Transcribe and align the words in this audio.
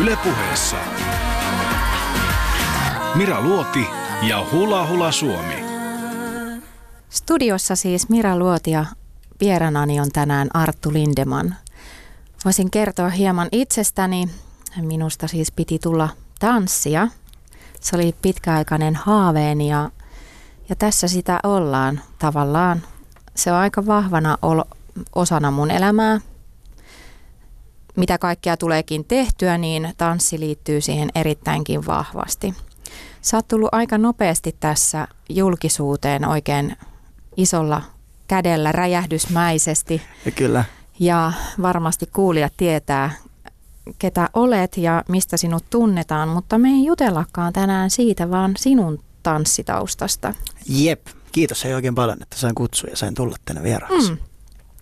Ylepuheessa 0.00 0.76
Mira 3.14 3.40
Luoti 3.40 3.86
ja 4.28 4.46
Hula 4.52 4.86
Hula 4.86 5.12
Suomi. 5.12 5.64
Studiossa 7.10 7.76
siis 7.76 8.08
Mira 8.08 8.38
Luoti 8.38 8.70
ja 8.70 8.86
vieranani 9.40 10.00
on 10.00 10.10
tänään 10.12 10.48
Arttu 10.54 10.92
Lindeman. 10.92 11.54
Voisin 12.44 12.70
kertoa 12.70 13.08
hieman 13.08 13.48
itsestäni. 13.52 14.28
Minusta 14.80 15.28
siis 15.28 15.52
piti 15.52 15.78
tulla 15.78 16.08
tanssia. 16.40 17.08
Se 17.80 17.96
oli 17.96 18.14
pitkäaikainen 18.22 18.96
haaveeni 18.96 19.70
ja, 19.70 19.90
ja 20.68 20.76
tässä 20.76 21.08
sitä 21.08 21.40
ollaan 21.42 22.00
tavallaan. 22.18 22.82
Se 23.34 23.52
on 23.52 23.58
aika 23.58 23.86
vahvana 23.86 24.38
olo, 24.42 24.64
osana 25.14 25.50
mun 25.50 25.70
elämää. 25.70 26.20
Mitä 27.98 28.18
kaikkea 28.18 28.56
tuleekin 28.56 29.04
tehtyä, 29.04 29.58
niin 29.58 29.94
tanssi 29.96 30.40
liittyy 30.40 30.80
siihen 30.80 31.08
erittäinkin 31.14 31.86
vahvasti. 31.86 32.54
Sä 33.20 33.36
oot 33.36 33.48
tullut 33.48 33.68
aika 33.72 33.98
nopeasti 33.98 34.56
tässä 34.60 35.08
julkisuuteen 35.28 36.28
oikein 36.28 36.76
isolla 37.36 37.82
kädellä 38.28 38.72
räjähdysmäisesti. 38.72 40.02
Ja 40.24 40.30
kyllä. 40.30 40.64
Ja 40.98 41.32
varmasti 41.62 42.06
kuulijat 42.06 42.52
tietää, 42.56 43.10
ketä 43.98 44.28
olet 44.34 44.76
ja 44.76 45.04
mistä 45.08 45.36
sinut 45.36 45.64
tunnetaan, 45.70 46.28
mutta 46.28 46.58
me 46.58 46.68
ei 46.68 46.84
jutellakaan 46.84 47.52
tänään 47.52 47.90
siitä, 47.90 48.30
vaan 48.30 48.52
sinun 48.58 48.98
tanssitaustasta. 49.22 50.34
Jep, 50.68 51.06
kiitos 51.32 51.64
ei 51.64 51.74
oikein 51.74 51.94
paljon, 51.94 52.22
että 52.22 52.36
sain 52.36 52.54
kutsua 52.54 52.90
ja 52.90 52.96
sain 52.96 53.14
tulla 53.14 53.36
tänne 53.44 53.62
vieraaksi. 53.62 54.10
Mm. 54.10 54.18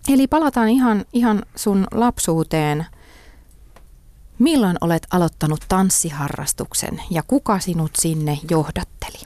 Eli 0.09 0.27
palataan 0.27 0.69
ihan, 0.69 1.05
ihan 1.13 1.43
sun 1.55 1.87
lapsuuteen. 1.91 2.85
Milloin 4.39 4.77
olet 4.81 5.07
aloittanut 5.11 5.65
tanssiharrastuksen 5.69 7.01
ja 7.09 7.23
kuka 7.27 7.59
sinut 7.59 7.91
sinne 7.95 8.39
johdatteli? 8.51 9.17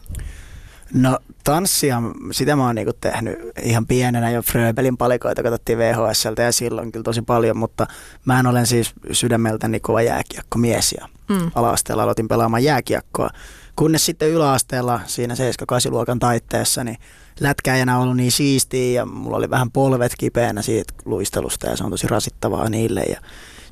No 0.94 1.20
tanssia, 1.44 2.02
sitä 2.32 2.56
mä 2.56 2.66
oon 2.66 2.76
niinku 2.76 2.94
tehnyt 3.02 3.40
ihan 3.64 3.88
pienenä 3.88 4.30
jo 4.30 4.42
Fröbelin 4.42 4.98
palikoita 4.98 5.44
katsottiin 5.44 5.78
VHSltä 5.78 6.42
ja 6.42 6.52
silloin 6.52 6.92
kyllä 6.92 7.04
tosi 7.04 7.22
paljon, 7.22 7.58
mutta 7.58 7.88
mä 8.26 8.40
en 8.40 8.48
olen 8.48 8.68
siis 8.68 8.94
sydämeltäni 9.12 9.80
kova 9.80 10.02
jääkiekkomies 10.02 10.92
ja 10.92 11.08
mm. 11.30 11.52
ala-asteella 11.56 12.04
aloitin 12.04 12.28
pelaamaan 12.28 12.64
jääkiekkoa. 12.64 13.30
Kunnes 13.76 14.06
sitten 14.06 14.30
yläasteella 14.30 15.00
siinä 15.06 15.34
7-8 15.34 15.38
luokan 15.92 16.20
taitteessa, 16.20 16.84
niin 16.84 16.98
lätkä 17.40 17.76
ei 17.76 17.82
enää 17.82 18.00
ollut 18.00 18.18
niin 18.18 18.32
siistiä 18.32 19.02
ja 19.02 19.06
mulla 19.06 19.38
oli 19.38 19.50
vähän 19.50 19.72
polvet 19.72 20.12
kipeänä 20.18 20.62
siitä 20.62 20.94
luistelusta 21.06 21.68
ja 21.68 21.78
se 21.78 21.84
on 21.84 21.92
tosi 21.92 22.08
rasittavaa 22.08 22.70
niille. 22.70 23.02
Ja 23.02 23.22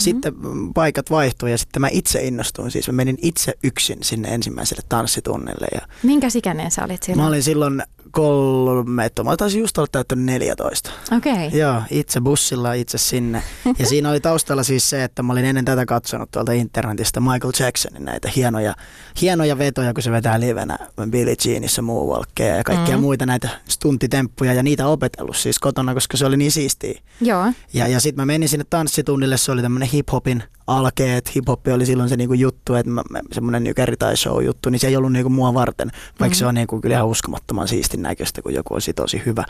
sitten 0.01 0.33
paikat 0.73 1.11
vaihtui 1.11 1.51
ja 1.51 1.57
sitten 1.57 1.81
mä 1.81 1.87
itse 1.91 2.21
innostuin. 2.21 2.71
Siis 2.71 2.87
mä 2.87 2.93
menin 2.93 3.17
itse 3.21 3.53
yksin 3.63 3.97
sinne 4.01 4.27
ensimmäiselle 4.33 4.83
tanssitunnille. 4.89 5.67
Ja 5.73 5.81
Minkä 6.03 6.27
ikäinen 6.35 6.71
sä 6.71 6.83
olit 6.83 7.03
silloin? 7.03 7.23
Mä 7.23 7.27
olin 7.27 7.43
silloin 7.43 7.83
kolme, 8.11 9.09
mä 9.23 9.37
taisin 9.37 9.61
just 9.61 9.77
olla 9.77 9.87
täyttänyt 9.91 10.25
14. 10.25 10.91
Okei. 11.17 11.33
Okay. 11.47 11.59
Joo, 11.59 11.81
itse 11.91 12.21
bussilla 12.21 12.73
itse 12.73 12.97
sinne. 12.97 13.43
Ja 13.79 13.85
siinä 13.85 14.09
oli 14.09 14.19
taustalla 14.19 14.63
siis 14.63 14.89
se, 14.89 15.03
että 15.03 15.23
mä 15.23 15.33
olin 15.33 15.45
ennen 15.45 15.65
tätä 15.65 15.85
katsonut 15.85 16.31
tuolta 16.31 16.51
internetistä 16.51 17.19
Michael 17.19 17.53
Jacksonin 17.59 18.05
näitä 18.05 18.31
hienoja, 18.35 18.75
hienoja 19.21 19.57
vetoja, 19.57 19.93
kun 19.93 20.03
se 20.03 20.11
vetää 20.11 20.39
livenä 20.39 20.77
Billie 21.09 21.35
Jeanissa 21.45 21.81
moonwalkkeja 21.81 22.55
ja 22.55 22.63
kaikkia 22.63 22.97
mm. 22.97 23.01
muita 23.01 23.25
näitä 23.25 23.49
stuntitemppuja 23.69 24.53
ja 24.53 24.63
niitä 24.63 24.87
opetellut 24.87 25.37
siis 25.37 25.59
kotona, 25.59 25.93
koska 25.93 26.17
se 26.17 26.25
oli 26.25 26.37
niin 26.37 26.51
siistiä. 26.51 27.01
Joo. 27.21 27.45
Ja, 27.73 27.87
ja 27.87 27.99
sitten 27.99 28.21
mä 28.21 28.25
menin 28.25 28.49
sinne 28.49 28.65
tanssitunnille, 28.69 29.37
se 29.37 29.51
oli 29.51 29.61
tämmöinen 29.61 29.89
hip-hopin 29.89 30.43
alkeet, 30.67 31.29
hip-hop 31.35 31.73
oli 31.73 31.85
silloin 31.85 32.09
se 32.09 32.17
niinku 32.17 32.33
juttu, 32.33 32.75
että 32.75 32.91
semmoinen 33.31 33.63
nykäri 33.63 33.97
tai 33.97 34.17
show 34.17 34.43
juttu, 34.43 34.69
niin 34.69 34.79
se 34.79 34.87
ei 34.87 34.95
ollut 34.95 35.11
niinku 35.11 35.29
mua 35.29 35.53
varten, 35.53 35.87
vaikka 35.91 36.25
mm-hmm. 36.25 36.33
se 36.33 36.45
on 36.45 36.55
niinku 36.55 36.81
kyllä 36.81 36.95
ihan 36.95 37.07
uskomattoman 37.07 37.67
siistin 37.99 38.03
näköistä, 38.03 38.41
kun 38.41 38.53
joku 38.53 38.73
on 38.73 38.81
tosi 38.95 39.21
hyvä. 39.25 39.43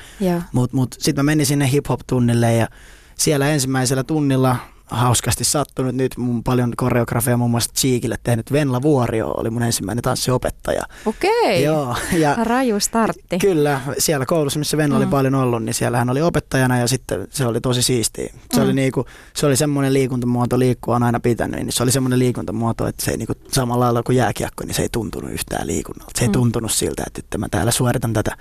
Mutta 0.51 0.77
mut, 0.77 0.95
sitten 0.99 1.25
mä 1.25 1.31
menin 1.31 1.45
sinne 1.45 1.71
hip-hop-tunnille 1.71 2.53
ja 2.53 2.67
siellä 3.15 3.49
ensimmäisellä 3.49 4.03
tunnilla 4.03 4.55
hauskasti 4.89 5.43
sattunut 5.43 5.95
nyt 5.95 6.17
mun 6.17 6.43
paljon 6.43 6.73
koreografia 6.77 7.37
muun 7.37 7.51
muassa 7.51 7.73
Cheekille 7.73 8.15
tehnyt 8.23 8.51
Venla 8.51 8.81
Vuorio 8.81 9.27
oli 9.27 9.49
mun 9.49 9.63
ensimmäinen 9.63 10.01
tanssiopettaja. 10.01 10.83
Okei, 11.05 11.63
Joo, 11.63 11.95
ja 12.17 12.35
raju 12.43 12.79
startti. 12.79 13.37
Kyllä, 13.37 13.81
siellä 13.97 14.25
koulussa, 14.25 14.59
missä 14.59 14.77
Venla 14.77 14.95
mm. 14.95 15.01
oli 15.01 15.09
paljon 15.09 15.35
ollut, 15.35 15.63
niin 15.63 15.73
siellä 15.73 15.97
hän 15.97 16.09
oli 16.09 16.21
opettajana 16.21 16.77
ja 16.77 16.87
sitten 16.87 17.27
se 17.29 17.45
oli 17.45 17.61
tosi 17.61 17.81
siistiä. 17.81 18.33
Se, 18.53 18.59
mm. 18.59 18.63
oli, 18.63 18.73
niinku, 18.73 19.05
se 19.33 19.45
oli 19.45 19.55
semmoinen 19.55 19.93
liikuntamuoto, 19.93 20.59
liikkua 20.59 20.95
on 20.95 21.03
aina 21.03 21.19
pitänyt, 21.19 21.59
niin 21.59 21.71
se 21.71 21.83
oli 21.83 21.91
semmoinen 21.91 22.19
liikuntamuoto, 22.19 22.87
että 22.87 23.05
se 23.05 23.11
ei 23.11 23.17
niinku, 23.17 23.33
samalla 23.51 23.85
lailla 23.85 24.03
kuin 24.03 24.15
jääkiekko, 24.15 24.63
niin 24.65 24.75
se 24.75 24.81
ei 24.81 24.89
tuntunut 24.91 25.31
yhtään 25.31 25.67
liikunnalta. 25.67 26.11
Se 26.15 26.23
ei 26.23 26.29
mm. 26.29 26.33
tuntunut 26.33 26.71
siltä, 26.71 27.03
että 27.17 27.37
mä 27.37 27.49
täällä 27.51 27.71
suoritan 27.71 28.13
tätä 28.13 28.37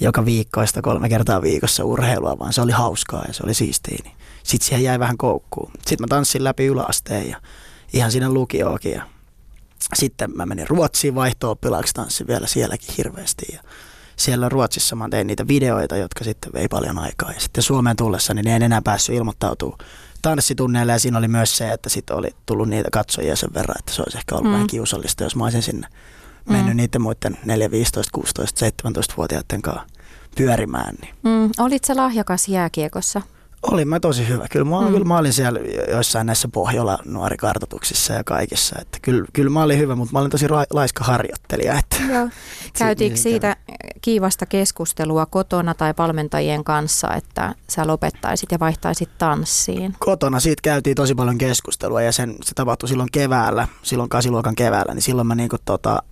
joka 0.00 0.24
viikkoista 0.24 0.82
kolme 0.82 1.08
kertaa 1.08 1.42
viikossa 1.42 1.84
urheilua, 1.84 2.38
vaan 2.38 2.52
se 2.52 2.60
oli 2.60 2.72
hauskaa 2.72 3.24
ja 3.28 3.32
se 3.32 3.42
oli 3.44 3.54
siistiä. 3.54 3.98
Niin 4.04 4.14
sitten 4.42 4.66
siihen 4.66 4.84
jäi 4.84 4.98
vähän 4.98 5.16
koukkuun. 5.16 5.70
Sitten 5.74 5.98
mä 6.00 6.06
tanssin 6.08 6.44
läpi 6.44 6.66
yläasteen 6.66 7.30
ja 7.30 7.40
ihan 7.92 8.12
siinä 8.12 8.30
lukioakin. 8.30 8.92
Ja 8.92 9.02
sitten 9.94 10.30
mä 10.36 10.46
menin 10.46 10.68
Ruotsiin 10.68 11.14
vaihto-oppilaaksi, 11.14 11.94
tanssin 11.94 12.26
vielä 12.26 12.46
sielläkin 12.46 12.94
hirveästi. 12.98 13.46
Ja 13.52 13.62
siellä 14.16 14.48
Ruotsissa 14.48 14.96
mä 14.96 15.08
tein 15.10 15.26
niitä 15.26 15.48
videoita, 15.48 15.96
jotka 15.96 16.24
sitten 16.24 16.52
vei 16.52 16.68
paljon 16.68 16.98
aikaa. 16.98 17.32
Ja 17.32 17.40
sitten 17.40 17.62
Suomeen 17.62 17.96
tullessa 17.96 18.34
niin 18.34 18.48
en 18.48 18.62
enää 18.62 18.82
päässyt 18.82 19.16
ilmoittautumaan 19.16 19.78
tanssitunneille 20.22 20.92
ja 20.92 20.98
siinä 20.98 21.18
oli 21.18 21.28
myös 21.28 21.56
se, 21.56 21.72
että 21.72 21.88
sitten 21.88 22.16
oli 22.16 22.28
tullut 22.46 22.68
niitä 22.68 22.88
katsojia 22.92 23.36
sen 23.36 23.54
verran, 23.54 23.78
että 23.78 23.92
se 23.92 24.02
olisi 24.02 24.18
ehkä 24.18 24.34
ollut 24.34 24.50
mm. 24.50 24.52
vähän 24.52 24.66
kiusallista, 24.66 25.24
jos 25.24 25.36
mä 25.36 25.44
olisin 25.44 25.62
sinne 25.62 25.88
mennyt 26.48 26.74
mm. 26.74 26.76
niiden 26.76 27.02
muiden 27.02 27.38
4, 27.44 27.70
15, 27.70 28.10
16, 28.14 28.66
17-vuotiaiden 28.66 29.62
kanssa 29.62 29.86
pyörimään. 30.36 30.94
Niin. 31.02 31.14
Mm. 31.22 31.50
Olit 31.58 31.84
se 31.84 31.94
lahjakas 31.94 32.48
jääkiekossa? 32.48 33.22
Olin 33.62 33.88
mä 33.88 34.00
tosi 34.00 34.28
hyvä. 34.28 34.46
Kyllä 34.50 34.64
mä, 34.64 34.80
mm. 34.80 34.92
kyllä 34.92 35.04
mä 35.04 35.18
olin 35.18 35.32
siellä 35.32 35.60
joissain 35.90 36.26
näissä 36.26 36.48
Pohjola 36.48 36.98
nuorikartoituksissa 37.04 38.12
ja 38.12 38.24
kaikissa. 38.24 38.76
Että 38.80 38.98
kyllä, 39.02 39.24
kyllä 39.32 39.50
mä 39.50 39.62
olin 39.62 39.78
hyvä, 39.78 39.96
mutta 39.96 40.12
mä 40.12 40.18
olin 40.18 40.30
tosi 40.30 40.46
laiska 40.70 41.04
harjoittelija. 41.04 41.78
Että 41.78 41.96
Joo. 42.12 42.28
Käytiinkö 42.78 43.18
siitä 43.18 43.56
kiivasta 44.02 44.46
keskustelua 44.46 45.26
kotona 45.26 45.74
tai 45.74 45.94
valmentajien 45.98 46.64
kanssa, 46.64 47.14
että 47.14 47.54
sä 47.68 47.86
lopettaisit 47.86 48.52
ja 48.52 48.58
vaihtaisit 48.58 49.10
tanssiin? 49.18 49.94
Kotona 49.98 50.40
siitä 50.40 50.60
käytiin 50.62 50.96
tosi 50.96 51.14
paljon 51.14 51.38
keskustelua 51.38 52.02
ja 52.02 52.12
sen, 52.12 52.36
se 52.42 52.54
tapahtui 52.54 52.88
silloin 52.88 53.08
keväällä, 53.12 53.68
silloin 53.82 54.08
kasiluokan 54.08 54.54
keväällä, 54.54 54.94
niin 54.94 55.02
silloin 55.02 55.26
mä 55.26 55.34
niinku 55.34 55.56
tota, 55.64 56.02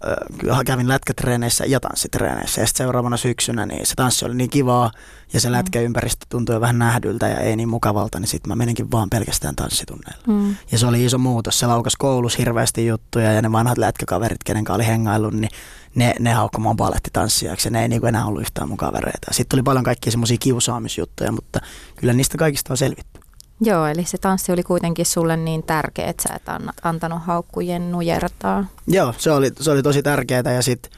kävin 0.67 0.89
lätkätreeneissä 0.89 1.65
ja 1.67 1.81
tanssitreeneissä 1.81 2.61
ja 2.61 2.67
sitten 2.67 2.85
seuraavana 2.85 3.17
syksynä 3.17 3.67
niin 3.67 3.87
se 3.87 3.95
tanssi 3.95 4.25
oli 4.25 4.35
niin 4.35 4.51
kivaa 4.51 4.91
ja 5.33 5.41
se 5.41 5.49
mm. 5.49 5.53
lätkäympäristö 5.53 6.27
tuntui 6.29 6.61
vähän 6.61 6.79
nähdyltä 6.79 7.29
ja 7.29 7.38
ei 7.39 7.57
niin 7.57 7.69
mukavalta, 7.69 8.21
niin 8.21 8.29
sitten 8.29 8.49
mä 8.49 8.57
meninkin 8.57 8.91
vaan 8.91 9.11
pelkästään 9.11 9.57
tanssitunneilla. 9.57 10.23
Mm. 10.27 10.57
Ja 10.73 10.79
se 10.79 10.87
oli 10.87 11.05
iso 11.05 11.19
muutos. 11.19 11.59
Se 11.59 11.67
laukas 11.67 11.97
koulussa 11.97 12.39
hirveästi 12.39 12.87
juttuja 12.87 13.33
ja 13.33 13.43
ne 13.43 13.53
vanhat 13.53 13.79
lätkäkaverit, 13.79 14.45
kenen 14.45 14.65
kanssa 14.65 14.77
oli 14.77 14.87
hengaillut, 14.87 15.35
niin 15.35 15.51
ne, 15.95 16.15
ne 16.21 16.33
haukkui 16.33 16.61
mun 16.61 16.77
palettitanssijaksi 16.77 17.69
ja 17.69 17.71
ne 17.71 17.83
ei 17.83 17.89
niin 17.89 18.07
enää 18.07 18.27
ollut 18.27 18.43
yhtään 18.43 18.69
mun 18.69 18.77
kavereita. 18.77 19.27
Sitten 19.31 19.49
tuli 19.49 19.63
paljon 19.63 19.85
kaikkia 19.85 20.11
semmoisia 20.11 20.37
kiusaamisjuttuja, 20.41 21.33
mutta 21.33 21.61
kyllä 21.97 22.13
niistä 22.13 22.39
kaikista 22.39 22.73
on 22.73 22.77
selvitty. 22.77 23.21
Joo, 23.61 23.87
eli 23.87 24.05
se 24.05 24.19
tanssi 24.19 24.53
oli 24.53 24.63
kuitenkin 24.63 25.07
sulle 25.07 25.37
niin 25.37 25.63
tärkeä, 25.63 26.07
että 26.07 26.23
sä 26.23 26.35
et 26.35 26.43
antanut 26.83 27.23
haukkujen 27.23 27.93
nujertaa. 27.93 28.65
Joo, 28.87 29.15
se 29.19 29.33
oli, 29.33 29.51
se 29.61 29.71
oli 29.71 29.83
tosi 29.83 30.03
tärkeää 30.03 30.53
ja 30.55 30.63
sitten 30.63 30.93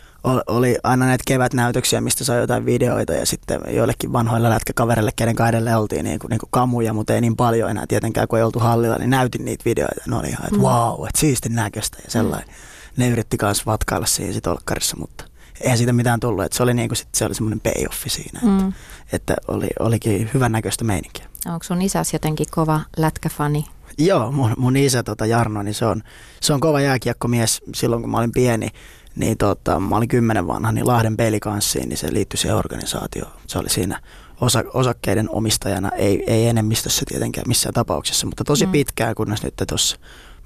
oli 0.46 0.78
aina 0.82 1.06
näitä 1.06 1.24
kevätnäytöksiä, 1.26 2.00
mistä 2.00 2.24
sai 2.24 2.40
jotain 2.40 2.66
videoita 2.66 3.12
ja 3.12 3.26
sitten 3.26 3.60
joillekin 3.68 4.12
vanhoille 4.12 4.50
lätkäkaverille, 4.50 5.10
kenen 5.16 5.36
kaidelle 5.36 5.76
oltiin 5.76 6.04
niin 6.04 6.18
kuin, 6.18 6.30
niin 6.30 6.38
kuin 6.38 6.50
kamuja, 6.50 6.92
mutta 6.92 7.14
ei 7.14 7.20
niin 7.20 7.36
paljon 7.36 7.70
enää 7.70 7.84
tietenkään, 7.88 8.28
kun 8.28 8.38
ei 8.38 8.44
oltu 8.44 8.58
hallilla, 8.58 8.96
niin 8.96 9.10
näytin 9.10 9.44
niitä 9.44 9.64
videoita. 9.64 10.02
Ne 10.06 10.16
oli 10.16 10.28
ihan, 10.28 10.46
että 10.46 10.56
mm. 10.56 10.62
wow, 10.62 11.06
että 11.06 11.20
siistin 11.20 11.54
näköistä 11.54 11.98
ja 12.04 12.10
sellainen. 12.10 12.48
Mm. 12.48 12.54
Ne 12.96 13.08
yritti 13.08 13.36
myös 13.42 13.66
vatkailla 13.66 14.06
siinä 14.06 14.32
sit 14.32 14.46
olkkarissa, 14.46 14.96
mutta 14.96 15.24
eihän 15.60 15.78
siitä 15.78 15.92
mitään 15.92 16.20
tullut. 16.20 16.44
Että 16.44 16.56
se 16.56 16.62
oli, 16.62 16.74
niin 16.74 16.88
kuin 16.88 16.96
sit, 16.96 17.08
se 17.14 17.24
oli 17.24 17.34
semmoinen 17.34 17.60
payoffi 17.60 18.10
siinä, 18.10 18.40
mm. 18.42 18.68
että, 18.68 18.74
että 19.12 19.34
oli, 19.48 19.68
olikin 19.78 20.30
hyvän 20.34 20.52
näköistä 20.52 20.84
meininkiä. 20.84 21.26
Onko 21.46 21.62
sun 21.62 21.82
isäsi 21.82 22.14
jotenkin 22.14 22.46
kova 22.50 22.80
lätkäfani? 22.96 23.66
Joo, 23.98 24.32
mun, 24.32 24.52
mun 24.56 24.76
isä 24.76 25.02
tota 25.02 25.26
Jarno, 25.26 25.62
niin 25.62 25.74
se 25.74 25.86
on, 25.86 26.02
se 26.40 26.52
on 26.52 26.60
kova 26.60 26.80
jääkiekkomies 26.80 27.60
silloin, 27.74 28.02
kun 28.02 28.10
mä 28.10 28.18
olin 28.18 28.32
pieni 28.32 28.68
niin 29.16 29.38
tota, 29.38 29.80
mä 29.80 29.96
olin 29.96 30.08
kymmenen 30.08 30.46
vanha, 30.46 30.72
niin 30.72 30.86
Lahden 30.86 31.16
pelikanssiin, 31.16 31.88
niin 31.88 31.96
se 31.96 32.12
liittyi 32.12 32.38
siihen 32.38 32.56
organisaatioon. 32.56 33.32
Se 33.46 33.58
oli 33.58 33.70
siinä 33.70 34.00
osa, 34.40 34.64
osakkeiden 34.74 35.30
omistajana, 35.30 35.90
ei, 35.90 36.24
ei 36.26 36.46
enemmistössä 36.46 37.02
tietenkään 37.08 37.48
missään 37.48 37.74
tapauksessa, 37.74 38.26
mutta 38.26 38.44
tosi 38.44 38.66
mm. 38.66 38.72
pitkään, 38.72 39.14
kunnes 39.14 39.42
nyt 39.42 39.54
tuossa 39.68 39.96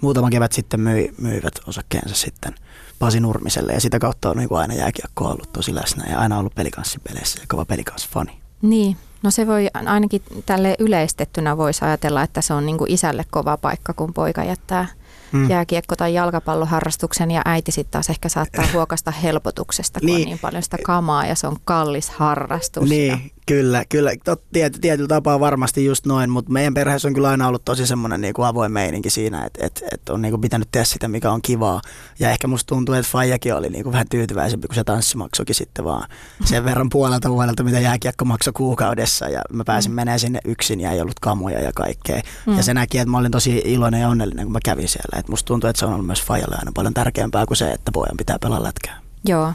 muutama 0.01 0.31
kevät 0.31 0.53
sitten 0.53 0.81
myi, 0.81 1.15
myivät 1.19 1.55
osakkeensa 1.67 2.15
sitten 2.15 2.55
Pasi 2.99 3.21
Nurmiselle 3.21 3.73
ja 3.73 3.81
sitä 3.81 3.99
kautta 3.99 4.31
on 4.31 4.37
niin 4.37 4.49
aina 4.53 4.75
jääkiekko 4.75 5.25
ollut 5.25 5.53
tosi 5.53 5.75
läsnä 5.75 6.05
ja 6.11 6.19
aina 6.19 6.39
ollut 6.39 6.55
pelikanssipeleissä 6.55 7.41
ja 7.41 7.47
kova 7.49 7.67
fani. 8.09 8.39
Niin, 8.63 8.97
no 9.23 9.31
se 9.31 9.47
voi 9.47 9.69
ainakin 9.75 10.23
tälle 10.47 10.77
yleistettynä 10.79 11.57
voisi 11.57 11.85
ajatella, 11.85 12.23
että 12.23 12.41
se 12.41 12.55
on 12.55 12.67
niin 12.67 12.79
kuin 12.79 12.91
isälle 12.91 13.25
kova 13.31 13.57
paikka, 13.57 13.93
kun 13.93 14.15
poika 14.15 14.45
jättää 14.45 14.87
mm. 15.35 15.49
jääkiekko- 15.51 15.97
tai 15.97 16.15
jalkapalloharrastuksen 16.15 17.31
ja 17.31 17.43
äiti 17.45 17.73
sitten 17.73 17.93
taas 17.93 18.11
ehkä 18.11 18.29
saattaa 18.29 18.65
huokasta 18.73 19.11
helpotuksesta, 19.11 20.01
kun 20.01 20.07
niin. 20.07 20.21
on 20.21 20.25
niin 20.25 20.39
paljon 20.39 20.63
sitä 20.63 20.79
kamaa 20.83 21.27
ja 21.27 21.35
se 21.35 21.47
on 21.47 21.57
kallis 21.65 22.11
harrastus. 22.11 22.89
Niin, 22.89 23.09
ja... 23.09 23.19
kyllä, 23.46 23.85
kyllä. 23.88 24.11
Tot, 24.25 24.43
tiety, 24.52 24.79
tietyllä 24.79 25.08
tapaa 25.08 25.41
varmasti 25.41 25.85
just 25.85 26.06
noin, 26.06 26.31
mutta 26.31 26.52
meidän 26.52 26.75
perheessä 26.75 27.08
on 27.08 27.14
kyllä 27.14 27.29
aina 27.29 27.49
ollut 27.49 27.64
tosi 27.64 27.87
semmoinen 27.87 28.20
niin 28.20 28.35
kuin 28.35 28.46
avoin 28.46 28.73
meininki 28.73 29.11
siinä, 29.11 29.44
että, 29.44 29.67
että, 29.67 29.81
että 29.93 30.12
on 30.12 30.23
niin 30.23 30.32
kuin 30.32 30.41
pitänyt 30.41 30.69
tehdä 30.73 30.85
sitä, 30.85 31.08
mikä 31.08 31.32
on 31.32 31.43
kivaa. 31.43 31.81
Ja 32.19 32.31
ehkä 32.31 32.46
musta 32.46 32.69
tuntuu, 32.69 32.94
että 32.94 33.11
Fajakin 33.11 33.55
oli 33.55 33.69
niin 33.69 33.82
kuin 33.82 33.93
vähän 33.93 34.08
tyytyväisempi, 34.08 34.69
kun 34.69 34.75
se 34.75 34.85
tanssimaksokin 34.85 35.55
sitten 35.55 35.85
vaan 35.85 36.08
sen 36.44 36.64
verran 36.64 36.88
puolelta 36.88 37.31
vuodelta, 37.31 37.64
mitä 37.64 37.81
jääkiekko 37.81 38.25
maksoi 38.25 38.52
kuukaudessa. 38.52 39.29
Ja 39.29 39.43
mä 39.52 39.64
pääsin 39.64 39.93
mm. 39.93 39.96
menemään 39.96 40.20
sinne 40.20 40.41
yksin 40.44 40.81
ja 40.81 40.91
ei 40.91 41.00
ollut 41.00 41.20
kamoja 41.20 41.61
ja 41.61 41.73
kaikkea. 41.75 42.20
Mm. 42.46 42.56
Ja 42.56 42.62
se 42.62 42.75
näki, 42.75 42.99
että 42.99 43.11
mä 43.11 43.19
olin 43.19 43.31
tosi 43.31 43.62
iloinen 43.64 44.00
ja 44.00 44.08
onnellinen, 44.08 44.44
kun 44.44 44.52
mä 44.52 44.61
kävin 44.64 44.88
siellä. 44.88 45.19
Et 45.19 45.29
musta 45.29 45.46
tuntuu, 45.46 45.70
että 45.70 45.81
se 45.81 45.87
on 45.87 45.93
ollut 45.93 46.06
myös 46.06 46.23
Fajalle 46.23 46.56
aina 46.58 46.73
paljon 46.75 46.94
tärkeämpää 46.94 47.46
kuin 47.46 47.56
se, 47.56 47.70
että 47.70 47.93
pojan 47.93 48.17
pitää 48.17 48.38
pelaa 48.38 48.62
lätkää. 48.62 49.00
Joo. 49.26 49.52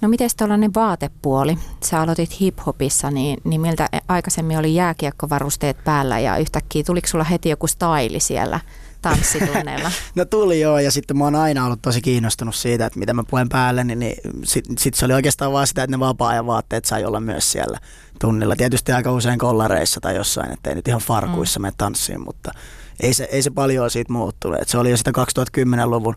No 0.00 0.08
miten 0.08 0.30
tuollainen 0.38 0.74
vaatepuoli? 0.74 1.58
Sä 1.84 2.00
aloitit 2.00 2.40
hiphopissa, 2.40 3.10
niin, 3.10 3.38
niin 3.44 3.60
miltä 3.60 3.88
aikaisemmin 4.08 4.58
oli 4.58 4.74
jääkiekkovarusteet 4.74 5.84
päällä 5.84 6.18
ja 6.18 6.36
yhtäkkiä 6.36 6.82
tuliko 6.86 7.06
sulla 7.06 7.24
heti 7.24 7.48
joku 7.48 7.66
staili 7.66 8.20
siellä 8.20 8.60
tanssitunneilla? 9.02 9.90
no 10.14 10.24
tuli 10.24 10.60
joo 10.60 10.78
ja 10.78 10.90
sitten 10.90 11.18
mä 11.18 11.24
oon 11.24 11.34
aina 11.34 11.64
ollut 11.64 11.82
tosi 11.82 12.00
kiinnostunut 12.00 12.54
siitä, 12.54 12.86
että 12.86 12.98
mitä 12.98 13.14
mä 13.14 13.24
puen 13.30 13.48
päälle, 13.48 13.84
niin, 13.84 13.98
niin 13.98 14.16
sitten 14.44 14.78
sit 14.78 14.94
se 14.94 15.04
oli 15.04 15.12
oikeastaan 15.12 15.52
vaan 15.52 15.66
sitä, 15.66 15.82
että 15.82 15.96
ne 15.96 16.00
vapaa-ajan 16.00 16.46
vaatteet 16.46 16.84
sai 16.84 17.04
olla 17.04 17.20
myös 17.20 17.52
siellä 17.52 17.78
tunnilla. 18.20 18.56
Tietysti 18.56 18.92
aika 18.92 19.12
usein 19.12 19.38
kollareissa 19.38 20.00
tai 20.00 20.16
jossain, 20.16 20.52
ettei 20.52 20.74
nyt 20.74 20.88
ihan 20.88 21.00
farkuissa 21.00 21.60
mm. 21.60 21.62
mene 21.62 21.74
tanssiin, 21.76 22.24
mutta 22.24 22.52
ei 23.00 23.14
se, 23.14 23.28
ei 23.32 23.42
se 23.42 23.50
paljon 23.50 23.90
siitä 23.90 24.12
muuttunut. 24.12 24.60
Et 24.60 24.68
se 24.68 24.78
oli 24.78 24.90
jo 24.90 24.96
sitä 24.96 25.10
2010-luvun 25.10 26.16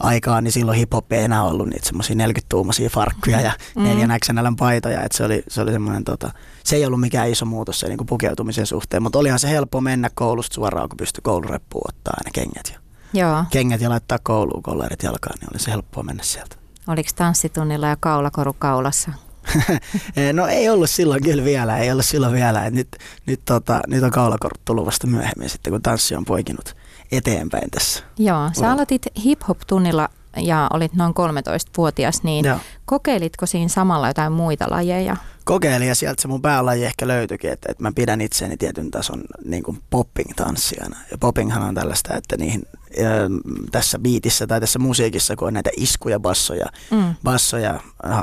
aikaa, 0.00 0.40
niin 0.40 0.52
silloin 0.52 0.78
hip-hop 0.78 1.12
ei 1.12 1.24
enää 1.24 1.42
ollut 1.42 1.68
niitä 1.68 1.86
semmoisia 1.86 2.16
40-tuumaisia 2.16 2.90
farkkuja 2.90 3.40
ja 3.40 3.52
mm. 3.76 3.82
neljän 3.82 4.20
XNLn 4.24 4.56
paitoja. 4.56 5.02
Et 5.02 5.12
se 5.12 5.24
oli, 5.24 5.42
se 5.48 5.60
oli 5.60 5.72
semmoinen, 5.72 6.04
tota, 6.04 6.30
se 6.64 6.76
ei 6.76 6.86
ollut 6.86 7.00
mikään 7.00 7.30
iso 7.30 7.44
muutos 7.44 7.80
se 7.80 7.88
niin 7.88 7.98
kuin 7.98 8.06
pukeutumisen 8.06 8.66
suhteen, 8.66 9.02
mutta 9.02 9.18
olihan 9.18 9.38
se 9.38 9.50
helppo 9.50 9.80
mennä 9.80 10.10
koulusta 10.14 10.54
suoraan, 10.54 10.88
kun 10.88 10.96
pystyi 10.96 11.22
koulureppuun 11.22 11.84
ottaa 11.88 12.14
aina 12.16 12.30
kengät 12.34 12.72
ja, 12.72 12.80
Joo. 13.20 13.44
kengät 13.50 13.80
ja 13.80 13.90
laittaa 13.90 14.18
kouluun 14.22 14.62
kollarit 14.62 15.02
jalkaan, 15.02 15.38
niin 15.40 15.50
oli 15.52 15.58
se 15.58 15.70
helppoa 15.70 16.02
mennä 16.02 16.22
sieltä. 16.22 16.56
Oliko 16.86 17.10
tanssitunnilla 17.16 17.86
ja 17.86 17.96
kaulakoru 18.00 18.52
kaulassa? 18.58 19.12
no 20.32 20.46
ei 20.46 20.68
ollut 20.68 20.90
silloin 20.90 21.22
kyllä 21.22 21.44
vielä, 21.44 21.78
ei 21.78 21.90
ollut 21.92 22.04
silloin 22.04 22.32
vielä. 22.32 22.66
Et 22.66 22.74
nyt, 22.74 22.88
nyt, 23.26 23.40
tota, 23.44 23.80
nyt 23.86 24.02
on 24.02 24.10
kaulakorut 24.10 24.64
tullut 24.64 24.86
vasta 24.86 25.06
myöhemmin 25.06 25.48
sitten, 25.48 25.72
kun 25.72 25.82
tanssi 25.82 26.14
on 26.14 26.24
poikinut 26.24 26.76
eteenpäin 27.12 27.70
tässä. 27.70 28.04
Joo, 28.18 28.50
sä 28.52 28.72
aloitit 28.72 29.06
hip-hop-tunnilla 29.24 30.08
ja 30.36 30.68
olit 30.72 30.94
noin 30.94 31.14
13-vuotias, 31.14 32.22
niin 32.22 32.44
Joo. 32.44 32.58
kokeilitko 32.84 33.46
siinä 33.46 33.68
samalla 33.68 34.08
jotain 34.08 34.32
muita 34.32 34.66
lajeja? 34.70 35.16
Kokeilin 35.44 35.88
ja 35.88 35.94
sieltä 35.94 36.22
se 36.22 36.28
mun 36.28 36.42
päälaji 36.42 36.84
ehkä 36.84 37.08
löytyikin, 37.08 37.52
että, 37.52 37.68
että 37.70 37.82
mä 37.82 37.92
pidän 37.94 38.20
itseäni 38.20 38.56
tietyn 38.56 38.90
tason 38.90 39.24
niin 39.44 39.62
kuin 39.62 39.82
popping-tanssijana. 39.90 40.96
Ja 41.10 41.18
poppinghan 41.18 41.62
on 41.62 41.74
tällaista, 41.74 42.14
että 42.14 42.36
niihin 42.36 42.62
tässä 43.72 43.98
biitissä 43.98 44.46
tai 44.46 44.60
tässä 44.60 44.78
musiikissa, 44.78 45.36
kun 45.36 45.48
on 45.48 45.54
näitä 45.54 45.70
iskuja, 45.76 46.20
bassoja, 46.20 46.66
mm. 46.90 47.14
bassoja, 47.24 47.80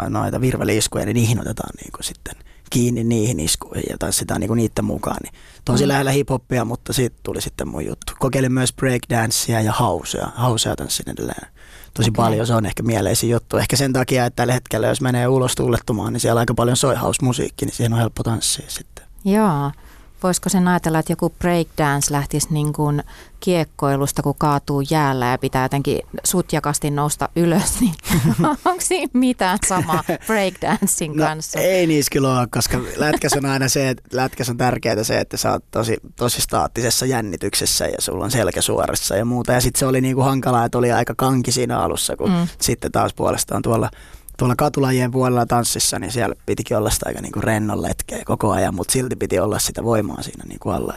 noita 0.09 0.41
virveliiskuja, 0.41 1.05
niin 1.05 1.15
niihin 1.15 1.41
otetaan 1.41 1.73
niin 1.81 1.91
kuin 1.91 2.03
sitten 2.03 2.35
kiinni 2.69 3.03
niihin 3.03 3.39
iskuihin 3.39 3.85
ja 3.89 3.97
tanssitaan 3.97 4.39
niin 4.41 4.47
kuin 4.47 4.57
niiden 4.57 4.85
mukaan. 4.85 5.17
Niin 5.23 5.33
tosi 5.65 5.83
mm. 5.83 5.87
lähellä 5.87 6.11
hiphoppia, 6.11 6.65
mutta 6.65 6.93
siitä 6.93 7.15
tuli 7.23 7.41
sitten 7.41 7.67
mun 7.67 7.85
juttu. 7.85 8.13
Kokeilin 8.19 8.53
myös 8.53 8.73
breakdancea 8.73 9.61
ja 9.61 9.71
hausea. 9.71 10.27
Hausea 10.35 10.75
tanssin 10.75 11.09
edelleen 11.09 11.47
tosi 11.93 12.09
okay. 12.09 12.25
paljon. 12.25 12.47
Se 12.47 12.53
on 12.53 12.65
ehkä 12.65 12.83
mieleisin 12.83 13.29
juttu. 13.29 13.57
Ehkä 13.57 13.75
sen 13.75 13.93
takia, 13.93 14.25
että 14.25 14.35
tällä 14.35 14.53
hetkellä 14.53 14.87
jos 14.87 15.01
menee 15.01 15.27
ulos 15.27 15.55
tuulettumaan, 15.55 16.13
niin 16.13 16.21
siellä 16.21 16.39
aika 16.39 16.53
paljon 16.53 16.77
soi 16.77 16.95
house-musiikki, 16.95 17.65
niin 17.65 17.75
siihen 17.75 17.93
on 17.93 17.99
helppo 17.99 18.23
tanssia 18.23 18.65
sitten. 18.67 19.05
Joo. 19.25 19.71
Voisiko 20.25 20.49
sen 20.49 20.67
ajatella, 20.67 20.99
että 20.99 21.11
joku 21.11 21.29
breakdance 21.29 22.13
lähtisi 22.13 22.47
niin 22.51 22.73
kuin 22.73 23.03
kiekkoilusta, 23.39 24.21
kun 24.21 24.35
kaatuu 24.37 24.83
jäällä 24.89 25.25
ja 25.25 25.37
pitää 25.37 25.65
jotenkin 25.65 25.99
sutjakasti 26.23 26.91
nousta 26.91 27.29
ylös, 27.35 27.79
niin 27.81 27.93
onko 28.65 28.81
siinä 28.81 29.09
mitään 29.13 29.59
samaa 29.67 30.03
breakdancing 30.27 31.15
no, 31.15 31.25
kanssa? 31.25 31.59
Ei 31.59 31.87
niissä 31.87 32.09
kyllä 32.11 32.39
ole, 32.39 32.47
koska 32.51 32.77
lätkäs 32.95 33.33
on 33.33 33.45
aina 33.45 33.69
se, 33.69 33.89
että 33.89 34.03
lätkäs 34.13 34.49
on 34.49 34.57
tärkeää 34.57 35.03
se, 35.03 35.19
että 35.19 35.37
sä 35.37 35.51
oot 35.51 35.63
tosi, 35.71 35.97
tosi 36.15 36.41
staattisessa 36.41 37.05
jännityksessä 37.05 37.85
ja 37.85 37.97
sulla 37.99 38.25
on 38.25 38.31
selkä 38.31 38.61
suorassa 38.61 39.15
ja 39.15 39.25
muuta. 39.25 39.51
Ja 39.51 39.61
sitten 39.61 39.79
se 39.79 39.85
oli 39.85 40.01
niinku 40.01 40.21
hankalaa, 40.21 40.65
että 40.65 40.77
oli 40.77 40.91
aika 40.91 41.13
kanki 41.17 41.51
siinä 41.51 41.79
alussa, 41.79 42.15
kun 42.15 42.31
mm. 42.31 42.47
sitten 42.61 42.91
taas 42.91 43.13
puolestaan 43.13 43.61
tuolla 43.61 43.89
tuolla 44.37 44.55
katulajien 44.55 45.11
puolella 45.11 45.45
tanssissa, 45.45 45.99
niin 45.99 46.11
siellä 46.11 46.35
pitikin 46.45 46.77
olla 46.77 46.89
sitä 46.89 47.05
aika 47.09 47.21
niinku 47.21 47.41
rennon 47.41 47.81
letkeä 47.81 48.21
koko 48.25 48.51
ajan, 48.51 48.75
mutta 48.75 48.91
silti 48.91 49.15
piti 49.15 49.39
olla 49.39 49.59
sitä 49.59 49.83
voimaa 49.83 50.21
siinä 50.21 50.43
niinku 50.47 50.69
alla. 50.69 50.93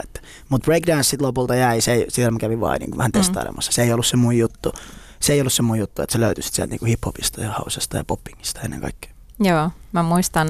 Mutta 0.49 0.65
breakdance 0.65 1.17
lopulta 1.19 1.55
jäi, 1.55 1.81
se, 1.81 2.05
siellä 2.09 2.31
mä 2.31 2.39
kävin 2.39 2.59
vain 2.59 2.79
niinku 2.79 2.97
vähän 2.97 3.11
mm. 3.15 3.19
testailemassa. 3.19 3.71
Se 3.71 3.83
ei 3.83 3.93
ollut 3.93 4.07
se 4.07 4.17
mun 4.17 4.37
juttu. 4.37 4.73
Se 5.19 5.33
ei 5.33 5.39
ollut 5.39 5.53
se 5.53 5.61
mun 5.61 5.79
juttu, 5.79 6.01
että 6.01 6.13
se 6.13 6.19
löytyi 6.19 6.43
sieltä 6.43 6.71
niinku 6.71 6.85
hiphopista 6.85 7.41
ja 7.41 7.51
hausesta 7.51 7.97
ja 7.97 8.03
poppingista 8.03 8.61
ennen 8.61 8.81
kaikkea. 8.81 9.11
Joo, 9.39 9.71
mä 9.91 10.03
muistan 10.03 10.49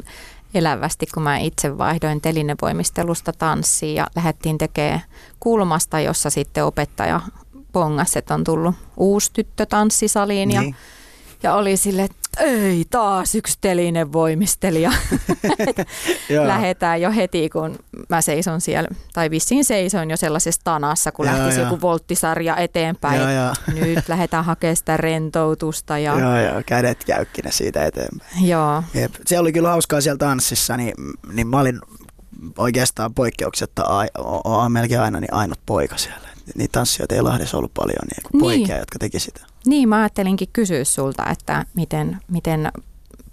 elävästi, 0.54 1.06
kun 1.14 1.24
mä 1.24 1.38
itse 1.38 1.78
vaihdoin 1.78 2.22
telinevoimistelusta 2.22 3.34
tanssiin 3.34 3.96
ja 3.96 4.08
lähdettiin 4.16 4.58
tekemään 4.58 5.02
kulmasta, 5.40 6.00
jossa 6.00 6.30
sitten 6.30 6.66
opettaja 6.66 7.22
pongas, 7.72 8.18
että 8.18 8.34
on 8.34 8.44
tullut 8.44 8.76
uusi 8.98 9.32
tyttö 9.34 9.66
tanssisaliin 9.66 10.50
niin. 10.50 10.64
ja 10.70 10.74
ja 11.44 11.54
oli 11.54 11.78
sille, 11.78 12.04
että 12.04 12.20
ei 12.40 12.86
taas 12.90 13.36
yksi 13.36 13.58
telinen 13.62 14.14
voimistelija. 14.14 14.92
Lähetään 16.46 17.02
jo 17.02 17.12
heti, 17.12 17.50
kun 17.50 17.80
mä 18.10 18.22
seison 18.22 18.62
siellä, 18.62 18.90
tai 19.14 19.30
vissiin 19.30 19.66
seison 19.66 20.10
jo 20.10 20.18
sellaisessa 20.18 20.62
tanassa, 20.64 21.12
kun 21.12 21.26
lähtisi 21.26 21.60
joku 21.60 21.82
volttisarja 21.82 22.58
eteenpäin. 22.58 23.22
Joo, 23.22 23.32
joo. 23.32 23.54
Nyt 23.74 24.10
lähdetään 24.10 24.46
hakemaan 24.46 24.76
sitä 24.76 24.98
rentoutusta. 24.98 25.98
Ja... 25.98 26.20
Joo, 26.20 26.40
joo, 26.40 26.62
kädet 26.66 27.04
jäykkinä 27.08 27.52
siitä 27.52 27.86
eteenpäin. 27.86 28.48
Joo. 28.48 28.84
Jep. 28.94 29.14
Se 29.26 29.40
oli 29.40 29.54
kyllä 29.54 29.70
hauskaa 29.70 30.02
siellä 30.02 30.18
tanssissa, 30.18 30.78
niin, 30.78 30.94
niin 31.34 31.48
mä 31.48 31.60
olin 31.60 31.80
oikeastaan 32.58 33.14
poikkeuksetta 33.14 33.84
a, 34.44 34.70
melkein 34.70 35.02
aina 35.02 35.20
niin 35.20 35.34
ainut 35.34 35.60
poika 35.66 35.98
siellä. 35.98 36.30
Niitä 36.56 36.72
tanssijoita 36.72 37.16
ei 37.16 37.22
Lahdessa 37.22 37.58
ollut 37.58 37.74
paljon 37.74 38.08
niin, 38.08 38.24
niin. 38.34 38.40
poikia, 38.40 38.78
jotka 38.78 39.00
teki 39.00 39.20
sitä. 39.20 39.49
Niin, 39.70 39.90
mä 39.90 40.00
ajattelinkin 40.00 40.48
kysyä 40.54 40.84
sulta, 40.84 41.26
että 41.32 41.66
miten, 41.76 42.18
miten 42.32 42.72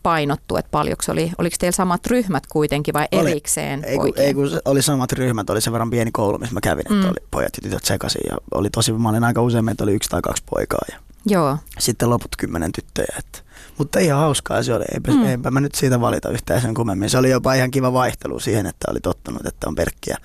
painottu, 0.02 0.56
että 0.56 0.70
paljonko 0.70 1.02
oli, 1.08 1.32
oliko 1.38 1.56
teillä 1.58 1.76
samat 1.76 2.06
ryhmät 2.06 2.46
kuitenkin 2.46 2.94
vai 2.94 3.08
oli, 3.12 3.30
erikseen 3.30 3.84
ei, 3.84 3.98
kun, 3.98 4.12
ei 4.16 4.34
kun 4.34 4.50
oli 4.64 4.82
samat 4.82 5.12
ryhmät, 5.12 5.50
oli 5.50 5.60
sen 5.60 5.72
verran 5.72 5.90
pieni 5.90 6.10
koulu, 6.10 6.38
missä 6.38 6.54
mä 6.54 6.60
kävin, 6.60 6.84
mm. 6.88 6.96
että 6.96 7.08
oli 7.08 7.26
pojat 7.30 7.52
ja 7.56 7.62
tytöt 7.62 7.84
sekaisin 7.84 8.20
ja 8.30 8.36
oli 8.54 8.70
tosi, 8.70 8.92
mä 8.92 9.08
olin 9.08 9.24
aika 9.24 9.42
usein, 9.42 9.68
että 9.68 9.84
oli 9.84 9.94
yksi 9.94 10.08
tai 10.08 10.22
kaksi 10.22 10.42
poikaa 10.50 10.80
ja 10.92 10.98
Joo. 11.26 11.58
sitten 11.78 12.10
loput 12.10 12.36
kymmenen 12.38 12.72
tyttöjä, 12.72 13.14
että, 13.18 13.38
mutta 13.78 13.98
ihan 13.98 14.20
hauskaa 14.20 14.62
se 14.62 14.74
oli, 14.74 14.84
eipä, 14.94 15.12
mm. 15.12 15.26
eipä 15.26 15.50
mä 15.50 15.60
nyt 15.60 15.74
siitä 15.74 16.00
valita 16.00 16.30
yhtään 16.30 16.60
sen 16.60 16.74
kummemmin. 16.74 17.10
Se 17.10 17.18
oli 17.18 17.30
jopa 17.30 17.54
ihan 17.54 17.70
kiva 17.70 17.92
vaihtelu 17.92 18.40
siihen, 18.40 18.66
että 18.66 18.90
oli 18.90 19.00
tottunut, 19.00 19.46
että 19.46 19.68
on 19.68 19.74
pelkkiä, 19.74 20.16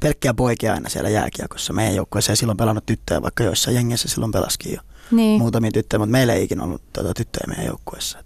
pelkkiä 0.00 0.34
poikia 0.34 0.72
aina 0.74 0.88
siellä 0.88 1.10
jääkiekossa. 1.10 1.72
Meidän 1.72 1.94
joukkueessa 1.94 2.32
ei 2.32 2.36
silloin 2.36 2.58
pelannut 2.58 2.86
tyttöjä, 2.86 3.22
vaikka 3.22 3.44
joissain 3.44 3.76
jengissä 3.76 4.08
silloin 4.08 4.32
pelaskin 4.32 4.72
jo 4.74 4.80
niin. 5.10 5.40
muutamia 5.40 5.70
tyttöjä, 5.72 5.98
mutta 5.98 6.12
meillä 6.12 6.32
ei 6.32 6.44
ikinä 6.44 6.64
ollut 6.64 6.82
tuota 6.92 7.14
tyttöjä 7.14 7.44
meidän 7.48 7.66
joukkueessa. 7.66 8.18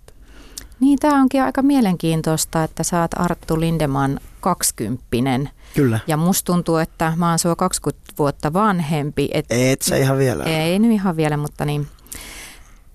Niin, 0.81 0.99
tämä 0.99 1.21
onkin 1.21 1.43
aika 1.43 1.63
mielenkiintoista, 1.63 2.65
että 2.65 2.83
sä 2.83 3.01
oot 3.01 3.11
Arttu 3.17 3.61
Lindeman 3.61 4.21
kaksikymppinen. 4.41 5.51
Kyllä. 5.75 5.99
Ja 6.07 6.17
musta 6.17 6.53
tuntuu, 6.53 6.77
että 6.77 7.13
mä 7.17 7.31
oon 7.31 7.39
sua 7.39 7.57
20 7.57 8.13
vuotta 8.19 8.53
vanhempi. 8.53 9.29
Et, 9.33 9.47
Et 9.51 9.83
sä 9.83 9.97
ihan 9.97 10.19
vielä. 10.19 10.45
Ei 10.45 10.79
nyt 10.79 10.93
ihan 10.93 11.17
vielä, 11.17 11.37
mutta 11.37 11.65
niin. 11.65 11.87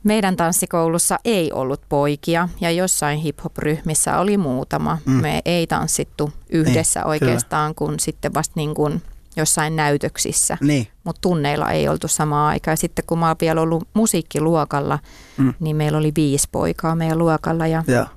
Meidän 0.03 0.35
tanssikoulussa 0.35 1.19
ei 1.25 1.51
ollut 1.51 1.81
poikia 1.89 2.49
ja 2.61 2.71
jossain 2.71 3.19
hip-hop-ryhmissä 3.19 4.19
oli 4.19 4.37
muutama. 4.37 4.97
Mm. 5.05 5.11
Me 5.11 5.41
ei 5.45 5.67
tanssittu 5.67 6.31
yhdessä 6.49 6.99
niin, 6.99 7.07
oikeastaan, 7.07 7.75
kyllä. 7.75 7.89
kun 7.89 7.99
sitten 7.99 8.33
vasta 8.33 8.53
niin 8.55 8.75
kuin– 8.75 9.01
jossain 9.35 9.75
näytöksissä, 9.75 10.57
niin. 10.61 10.87
mutta 11.03 11.21
tunneilla 11.21 11.71
ei 11.71 11.87
oltu 11.87 12.07
samaa 12.07 12.47
aikaa. 12.47 12.71
Ja 12.71 12.77
sitten 12.77 13.05
kun 13.07 13.19
mä 13.19 13.27
oon 13.27 13.35
vielä 13.41 13.61
ollut 13.61 13.87
musiikkiluokalla, 13.93 14.99
mm. 15.37 15.53
niin 15.59 15.75
meillä 15.75 15.97
oli 15.97 16.11
viisi 16.15 16.47
poikaa 16.51 16.95
meidän 16.95 17.17
luokalla 17.17 17.67
ja, 17.67 17.83
ja 17.87 18.07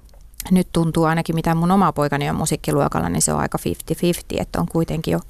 nyt 0.50 0.68
tuntuu 0.72 1.04
ainakin 1.04 1.34
mitä 1.34 1.54
mun 1.54 1.70
oma 1.70 1.92
poikani 1.92 2.30
on 2.30 2.36
musiikkiluokalla, 2.36 3.08
niin 3.08 3.22
se 3.22 3.32
on 3.32 3.40
aika 3.40 3.58
50-50, 3.68 4.40
että 4.40 4.60
on 4.60 4.66
kuitenkin 4.68 5.12
jo 5.12 5.20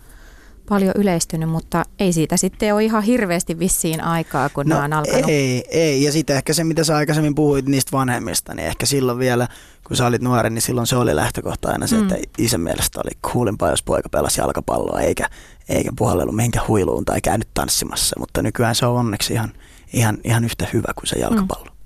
paljon 0.69 0.95
yleistynyt, 0.97 1.49
mutta 1.49 1.85
ei 1.99 2.13
siitä 2.13 2.37
sitten 2.37 2.75
ole 2.75 2.85
ihan 2.85 3.03
hirveästi 3.03 3.59
vissiin 3.59 4.05
aikaa, 4.05 4.49
kun 4.49 4.67
no, 4.67 4.75
nämä 4.75 4.85
on 4.85 4.93
alkanut. 4.93 5.29
Ei, 5.29 5.65
ei, 5.69 6.03
ja 6.03 6.13
sitten 6.13 6.37
ehkä 6.37 6.53
se, 6.53 6.65
mitä 6.65 6.85
sä 6.85 6.97
aikaisemmin 6.97 7.35
puhuit 7.35 7.67
niistä 7.67 7.93
vanhemmista, 7.93 8.55
niin 8.55 8.67
ehkä 8.67 8.87
silloin 8.87 9.19
vielä, 9.19 9.49
kun 9.87 9.97
sä 9.97 10.07
olit 10.07 10.23
nuori, 10.23 10.51
niin 10.51 10.63
silloin 10.63 10.87
se 10.87 10.97
oli 10.97 11.17
lähtökohta 11.17 11.69
aina 11.69 11.87
se, 11.87 11.97
mm. 11.97 12.03
että 12.03 12.17
isän 12.39 12.61
mielestä 12.61 13.01
oli 13.01 13.11
kuulimpaa, 13.33 13.71
jos 13.71 13.83
poika 13.83 14.09
pelasi 14.09 14.41
jalkapalloa, 14.41 15.01
eikä, 15.01 15.29
eikä 15.69 15.91
puhallellut 15.97 16.37
mihinkään 16.37 16.69
huiluun 16.69 17.05
tai 17.05 17.21
käynyt 17.21 17.49
tanssimassa, 17.55 18.17
mutta 18.19 18.43
nykyään 18.43 18.75
se 18.75 18.87
on 18.87 18.97
onneksi 18.97 19.33
ihan, 19.33 19.53
ihan, 19.93 20.19
ihan 20.25 20.45
yhtä 20.45 20.67
hyvä 20.73 20.93
kuin 20.95 21.07
se 21.07 21.19
jalkapallo. 21.19 21.65
Mm. 21.65 21.79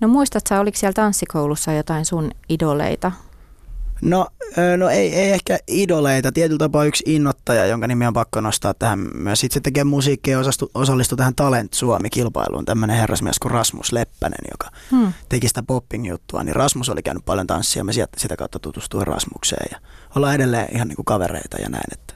No 0.00 0.08
muistatko, 0.08 0.54
oliko 0.54 0.78
siellä 0.78 0.92
tanssikoulussa 0.92 1.72
jotain 1.72 2.04
sun 2.04 2.30
idoleita? 2.48 3.12
No, 4.02 4.26
no 4.76 4.88
ei, 4.88 5.14
ei 5.14 5.30
ehkä 5.30 5.58
idoleita. 5.66 6.32
Tietyllä 6.32 6.58
tapaa 6.58 6.84
yksi 6.84 7.04
innottaja, 7.06 7.66
jonka 7.66 7.86
nimi 7.86 8.06
on 8.06 8.12
pakko 8.12 8.40
nostaa 8.40 8.74
tähän 8.74 8.98
myös. 9.14 9.44
Itse 9.44 9.60
tekee 9.60 9.84
musiikkia 9.84 10.38
ja 10.38 10.44
osallistui 10.74 11.16
tähän 11.16 11.34
Talent 11.34 11.72
Suomi-kilpailuun. 11.72 12.64
Tämmöinen 12.64 12.96
herrasmies 12.96 13.38
kuin 13.38 13.52
Rasmus 13.52 13.92
Leppänen, 13.92 14.44
joka 14.50 14.76
hmm. 14.90 15.12
teki 15.28 15.48
sitä 15.48 15.62
popping-juttua. 15.62 16.44
Niin 16.44 16.56
Rasmus 16.56 16.88
oli 16.88 17.02
käynyt 17.02 17.24
paljon 17.24 17.46
tanssia. 17.46 17.84
Me 17.84 17.92
sitä 18.16 18.36
kautta 18.36 18.58
tutustuin 18.58 19.06
Rasmukseen 19.06 19.66
ja 19.72 19.78
ollaan 20.16 20.34
edelleen 20.34 20.68
ihan 20.74 20.88
niin 20.88 20.96
kuin 20.96 21.06
kavereita 21.06 21.56
ja 21.62 21.68
näin. 21.68 21.92
Että 21.92 22.14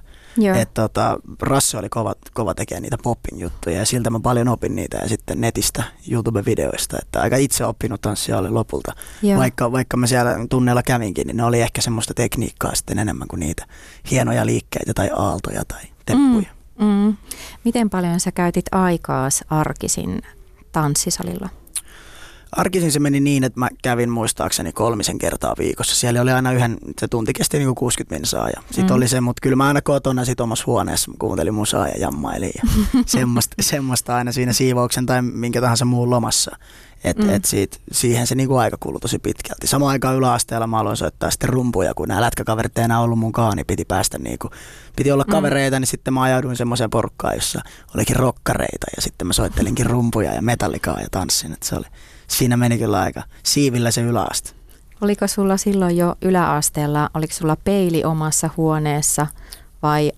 että 0.61 0.83
tota, 0.83 1.19
Rasse 1.41 1.79
oli 1.79 1.89
kova, 1.89 2.15
kova 2.35 2.55
tekee 2.55 2.81
niitä 2.81 2.99
popping-juttuja 3.03 3.77
ja 3.77 3.87
siltä 3.87 4.11
mä 4.11 4.21
paljon 4.21 4.49
opin 4.49 4.77
niitä 4.77 4.97
ja 4.97 5.09
sitten 5.09 5.41
netistä, 5.41 5.83
YouTube-videoista, 6.11 6.99
että 7.03 7.21
aika 7.21 7.37
itse 7.37 7.65
oppinut 7.65 8.01
tanssia 8.01 8.39
oli 8.39 8.51
lopulta. 8.51 8.93
Vaikka, 9.37 9.73
vaikka 9.73 9.97
mä 9.97 10.07
siellä 10.07 10.47
tunneilla 10.51 10.83
kävinkin, 10.83 11.27
niin 11.27 11.37
ne 11.37 11.45
oli 11.45 11.61
ehkä 11.61 11.81
semmoista 11.81 12.15
tekniikkaa 12.15 12.75
sitten 12.75 12.99
enemmän 12.99 13.29
kuin 13.29 13.41
niitä 13.41 13.67
hienoja 14.11 14.47
liikkeitä 14.47 14.95
tai 14.95 15.11
aaltoja 15.17 15.65
tai 15.65 15.83
teppuja. 16.07 16.51
Mm, 16.79 16.87
mm. 16.87 17.17
Miten 17.65 17.91
paljon 17.91 18.21
sä 18.21 18.33
käytit 18.33 18.67
aikaa 18.73 19.29
arkisin 19.51 20.23
tanssisalilla? 20.73 21.49
Arkisin 22.53 22.93
se 22.93 23.01
meni 23.01 23.21
niin, 23.21 23.45
että 23.45 23.61
mä 23.61 23.69
kävin 23.83 24.11
muistaakseni 24.11 24.73
kolmisen 24.73 25.19
kertaa 25.19 25.55
viikossa. 25.59 25.97
Siellä 25.97 26.21
oli 26.21 26.31
aina 26.31 26.53
yhden, 26.53 26.79
se 27.01 27.09
tunti 27.09 27.33
kesti 27.33 27.59
niin 27.59 27.75
60 27.75 28.15
minsaa 28.15 28.49
ja 28.49 28.63
sit 28.71 28.89
mm. 28.89 28.95
oli 28.95 29.09
se, 29.09 29.21
mutta 29.21 29.41
kyllä 29.41 29.57
mä 29.57 29.67
aina 29.67 29.83
kotona 29.83 30.25
sit 30.25 30.41
omassa 30.41 30.65
huoneessa 30.67 31.11
kuuntelin 31.19 31.55
musaa 31.55 31.89
ja 31.89 31.95
jammailin 31.99 32.53
ja 32.57 32.63
semmoista, 33.07 33.57
semmoista 33.61 34.17
aina 34.17 34.33
siinä 34.33 34.53
siivouksen 34.53 35.07
tai 35.07 35.23
minkä 35.23 35.61
tahansa 35.61 35.85
muun 35.85 36.11
lomassa. 36.11 36.57
Et, 37.05 37.19
mm. 37.19 37.31
et 37.31 37.45
siitä, 37.45 37.77
siihen 37.93 38.27
se 38.27 38.35
niinku 38.35 38.57
aika 38.57 38.77
kului 38.81 39.01
tosi 39.01 39.19
pitkälti. 39.19 39.67
Samaan 39.67 39.91
aikaan 39.91 40.17
yläasteella 40.17 40.67
mä 40.67 40.79
aloin 40.79 40.97
soittaa 40.97 41.31
sitten 41.31 41.49
rumpuja, 41.49 41.95
kun 41.95 42.09
nämä 42.09 42.21
lätkäkaverit 42.21 42.79
ei 42.79 42.85
enää 42.85 43.01
ollut 43.01 43.19
mukaan, 43.19 43.57
niin 43.57 43.67
piti 43.67 43.85
päästä 43.85 44.19
niinku, 44.19 44.51
piti 44.97 45.13
olla 45.13 45.25
mm. 45.27 45.31
kavereita, 45.31 45.81
niin 45.81 45.87
sitten 45.87 46.15
mä 46.15 46.23
ajauduin 46.23 46.57
semmoiseen 46.57 46.91
porukkaan, 46.91 47.35
jossa 47.35 47.61
olikin 47.95 48.17
rokkareita 48.17 48.87
ja 48.97 49.03
sitten 49.03 49.27
mä 49.27 49.33
soittelinkin 49.33 49.87
rumpuja 49.87 50.35
ja 50.35 50.43
metallikaa 50.43 51.01
ja 51.01 51.07
tanssin. 51.11 51.53
Et 51.53 51.63
se 51.63 51.77
oli, 51.77 51.87
siinä 52.33 52.57
meni 52.57 52.79
kyllä 52.79 53.01
aika 53.01 53.23
siivillä 53.43 53.91
se 53.91 54.01
yläaste. 54.01 54.51
Oliko 55.01 55.27
sulla 55.27 55.57
silloin 55.57 55.97
jo 55.97 56.17
yläasteella, 56.23 57.11
oliko 57.15 57.33
sulla 57.33 57.57
peili 57.65 58.05
omassa 58.05 58.51
huoneessa 58.57 59.27
vai 59.83 60.13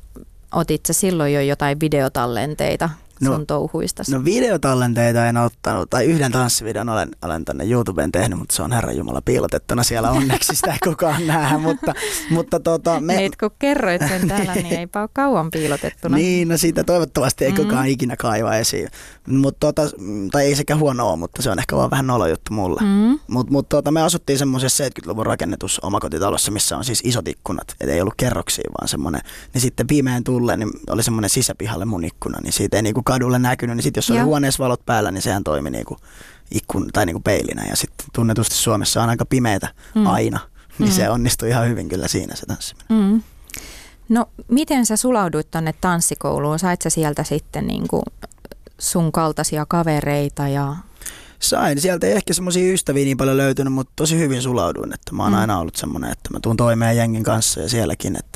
otit 0.52 0.86
sä 0.86 0.92
silloin 0.92 1.34
jo 1.34 1.40
jotain 1.40 1.80
videotallenteita 1.80 2.90
no, 3.20 3.32
sun 3.32 3.46
touhuista? 3.46 4.02
No 4.10 4.24
videotallenteita 4.24 5.26
en 5.26 5.36
ottanut, 5.36 5.90
tai 5.90 6.04
yhden 6.04 6.32
tanssivideon 6.32 6.88
olen, 6.88 7.08
olen 7.22 7.44
tänne 7.44 7.64
YouTubeen 7.64 8.12
tehnyt, 8.12 8.38
mutta 8.38 8.54
se 8.54 8.62
on 8.62 8.72
Herran 8.72 8.96
Jumala 8.96 9.22
piilotettuna 9.24 9.82
siellä 9.82 10.10
onneksi, 10.10 10.54
sitä 10.56 10.72
ei 10.72 10.78
kukaan 10.84 11.26
näe, 11.26 11.58
mutta, 11.58 11.94
mutta 12.30 12.60
tota, 12.60 13.00
me... 13.00 13.16
Niin, 13.16 13.32
kun 13.40 13.50
kerroit 13.58 14.02
sen 14.08 14.28
täällä, 14.28 14.54
niin 14.54 14.78
eipä 14.78 15.00
ole 15.00 15.08
kauan 15.12 15.50
piilotettuna. 15.50 16.16
niin, 16.16 16.48
no 16.48 16.56
siitä 16.56 16.84
toivottavasti 16.84 17.44
ei 17.44 17.50
mm. 17.50 17.56
kukaan 17.56 17.86
ikinä 17.86 18.16
kaiva 18.16 18.56
esiin. 18.56 18.88
Mut 19.28 19.56
tota, 19.60 19.82
tai 20.32 20.44
ei 20.44 20.56
sekä 20.56 20.76
huono 20.76 21.08
ole, 21.08 21.16
mutta 21.16 21.42
se 21.42 21.50
on 21.50 21.58
ehkä 21.58 21.76
vaan 21.76 21.90
vähän 21.90 22.06
nolo 22.06 22.26
juttu 22.26 22.52
mulle. 22.52 22.80
Mm. 22.80 23.18
Mutta 23.28 23.52
mut 23.52 23.68
tota, 23.68 23.90
me 23.90 24.02
asuttiin 24.02 24.38
semmoisessa 24.38 24.84
70-luvun 24.84 25.26
rakennetussa 25.26 25.86
omakotitalossa, 25.86 26.50
missä 26.50 26.76
on 26.76 26.84
siis 26.84 27.00
isot 27.04 27.28
ikkunat, 27.28 27.74
et 27.80 27.88
ei 27.88 28.00
ollut 28.00 28.14
kerroksia, 28.16 28.70
vaan 28.78 28.88
semmoinen. 28.88 29.20
Niin 29.54 29.62
sitten 29.62 29.86
pimeän 29.86 30.24
tulleen 30.24 30.58
niin 30.58 30.70
oli 30.90 31.02
semmoinen 31.02 31.30
sisäpihalle 31.30 31.84
mun 31.84 32.04
ikkuna, 32.04 32.38
niin 32.42 32.52
siitä 32.52 32.76
ei 32.76 32.82
niinku 32.82 33.02
kadulle 33.04 33.38
näkynyt, 33.38 33.76
niin 33.76 33.82
sitten 33.82 33.98
jos 33.98 34.10
oli 34.10 34.20
huoneessa 34.20 34.64
valot 34.64 34.86
päällä, 34.86 35.10
niin 35.10 35.22
sehän 35.22 35.44
toimi 35.44 35.70
niinku 35.70 35.96
ikkun, 36.50 36.88
tai 36.92 37.06
niinku 37.06 37.20
peilinä. 37.20 37.64
Ja 37.70 37.76
sitten 37.76 38.06
tunnetusti 38.12 38.54
Suomessa 38.54 39.02
on 39.02 39.08
aika 39.08 39.24
pimeitä 39.24 39.68
mm. 39.94 40.06
aina, 40.06 40.40
niin 40.78 40.90
mm. 40.90 40.94
se 40.94 41.08
onnistui 41.08 41.48
ihan 41.48 41.68
hyvin 41.68 41.88
kyllä 41.88 42.08
siinä 42.08 42.36
se 42.36 42.46
tanssiminen. 42.46 42.86
Mm. 42.88 43.22
No 44.08 44.26
miten 44.48 44.86
sä 44.86 44.96
sulauduit 44.96 45.50
tonne 45.50 45.74
tanssikouluun? 45.80 46.58
Sait 46.58 46.82
sä 46.82 46.90
sieltä 46.90 47.24
sitten 47.24 47.66
niinku 47.66 48.02
sun 48.78 49.12
kaltaisia 49.12 49.66
kavereita 49.68 50.48
ja 50.48 50.76
Sain. 51.38 51.80
Sieltä 51.80 52.06
ei 52.06 52.12
ehkä 52.12 52.34
semmoisia 52.34 52.72
ystäviä 52.72 53.04
niin 53.04 53.16
paljon 53.16 53.36
löytynyt, 53.36 53.72
mutta 53.72 53.92
tosi 53.96 54.18
hyvin 54.18 54.42
sulauduin. 54.42 54.94
Että 54.94 55.14
mä 55.14 55.22
oon 55.22 55.32
mm. 55.32 55.38
aina 55.38 55.58
ollut 55.58 55.76
semmoinen, 55.76 56.12
että 56.12 56.30
mä 56.32 56.40
tuun 56.40 56.56
toimeen 56.56 56.96
jengin 56.96 57.24
kanssa 57.24 57.60
ja 57.60 57.68
sielläkin. 57.68 58.16
Että 58.16 58.33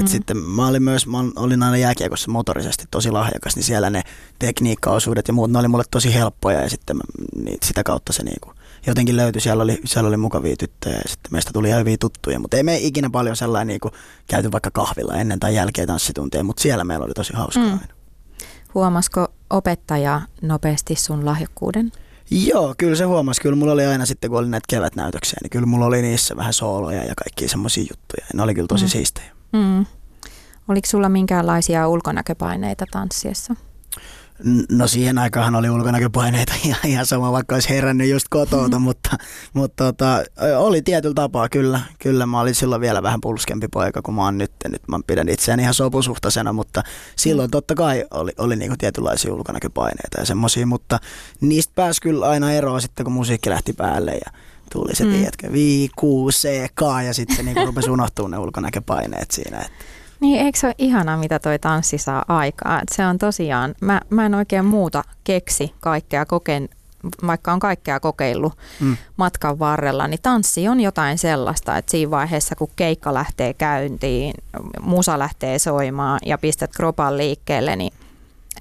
et 0.00 0.06
mm. 0.06 0.10
sitten 0.10 0.36
mä 0.36 0.66
olin 0.66 0.82
myös, 0.82 1.06
mä 1.06 1.18
olin 1.36 1.62
aina 1.62 1.76
jääkiekossa 1.76 2.30
motorisesti 2.30 2.84
tosi 2.90 3.10
lahjakas, 3.10 3.56
niin 3.56 3.64
siellä 3.64 3.90
ne 3.90 4.02
tekniikkaosuudet 4.38 5.28
ja 5.28 5.34
muut, 5.34 5.50
ne 5.50 5.58
oli 5.58 5.68
mulle 5.68 5.84
tosi 5.90 6.14
helppoja 6.14 6.62
ja 6.62 6.70
sitten 6.70 6.96
mä, 6.96 7.02
niin 7.44 7.58
sitä 7.62 7.82
kautta 7.82 8.12
se 8.12 8.22
niinku 8.22 8.52
jotenkin 8.86 9.16
löytyi. 9.16 9.40
Siellä 9.40 9.62
oli, 9.62 9.80
siellä 9.84 10.08
oli 10.08 10.16
mukavia 10.16 10.56
tyttöjä 10.56 10.96
ja 10.96 11.08
sitten 11.08 11.32
meistä 11.32 11.52
tuli 11.52 11.68
ihan 11.68 11.80
hyviä 11.80 11.96
tuttuja, 12.00 12.40
mutta 12.40 12.56
ei 12.56 12.62
me 12.62 12.78
ikinä 12.78 13.10
paljon 13.10 13.36
sellainen 13.36 13.66
niinku 13.66 13.90
käyty 14.26 14.52
vaikka 14.52 14.70
kahvilla 14.70 15.14
ennen 15.14 15.40
tai 15.40 15.54
jälkeen 15.54 15.88
tanssitunteja, 15.88 16.44
mutta 16.44 16.62
siellä 16.62 16.84
meillä 16.84 17.04
oli 17.04 17.14
tosi 17.14 17.32
hauskaa 17.32 17.64
mm. 17.64 17.72
aina. 17.72 17.94
Huomasiko 18.74 19.28
opettaja 19.50 20.20
nopeasti 20.42 20.96
sun 20.96 21.26
lahjakkuuden? 21.26 21.92
Joo, 22.30 22.74
kyllä 22.78 22.96
se 22.96 23.04
huomasi. 23.04 23.40
Kyllä 23.40 23.56
mulla 23.56 23.72
oli 23.72 23.86
aina 23.86 24.06
sitten, 24.06 24.30
kun 24.30 24.38
oli 24.38 24.48
näitä 24.48 24.66
kevätnäytöksiä, 24.68 25.38
niin 25.42 25.50
kyllä 25.50 25.66
mulla 25.66 25.86
oli 25.86 26.02
niissä 26.02 26.36
vähän 26.36 26.52
sooloja 26.52 27.04
ja 27.04 27.14
kaikkia 27.14 27.48
semmoisia 27.48 27.84
juttuja. 27.90 28.26
Ne 28.34 28.42
oli 28.42 28.54
kyllä 28.54 28.66
tosi 28.66 28.84
mm. 28.84 28.88
siistejä. 28.88 29.32
Mm. 29.52 29.86
Oliko 30.68 30.86
sulla 30.86 31.08
minkäänlaisia 31.08 31.88
ulkonäköpaineita 31.88 32.84
tanssiessa? 32.90 33.54
No 34.70 34.86
siihen 34.86 35.18
aikaan 35.18 35.54
oli 35.54 35.70
ulkonäköpaineita 35.70 36.52
ja 36.68 36.76
ihan 36.84 37.06
sama, 37.06 37.32
vaikka 37.32 37.54
olisi 37.54 37.68
herännyt 37.68 38.08
just 38.08 38.26
kotota, 38.30 38.78
mutta, 38.78 39.16
mutta 39.52 39.84
tota, 39.84 40.24
oli 40.58 40.82
tietyllä 40.82 41.14
tapaa 41.14 41.48
kyllä. 41.48 41.80
Kyllä 41.98 42.26
mä 42.26 42.40
olin 42.40 42.54
silloin 42.54 42.80
vielä 42.80 43.02
vähän 43.02 43.20
pulskempi 43.20 43.68
poika 43.68 44.02
kuin 44.02 44.14
mä 44.14 44.24
oon 44.24 44.38
nyt. 44.38 44.52
Nyt 44.68 44.82
mä 44.88 45.00
pidän 45.06 45.28
itseäni 45.28 45.62
ihan 45.62 45.74
sopusuhtaisena, 45.74 46.52
mutta 46.52 46.82
silloin 47.16 47.48
mm. 47.48 47.50
totta 47.50 47.74
kai 47.74 48.04
oli, 48.10 48.32
oli 48.38 48.56
niinku 48.56 48.76
tietynlaisia 48.78 49.34
ulkonäköpaineita 49.34 50.20
ja 50.20 50.26
semmoisia, 50.26 50.66
mutta 50.66 50.98
niistä 51.40 51.72
pääsi 51.74 52.00
kyllä 52.00 52.28
aina 52.28 52.52
eroa 52.52 52.80
sitten, 52.80 53.04
kun 53.04 53.12
musiikki 53.12 53.50
lähti 53.50 53.72
päälle 53.72 54.12
ja 54.12 54.32
tuli 54.72 54.96
se, 54.96 55.04
mm. 55.04 55.12
tiedätkö, 55.12 55.52
V, 55.52 55.54
Q, 56.00 56.02
C, 56.30 56.68
K 56.74 56.80
ja 57.06 57.14
sitten 57.14 57.36
se 57.36 57.42
niinku 57.42 57.66
rupesi 57.66 57.90
unohtumaan 57.90 58.30
ne 58.30 58.38
ulkonäköpaineet 58.38 59.30
siinä. 59.30 59.60
Että 59.60 59.84
niin, 60.20 60.40
eikö 60.40 60.58
se 60.58 60.66
ole 60.66 60.74
ihanaa, 60.78 61.16
mitä 61.16 61.38
toi 61.38 61.58
tanssi 61.58 61.98
saa 61.98 62.24
aikaa? 62.28 62.82
se 62.90 63.06
on 63.06 63.18
tosiaan, 63.18 63.74
mä, 63.80 64.00
mä 64.10 64.26
en 64.26 64.34
oikein 64.34 64.64
muuta 64.64 65.04
keksi 65.24 65.74
kaikkea 65.80 66.26
kokeen, 66.26 66.68
vaikka 67.26 67.52
on 67.52 67.58
kaikkea 67.58 68.00
kokeillut 68.00 68.52
mm. 68.80 68.96
matkan 69.16 69.58
varrella, 69.58 70.08
niin 70.08 70.22
tanssi 70.22 70.68
on 70.68 70.80
jotain 70.80 71.18
sellaista, 71.18 71.76
että 71.76 71.90
siinä 71.90 72.10
vaiheessa 72.10 72.56
kun 72.56 72.70
keikka 72.76 73.14
lähtee 73.14 73.54
käyntiin, 73.54 74.34
musa 74.80 75.18
lähtee 75.18 75.58
soimaan 75.58 76.20
ja 76.26 76.38
pistät 76.38 76.70
kropan 76.76 77.16
liikkeelle, 77.16 77.76
niin 77.76 77.92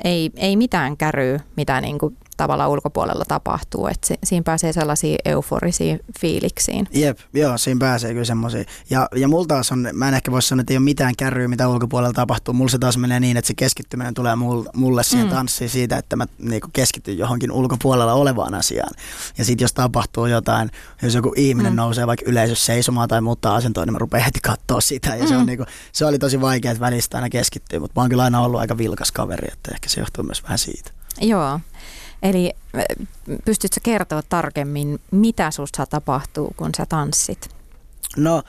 ei, 0.03 0.31
ei 0.35 0.55
mitään 0.55 0.97
käryy, 0.97 1.39
mitä 1.55 1.81
niin 1.81 1.99
kuin 1.99 2.17
tavallaan 2.39 2.69
ulkopuolella 2.69 3.25
tapahtuu. 3.27 3.87
Että 3.87 4.07
si, 4.07 4.15
siinä 4.23 4.43
pääsee 4.43 4.73
sellaisiin 4.73 5.17
euforisiin 5.25 5.99
fiiliksiin. 6.19 6.87
Jep, 6.93 7.19
joo, 7.33 7.57
siinä 7.57 7.79
pääsee 7.79 8.11
kyllä 8.11 8.25
semmoisiin. 8.25 8.65
Ja, 8.89 9.07
ja 9.15 9.27
mulla 9.27 9.45
taas 9.45 9.71
on, 9.71 9.87
mä 9.93 10.07
en 10.07 10.13
ehkä 10.13 10.31
voi 10.31 10.41
sanoa, 10.41 10.61
että 10.61 10.73
ei 10.73 10.77
ole 10.77 10.83
mitään 10.83 11.13
kärryä, 11.17 11.47
mitä 11.47 11.67
ulkopuolella 11.67 12.13
tapahtuu. 12.13 12.53
Mulla 12.53 12.69
se 12.69 12.77
taas 12.77 12.97
menee 12.97 13.19
niin, 13.19 13.37
että 13.37 13.47
se 13.47 13.53
keskittyminen 13.53 14.13
tulee 14.13 14.35
mulle, 14.35 14.69
mulle 14.75 15.03
siihen 15.03 15.27
mm. 15.27 15.33
tanssiin 15.33 15.69
siitä, 15.69 15.97
että 15.97 16.15
mä 16.15 16.25
niinku 16.37 16.67
keskityn 16.73 17.17
johonkin 17.17 17.51
ulkopuolella 17.51 18.13
olevaan 18.13 18.53
asiaan. 18.53 18.93
Ja 19.37 19.45
sitten 19.45 19.63
jos 19.63 19.73
tapahtuu 19.73 20.25
jotain, 20.25 20.69
jos 21.01 21.15
joku 21.15 21.33
ihminen 21.35 21.73
mm. 21.73 21.77
nousee 21.77 22.07
vaikka 22.07 22.25
yleisössä 22.27 22.65
seisomaan 22.65 23.07
tai 23.07 23.21
muuttaa 23.21 23.55
asentoa, 23.55 23.85
niin 23.85 23.93
mä 23.93 23.99
rupean 23.99 24.23
heti 24.23 24.39
katsoa 24.43 24.81
sitä. 24.81 25.15
Ja 25.15 25.23
mm. 25.23 25.27
se, 25.27 25.35
on 25.35 25.41
mm. 25.41 25.47
niinku, 25.47 25.65
se 25.91 26.05
oli 26.05 26.19
tosi 26.19 26.41
vaikea, 26.41 26.71
että 26.71 26.85
välistä 26.85 27.17
aina 27.17 27.29
keskittyy, 27.29 27.79
mutta 27.79 27.93
mä 27.95 28.03
oon 28.03 28.09
kyllä 28.09 28.23
aina 28.23 28.41
ollut 28.41 28.59
aika 28.59 28.77
vilkas 28.77 29.11
kaveri, 29.11 29.47
että 29.53 29.71
ehkä 29.73 29.89
se 29.89 29.99
johtuu 29.99 30.23
myös 30.23 30.43
vähän 30.43 30.57
siitä. 30.57 30.98
Joo. 31.21 31.59
Eli 32.23 32.51
pystytkö 33.45 33.79
kertoa 33.83 34.21
tarkemmin, 34.29 34.99
mitä 35.11 35.51
susta 35.51 35.85
tapahtuu, 35.85 36.53
kun 36.57 36.69
sä 36.77 36.85
tanssit? 36.85 37.49
No 38.17 38.43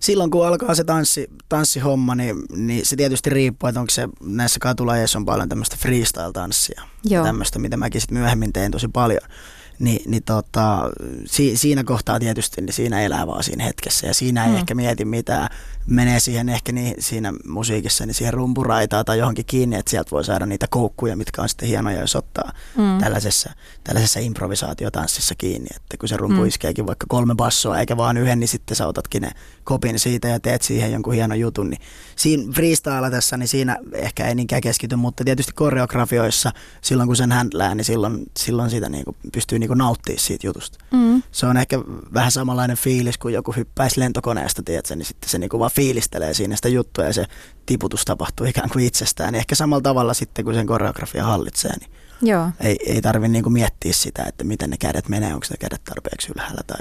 silloin 0.00 0.30
kun 0.30 0.46
alkaa 0.46 0.74
se 0.74 0.84
tanssi, 0.84 1.30
tanssihomma, 1.48 2.14
niin, 2.14 2.36
niin 2.56 2.86
se 2.86 2.96
tietysti 2.96 3.30
riippuu, 3.30 3.68
että 3.68 3.80
onko 3.80 3.90
se 3.90 4.08
näissä 4.20 4.60
katulajeissa 4.60 5.18
on 5.18 5.24
paljon 5.24 5.48
tämmöistä 5.48 5.76
freestyle-tanssia. 5.76 6.82
Joo. 7.04 7.24
Tämmöistä, 7.24 7.58
mitä 7.58 7.76
mäkin 7.76 8.00
sitten 8.00 8.18
myöhemmin 8.18 8.52
tein 8.52 8.72
tosi 8.72 8.88
paljon. 8.88 9.22
Ni, 9.78 10.00
niin 10.06 10.22
tota, 10.22 10.90
si, 11.26 11.56
siinä 11.56 11.84
kohtaa 11.84 12.20
tietysti 12.20 12.60
niin 12.60 12.72
siinä 12.72 13.02
elää 13.02 13.26
vaan 13.26 13.42
siinä 13.42 13.64
hetkessä 13.64 14.06
ja 14.06 14.14
siinä 14.14 14.44
ei 14.44 14.50
mm. 14.50 14.56
ehkä 14.56 14.74
mieti 14.74 15.04
mitään, 15.04 15.48
menee 15.86 16.20
siihen 16.20 16.48
ehkä 16.48 16.72
niin, 16.72 16.94
siinä 16.98 17.32
musiikissa 17.46 18.06
niin 18.06 18.14
siihen 18.14 18.34
rumpuraitaan 18.34 19.04
tai 19.04 19.18
johonkin 19.18 19.44
kiinni, 19.44 19.76
että 19.76 19.90
sieltä 19.90 20.10
voi 20.10 20.24
saada 20.24 20.46
niitä 20.46 20.66
koukkuja, 20.70 21.16
mitkä 21.16 21.42
on 21.42 21.48
sitten 21.48 21.68
hienoja, 21.68 22.00
jos 22.00 22.16
ottaa 22.16 22.52
mm. 22.76 22.98
tällaisessa, 23.00 23.50
tällaisessa 23.84 24.20
improvisaatiotanssissa 24.20 25.34
kiinni. 25.38 25.68
Että 25.76 25.96
kun 25.96 26.08
se 26.08 26.16
rumpu 26.16 26.40
mm. 26.40 26.46
iskeekin 26.46 26.86
vaikka 26.86 27.06
kolme 27.08 27.34
bassoa 27.34 27.78
eikä 27.78 27.96
vaan 27.96 28.16
yhden, 28.16 28.40
niin 28.40 28.48
sitten 28.48 28.76
sä 28.76 28.86
otatkin 28.86 29.22
ne 29.22 29.30
kopin 29.64 29.98
siitä 29.98 30.28
ja 30.28 30.40
teet 30.40 30.62
siihen 30.62 30.92
jonkun 30.92 31.14
hienon 31.14 31.40
jutun. 31.40 31.70
Niin 31.70 31.80
siinä 32.16 32.52
freestyle 32.52 33.10
tässä, 33.10 33.36
niin 33.36 33.48
siinä 33.48 33.76
ehkä 33.92 34.26
ei 34.26 34.34
niinkään 34.34 34.62
keskity, 34.62 34.96
mutta 34.96 35.24
tietysti 35.24 35.52
koreografioissa 35.52 36.52
silloin 36.80 37.06
kun 37.06 37.16
sen 37.16 37.32
händlää, 37.32 37.74
niin 37.74 37.84
silloin, 37.84 38.24
silloin 38.38 38.70
siitä 38.70 38.88
niinku 38.88 39.16
pystyy 39.32 39.58
niinku 39.58 39.74
nauttimaan 39.74 40.20
siitä 40.20 40.46
jutusta. 40.46 40.78
Mm. 40.90 41.22
Se 41.32 41.46
on 41.46 41.56
ehkä 41.56 41.78
vähän 42.14 42.32
samanlainen 42.32 42.76
fiilis, 42.76 43.18
kun 43.18 43.32
joku 43.32 43.52
hyppäisi 43.52 44.00
lentokoneesta, 44.00 44.62
tiedätkö, 44.62 44.96
niin 44.96 45.06
sitten 45.06 45.30
se 45.30 45.38
niinku 45.38 45.58
vaan 45.58 45.70
fiilistelee 45.76 46.34
siinä 46.34 46.56
sitä 46.56 46.68
juttua 46.68 47.04
ja 47.04 47.12
se 47.12 47.24
tiputus 47.66 48.04
tapahtuu 48.04 48.46
ikään 48.46 48.70
kuin 48.70 48.84
itsestään. 48.84 49.32
Niin 49.32 49.38
ehkä 49.38 49.54
samalla 49.54 49.82
tavalla 49.82 50.14
sitten, 50.14 50.44
kun 50.44 50.54
sen 50.54 50.66
koreografia 50.66 51.24
hallitsee, 51.24 51.72
niin 51.80 51.90
Joo. 52.22 52.50
ei, 52.60 52.76
ei 52.86 53.02
tarvitse 53.02 53.32
niinku 53.32 53.50
miettiä 53.50 53.92
sitä, 53.92 54.24
että 54.24 54.44
miten 54.44 54.70
ne 54.70 54.76
kädet 54.76 55.08
menee, 55.08 55.34
onko 55.34 55.46
ne 55.50 55.56
kädet 55.56 55.84
tarpeeksi 55.84 56.32
ylhäällä 56.36 56.60
tai 56.66 56.80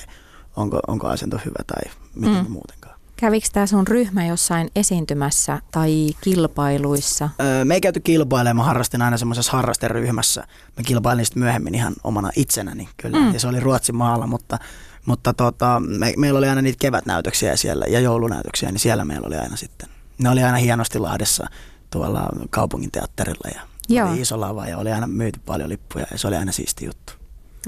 onko, 0.56 0.80
onko 0.88 1.08
asento 1.08 1.40
hyvä 1.46 1.64
tai 1.68 1.92
miten 2.16 2.46
mm. 2.46 2.52
muutenkaan. 2.52 2.96
Kävikö 3.18 3.48
tämä 3.54 3.66
sun 3.66 3.88
ryhmä 3.88 4.26
jossain 4.26 4.70
esiintymässä 4.76 5.62
tai 5.72 6.10
kilpailuissa? 6.22 7.30
Öö, 7.42 7.66
me 7.66 7.74
ei 7.74 7.82
käyty 7.82 8.00
kilpailemaan, 8.00 8.56
mä 8.56 8.64
harrastin 8.64 9.02
aina 9.02 9.18
semmoisessa 9.18 9.52
harrasteryhmässä. 9.52 10.42
Mä 10.78 10.84
kilpailin 10.86 11.26
sitten 11.26 11.44
myöhemmin 11.44 11.76
ihan 11.76 11.94
omana 12.04 12.32
itsenäni 12.36 12.90
kyllä, 12.98 13.20
mm. 13.20 13.34
ja 13.34 13.40
se 13.40 13.48
oli 13.48 13.60
Ruotsin 13.60 13.96
maalla, 13.96 14.28
mutta 14.28 14.60
mutta 15.06 15.34
tota, 15.34 15.82
me, 15.88 16.14
meillä 16.18 16.38
oli 16.38 16.50
aina 16.50 16.62
niitä 16.62 16.80
kevätnäytöksiä 16.82 17.56
siellä 17.56 17.86
ja 17.86 18.00
joulunäytöksiä, 18.00 18.72
niin 18.72 18.80
siellä 18.80 19.06
meillä 19.06 19.28
oli 19.28 19.36
aina 19.36 19.56
sitten. 19.56 19.90
Ne 20.18 20.30
oli 20.30 20.44
aina 20.44 20.58
hienosti 20.58 21.00
Lahdessa 21.00 21.48
tuolla 21.90 22.30
kaupungin 22.50 22.92
teatterilla 22.92 23.50
ja 23.56 23.62
Joo. 23.90 24.10
oli 24.10 24.22
iso 24.22 24.40
lava 24.42 24.68
ja 24.68 24.78
oli 24.78 24.92
aina 24.92 25.08
myyty 25.08 25.40
paljon 25.46 25.70
lippuja 25.70 26.06
ja 26.12 26.18
se 26.18 26.28
oli 26.28 26.36
aina 26.36 26.52
siisti 26.52 26.86
juttu. 26.86 27.14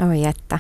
Oi 0.09 0.25
että. 0.25 0.59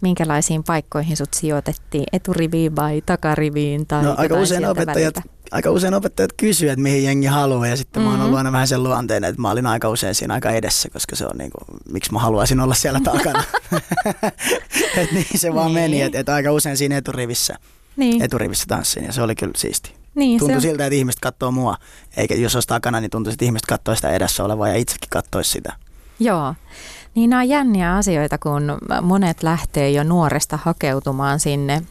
Minkälaisiin 0.00 0.64
paikkoihin 0.64 1.16
sut 1.16 1.34
sijoitettiin? 1.34 2.04
Eturiviin 2.12 2.76
vai 2.76 3.02
takariviin? 3.06 3.86
Tai 3.86 4.02
no, 4.02 4.14
aika 4.18 4.40
usein 4.40 4.66
opettajat, 4.66 4.96
väliltä? 5.16 5.22
Aika 5.50 5.70
usein 5.70 5.94
opettajat 5.94 6.32
kysyvät, 6.36 6.72
että 6.72 6.82
mihin 6.82 7.04
jengi 7.04 7.26
haluaa 7.26 7.66
ja 7.66 7.76
sitten 7.76 8.02
mm-hmm. 8.02 8.08
mä 8.08 8.12
oon 8.12 8.20
ollut 8.20 8.30
mm-hmm. 8.30 8.38
aina 8.38 8.52
vähän 8.52 8.68
sen 8.68 8.82
luonteinen, 8.82 9.30
että 9.30 9.42
mä 9.42 9.50
olin 9.50 9.66
aika 9.66 9.88
usein 9.88 10.14
siinä 10.14 10.34
aika 10.34 10.50
edessä, 10.50 10.88
koska 10.90 11.16
se 11.16 11.26
on 11.26 11.38
niin 11.38 11.50
kuin, 11.50 11.78
miksi 11.92 12.12
mä 12.12 12.18
haluaisin 12.18 12.60
olla 12.60 12.74
siellä 12.74 13.00
takana. 13.04 13.44
et 14.96 15.12
niin 15.12 15.38
se 15.38 15.54
vaan 15.54 15.66
niin. 15.66 15.74
meni, 15.74 16.02
että 16.02 16.20
et 16.20 16.28
aika 16.28 16.52
usein 16.52 16.76
siinä 16.76 16.96
eturivissä, 16.96 17.54
niin. 17.96 18.22
eturivissä 18.22 18.64
tanssin 18.68 19.04
ja 19.04 19.12
se 19.12 19.22
oli 19.22 19.34
kyllä 19.34 19.52
siisti. 19.56 19.94
Niin, 20.14 20.38
tuntui 20.38 20.60
siltä, 20.60 20.86
että 20.86 20.96
ihmiset 20.96 21.20
katsoo 21.20 21.50
mua, 21.50 21.76
eikä 22.16 22.34
jos 22.34 22.54
olisi 22.54 22.68
takana, 22.68 23.00
niin 23.00 23.10
tuntui, 23.10 23.32
että 23.32 23.44
ihmiset 23.44 23.66
katsoo 23.66 23.94
sitä 23.94 24.10
edessä 24.10 24.44
olevaa 24.44 24.68
ja 24.68 24.74
itsekin 24.74 25.10
katsoisi 25.10 25.50
sitä. 25.50 25.72
Joo. 26.20 26.54
Niin 27.14 27.30
nämä 27.30 27.42
on 27.42 27.48
jänniä 27.48 27.96
asioita, 27.96 28.38
kun 28.38 28.78
monet 29.02 29.42
lähtee 29.42 29.90
jo 29.90 30.04
nuoresta 30.04 30.58
hakeutumaan 30.62 31.40
sinne 31.40 31.82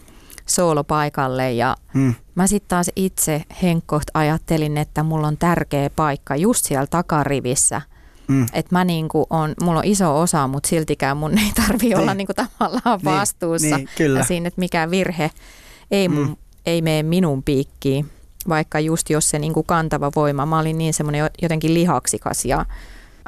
soolopaikalle 0.49 1.51
ja 1.51 1.77
mm. 1.93 2.13
mä 2.35 2.47
sitten 2.47 2.69
taas 2.69 2.91
itse 2.95 3.43
henkkoht 3.61 4.07
ajattelin, 4.13 4.77
että 4.77 5.03
mulla 5.03 5.27
on 5.27 5.37
tärkeä 5.37 5.89
paikka 5.95 6.35
just 6.35 6.65
siellä 6.65 6.87
takarivissä. 6.87 7.81
Mm. 8.27 8.45
Että 8.53 8.75
mä 8.75 8.85
niinku 8.85 9.27
on, 9.29 9.53
mulla 9.63 9.79
on 9.79 9.85
iso 9.85 10.19
osa, 10.21 10.47
mutta 10.47 10.69
siltikään 10.69 11.17
mun 11.17 11.37
ei 11.37 11.51
tarvi 11.55 11.85
niin. 11.85 11.97
olla 11.97 12.13
niinku 12.13 12.33
tavallaan 12.33 12.99
niin, 13.03 13.15
vastuussa. 13.15 13.77
Niin, 13.77 13.89
kyllä. 13.97 14.19
Ja 14.19 14.25
siinä, 14.25 14.47
että 14.47 14.59
mikä 14.59 14.91
virhe 14.91 15.31
ei, 15.91 16.09
mun, 16.09 16.27
mm. 16.27 16.35
ei 16.65 16.81
mene 16.81 17.03
minun 17.03 17.43
piikkiin. 17.43 18.09
Vaikka 18.49 18.79
just 18.79 19.09
jos 19.09 19.29
se 19.29 19.39
niinku 19.39 19.63
kantava 19.63 20.11
voima, 20.15 20.45
mä 20.45 20.59
olin 20.59 20.77
niin 20.77 20.93
semmoinen 20.93 21.29
jotenkin 21.41 21.73
lihaksikas 21.73 22.45
ja 22.45 22.65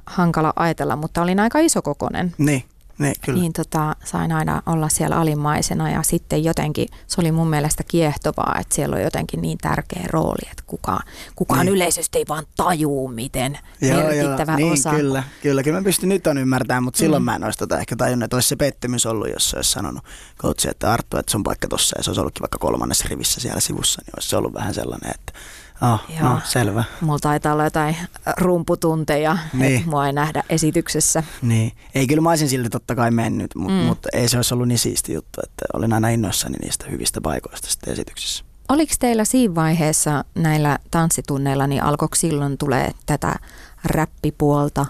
hankala 0.06 0.54
ajatella, 0.56 0.96
mutta 0.96 1.22
olin 1.22 1.40
aika 1.40 1.60
isokokonen. 1.60 2.34
Niin. 2.38 2.64
Niin, 3.02 3.16
kyllä. 3.22 3.40
niin 3.40 3.54
tota, 3.54 3.96
sain 4.04 4.32
aina 4.32 4.62
olla 4.66 4.90
siellä 4.90 5.16
alimmaisena 5.18 5.90
ja 5.90 6.04
sitten 6.04 6.44
jotenkin 6.44 6.88
se 7.08 7.22
oli 7.22 7.32
mun 7.32 7.50
mielestä 7.50 7.84
kiehtovaa, 7.88 8.56
että 8.60 8.76
siellä 8.76 8.96
on 8.96 9.02
jotenkin 9.02 9.42
niin 9.42 9.58
tärkeä 9.58 10.04
rooli, 10.10 10.50
että 10.52 10.64
kukaan, 10.68 11.04
kukaan 11.36 11.66
niin. 11.66 11.76
yleisesti 11.76 12.18
ei 12.18 12.26
vaan 12.30 12.46
tajuu, 12.56 13.08
miten 13.08 13.60
joo, 13.82 14.04
merkittävä 14.04 14.52
joo. 14.52 14.58
Niin, 14.58 14.74
osa. 14.74 14.90
Kyllä, 14.90 15.24
kyllä, 15.42 15.64
kyllä 15.64 15.78
mä 15.78 15.84
pystyn 15.84 16.10
nyt 16.10 16.28
on 16.28 16.38
ymmärtämään, 16.38 16.84
mutta 16.84 16.98
silloin 16.98 17.24
mm. 17.24 17.26
mä 17.26 17.36
en 17.36 17.44
olisi 17.44 17.60
tota 17.60 17.80
ehkä 17.80 17.96
tajunnut, 17.96 18.24
että 18.24 18.36
olisi 18.36 18.50
se 18.50 18.56
pettymys 18.56 19.06
ollut, 19.06 19.30
jos 19.30 19.50
se 19.50 19.56
olisi 19.56 19.72
sanonut 19.72 20.04
coachi, 20.40 20.70
että 20.70 20.94
Arttu, 20.94 21.18
että 21.18 21.32
sun 21.32 21.44
paikka 21.44 21.68
tossa 21.68 22.00
ja 22.00 22.04
se 22.04 22.10
olisi 22.10 22.22
ollutkin 22.22 22.42
vaikka 22.42 22.58
kolmannessa 22.58 23.06
rivissä 23.10 23.42
siellä 23.42 23.60
sivussa, 23.60 24.02
niin 24.06 24.14
olisi 24.16 24.30
se 24.30 24.38
ollut 24.38 24.54
vähän 24.54 24.74
sellainen, 24.74 25.12
että 25.12 25.34
Oh, 25.82 26.00
Joo. 26.20 26.30
no, 26.30 26.40
selvä. 26.44 26.84
Mulla 27.02 27.20
taitaa 27.20 27.54
olla 27.54 27.64
jotain 27.64 27.98
rumputunteja, 28.38 29.38
niin. 29.54 29.76
että 29.76 29.90
mua 29.90 30.08
ei 30.08 30.14
nähdä 30.14 30.44
esityksessä. 30.50 31.24
Niin. 31.42 31.72
Ei, 31.96 32.08
kyllä 32.08 32.22
mä 32.22 32.30
olisin 32.30 32.50
silti 32.50 32.70
totta 32.70 32.96
kai 32.96 33.12
mennyt, 33.12 33.56
mutta 33.56 33.74
mm. 33.74 33.80
mut 33.80 34.00
ei 34.14 34.30
se 34.30 34.38
olisi 34.38 34.54
ollut 34.54 34.68
niin 34.68 34.80
siisti 34.80 35.14
juttu, 35.14 35.42
että 35.44 35.66
olin 35.74 35.94
aina 35.94 36.10
innoissani 36.10 36.58
niistä 36.62 36.86
hyvistä 36.90 37.22
paikoista 37.22 37.68
sitten 37.70 37.94
esityksessä. 37.94 38.44
Oliko 38.70 38.94
teillä 39.00 39.26
siinä 39.26 39.56
vaiheessa 39.56 40.26
näillä 40.36 40.80
tanssitunneilla, 40.92 41.68
niin 41.68 41.84
alkoiko 41.84 42.16
silloin 42.16 42.58
tulee 42.58 42.92
tätä 43.06 43.36
räppipuolta? 43.84 44.86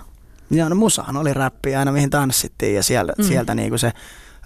Joo, 0.50 0.70
no 0.70 0.76
musahan 0.76 1.18
oli 1.18 1.34
räppi 1.34 1.76
aina 1.76 1.92
mihin 1.92 2.10
tanssittiin 2.10 2.76
ja 2.76 2.84
sieltä, 2.84 3.14
mm. 3.18 3.24
sieltä 3.24 3.56
niinku 3.56 3.78
se 3.78 3.92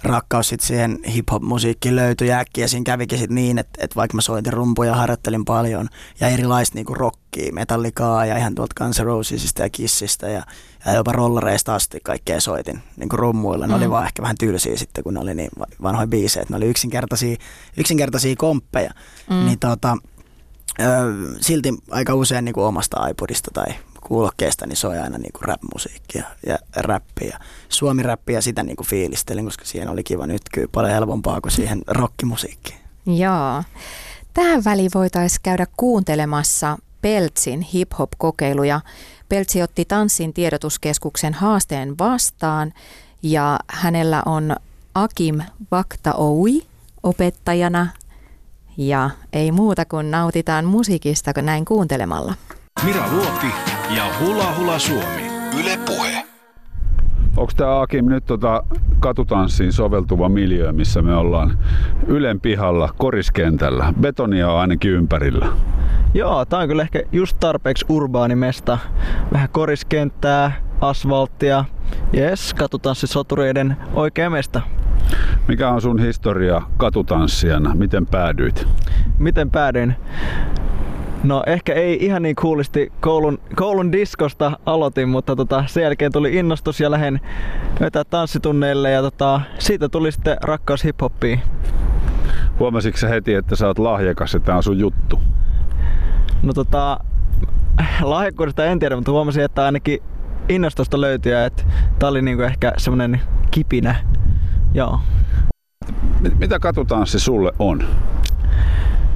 rakkaus 0.06 0.50
sit 0.50 0.62
siihen 0.62 1.00
hip-hop-musiikkiin 1.14 1.96
löytyi 1.96 2.32
äkkiä. 2.32 2.68
Siinä 2.68 2.84
kävikin 2.84 3.20
sit 3.20 3.30
niin, 3.30 3.58
että, 3.58 3.80
että 3.84 3.96
vaikka 3.96 4.16
mä 4.16 4.22
soitin 4.22 4.54
rumpuja, 4.54 4.96
harjoittelin 4.96 5.46
paljon 5.46 5.88
ja 6.20 6.28
erilaista 6.28 6.76
niinku 6.76 6.94
rockia, 6.94 7.54
metallikaa 7.54 8.26
ja 8.26 8.38
ihan 8.38 8.56
tuolta 8.56 8.84
Guns 8.84 9.00
Rosesista 9.00 9.62
ja 9.62 9.70
Kissistä 9.70 10.30
ja, 10.30 10.44
ja 10.86 10.94
jopa 10.94 11.12
rollareista 11.12 11.76
asti 11.76 12.00
kaikkea 12.04 12.40
soitin 12.40 12.84
niinku 12.98 13.18
rummuilla. 13.18 13.68
Ne 13.68 13.74
mm. 13.74 13.78
oli 13.78 13.90
vaan 13.90 14.06
ehkä 14.06 14.22
vähän 14.22 14.38
tylsiä 14.40 14.78
sitten, 14.78 15.04
kun 15.04 15.14
ne 15.14 15.20
oli 15.20 15.34
niin 15.34 15.52
vanhoja 15.84 16.08
biisejä. 16.08 16.46
Ne 16.50 16.58
oli 16.58 16.66
yksinkertaisia, 16.66 17.36
yksinkertaisia 17.78 18.36
komppeja. 18.38 18.92
Mm. 19.30 19.46
Niin 19.46 19.60
tota, 19.60 19.98
silti 21.42 21.74
aika 21.92 22.14
usein 22.14 22.46
niin 22.46 22.54
kuin 22.54 22.66
omasta 22.66 23.08
iPodista 23.08 23.52
tai 23.54 23.76
kuulokkeesta 24.08 24.66
niin 24.66 24.78
soi 24.78 25.00
aina 25.00 25.18
niinku 25.18 25.40
rap-musiikkia 25.42 26.24
ja 26.48 26.58
räppiä. 26.76 27.40
Suomi-räppiä 27.70 28.42
sitä 28.42 28.64
niinku 28.64 28.84
fiilistelin, 28.84 29.46
koska 29.46 29.66
siihen 29.66 29.90
oli 29.90 30.04
kiva 30.04 30.28
nyt 30.28 30.42
kyllä 30.54 30.68
paljon 30.72 30.94
helpompaa 30.94 31.42
kuin 31.42 31.52
siihen 31.52 31.82
rockimusiikkiin. 31.88 32.80
Joo. 33.06 33.64
Tähän 34.34 34.64
väliin 34.64 34.92
voitaisiin 34.94 35.40
käydä 35.44 35.66
kuuntelemassa 35.78 36.78
Peltsin 37.02 37.62
hip-hop-kokeiluja. 37.62 38.82
Peltsi 39.30 39.62
otti 39.62 39.86
Tanssin 39.86 40.34
tiedotuskeskuksen 40.34 41.34
haasteen 41.34 41.98
vastaan 41.98 42.74
ja 43.24 43.60
hänellä 43.68 44.24
on 44.26 44.56
Akim 44.96 45.42
Vaktaoui 45.72 46.62
opettajana 47.04 47.88
ja 48.78 49.10
ei 49.34 49.52
muuta 49.52 49.86
kuin 49.86 50.12
nautitaan 50.12 50.66
musiikista 50.66 51.32
näin 51.42 51.66
kuuntelemalla. 51.66 52.34
Mira 52.84 53.12
Luoti 53.12 53.75
ja 53.90 54.04
Hula 54.20 54.54
Hula 54.58 54.80
Suomi. 54.80 55.28
Yle 55.60 55.80
Puhe. 55.86 56.24
Onko 57.38 57.52
tämä 57.58 57.82
Akim 57.82 58.06
nyt 58.06 58.26
tota 58.26 58.64
katutanssiin 59.00 59.74
soveltuva 59.74 60.30
miljö, 60.30 60.72
missä 60.72 61.02
me 61.02 61.16
ollaan 61.16 61.58
Ylen 62.08 62.40
pihalla 62.42 62.94
koriskentällä? 62.98 63.94
Betonia 64.02 64.52
on 64.52 64.60
ainakin 64.60 64.92
ympärillä. 64.92 65.48
Joo, 66.14 66.46
tää 66.46 66.60
on 66.60 66.68
kyllä 66.68 66.82
ehkä 66.82 67.02
just 67.12 67.38
tarpeeksi 67.40 67.86
urbaani 67.90 68.36
mesta. 68.36 68.78
Vähän 69.34 69.50
koriskenttää, 69.52 70.52
asfalttia. 70.82 71.66
Jes, 72.14 72.54
katutanssisotureiden 72.54 73.78
oikea 73.94 74.30
mesta. 74.30 74.62
Mikä 75.48 75.70
on 75.70 75.82
sun 75.82 76.00
historia 76.00 76.62
katutanssijana? 76.78 77.76
Miten 77.76 78.06
päädyit? 78.06 78.68
Miten 79.20 79.52
päädyin? 79.52 79.96
No 81.26 81.44
ehkä 81.48 81.74
ei 81.74 82.06
ihan 82.06 82.22
niin 82.22 82.36
kuulisti 82.36 82.92
koulun, 83.00 83.40
koulun 83.56 83.92
diskosta 83.92 84.60
aloitin, 84.66 85.10
mutta 85.10 85.36
tota, 85.36 85.64
sen 85.68 85.84
jälkeen 85.84 86.12
tuli 86.12 86.36
innostus 86.36 86.80
ja 86.80 86.92
lähden 86.92 87.20
vetää 87.80 88.04
tanssitunneille 88.04 88.92
ja 88.92 89.02
tota, 89.02 89.42
siitä 89.60 89.90
tuli 89.90 90.12
sitten 90.12 90.38
rakkaus 90.42 90.84
hiphoppiin. 90.84 91.42
Huomasitko 92.60 92.98
sä 92.98 93.08
heti, 93.08 93.34
että 93.34 93.56
sä 93.56 93.68
oot 93.68 93.80
lahjakas 93.80 94.34
ja 94.34 94.40
tää 94.40 94.58
on 94.58 94.64
sun 94.64 94.80
juttu? 94.80 95.20
No 96.44 96.54
tota, 96.54 97.00
lahjakkuudesta 98.02 98.66
en 98.66 98.80
tiedä, 98.80 98.96
mutta 98.96 99.12
huomasin, 99.12 99.44
että 99.44 99.66
ainakin 99.66 100.00
innostusta 100.50 101.02
löytyi 101.02 101.32
ja 101.32 101.46
että 101.46 101.64
tää 102.00 102.10
oli 102.10 102.22
niinku 102.22 102.44
ehkä 102.44 102.74
semmonen 102.78 103.22
kipinä. 103.52 103.96
Joo. 104.74 105.00
Mitä 106.40 106.60
katutanssi 106.60 107.20
sulle 107.20 107.52
on? 107.60 107.84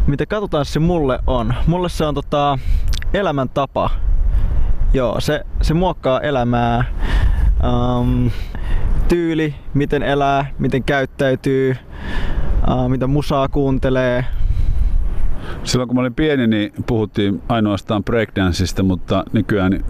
Mitä 0.10 0.26
katsotaan 0.26 0.66
se 0.66 0.80
mulle 0.80 1.20
on. 1.28 1.54
Mulle 1.68 1.90
se 1.90 2.06
on 2.06 2.16
tota, 2.16 2.60
elämäntapa. 3.14 3.90
Joo, 4.94 5.22
se, 5.22 5.42
se 5.62 5.74
muokkaa 5.74 6.22
elämää. 6.22 6.86
Um, 7.64 8.32
tyyli, 9.08 9.56
miten 9.74 10.04
elää, 10.04 10.46
miten 10.60 10.84
käyttäytyy, 10.84 11.76
uh, 12.72 12.90
mitä 12.90 13.08
musaa 13.08 13.48
kuuntelee. 13.48 14.26
Silloin 15.64 15.88
kun 15.88 15.96
mä 15.96 16.02
olin 16.02 16.14
pieni, 16.14 16.48
niin 16.48 16.74
puhuttiin 16.88 17.42
ainoastaan 17.50 18.04
breakdanceista, 18.04 18.84
mutta 18.84 19.24
nykyään 19.34 19.84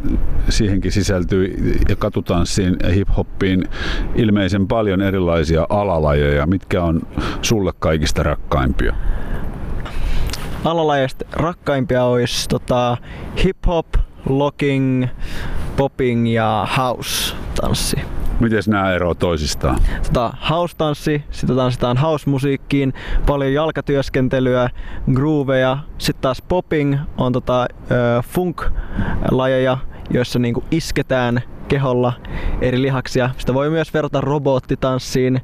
siihenkin 0.49 0.91
sisältyy 0.91 1.77
ja 1.89 1.95
katutanssiin 1.95 2.75
ja 2.84 2.89
hiphoppiin 2.89 3.63
ilmeisen 4.15 4.67
paljon 4.67 5.01
erilaisia 5.01 5.67
alalajeja. 5.69 6.47
Mitkä 6.47 6.84
on 6.84 7.01
sulle 7.41 7.71
kaikista 7.79 8.23
rakkaimpia? 8.23 8.95
Alalajeista 10.65 11.25
rakkaimpia 11.31 12.03
olisi 12.03 12.49
tota, 12.49 12.97
hip-hop, 13.43 13.85
locking, 14.25 15.07
popping 15.77 16.33
ja 16.33 16.67
house-tanssi. 16.77 17.97
Miten 18.39 18.63
nämä 18.67 18.93
eroavat 18.93 19.19
toisistaan? 19.19 19.79
Tota, 20.03 20.33
house-tanssi, 20.49 21.23
sitä 21.31 21.55
tanssitaan 21.55 21.97
house-musiikkiin, 21.97 22.93
paljon 23.25 23.53
jalkatyöskentelyä, 23.53 24.69
grooveja. 25.13 25.77
Sitten 25.97 26.21
taas 26.21 26.41
popping 26.41 26.97
on 27.17 27.33
tota, 27.33 27.67
funk-lajeja, 28.21 29.77
joissa 30.09 30.39
niinku 30.39 30.63
isketään 30.71 31.41
keholla 31.69 32.13
eri 32.62 32.82
lihaksia. 32.82 33.29
Sitä 33.38 33.53
voi 33.53 33.69
myös 33.69 33.93
verrata 33.93 34.21
robottitanssiin. 34.21 35.41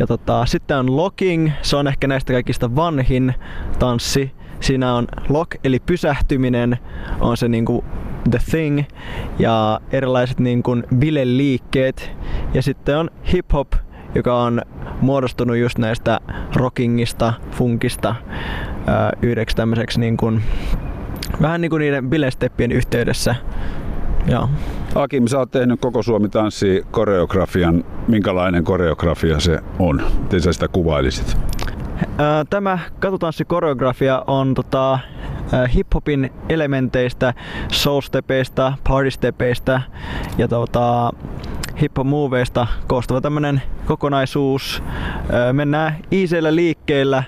Ja 0.00 0.06
tota, 0.06 0.46
sitten 0.46 0.76
on 0.76 0.96
locking, 0.96 1.50
se 1.62 1.76
on 1.76 1.86
ehkä 1.86 2.06
näistä 2.06 2.32
kaikista 2.32 2.76
vanhin 2.76 3.34
tanssi. 3.78 4.32
Siinä 4.60 4.94
on 4.94 5.08
lock 5.28 5.50
eli 5.64 5.78
pysähtyminen 5.86 6.78
on 7.20 7.36
se 7.36 7.48
niinku 7.48 7.84
the 8.30 8.38
thing 8.50 8.82
ja 9.38 9.80
erilaiset 9.92 10.40
niinku 10.40 10.82
bileliikkeet. 10.98 12.10
Ja 12.54 12.62
sitten 12.62 12.98
on 12.98 13.10
hip 13.32 13.52
hop, 13.52 13.72
joka 14.14 14.42
on 14.42 14.62
muodostunut 15.00 15.56
just 15.56 15.78
näistä 15.78 16.20
rockingista, 16.56 17.32
funkista 17.50 18.14
yhdeksi 19.22 19.56
tämmöiseksi 19.56 20.00
niin 20.00 20.16
kuin, 20.16 20.42
vähän 21.42 21.60
niin 21.60 21.70
kuin 21.70 21.80
niiden 21.80 22.10
bilesteppien 22.10 22.72
yhteydessä. 22.72 23.34
Joo. 24.26 24.48
Akim, 24.94 25.26
sä 25.26 25.38
oot 25.38 25.50
tehnyt 25.50 25.80
koko 25.80 26.02
Suomi 26.02 26.28
tanssi 26.28 26.86
koreografian. 26.90 27.84
Minkälainen 28.08 28.64
koreografia 28.64 29.40
se 29.40 29.58
on? 29.78 30.02
Miten 30.22 30.40
sä 30.40 30.52
sitä 30.52 30.68
kuvailisit? 30.68 31.36
Tämä 32.50 32.78
katutanssikoreografia 32.98 34.24
on 34.26 34.54
tota, 34.54 34.98
hiphopin 35.74 36.32
elementeistä, 36.48 37.34
soulstepeistä, 37.72 38.72
partystepeistä 38.88 39.82
ja 40.38 40.48
tota, 40.48 41.12
hip-hop-moveista 41.80 42.66
koostuva 42.86 43.20
tämmönen 43.20 43.62
kokonaisuus. 43.86 44.82
Mennään 45.52 45.96
iiseillä 46.12 46.54
liikkeillä, 46.54 47.22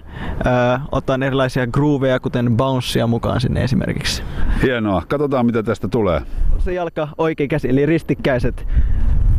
ottaen 0.93 1.23
erilaisia 1.23 1.67
grooveja, 1.67 2.21
kuten 2.21 2.57
bouncea 2.57 3.07
mukaan 3.07 3.41
sinne 3.41 3.65
esimerkiksi. 3.65 4.23
Hienoa. 4.63 5.03
Katsotaan 5.09 5.47
mitä 5.47 5.63
tästä 5.63 5.89
tulee. 5.89 6.21
Se 6.59 6.73
jalka 6.73 7.09
oikein 7.19 7.49
käsi, 7.49 7.69
eli 7.69 7.87
ristikkäiset. 7.87 8.67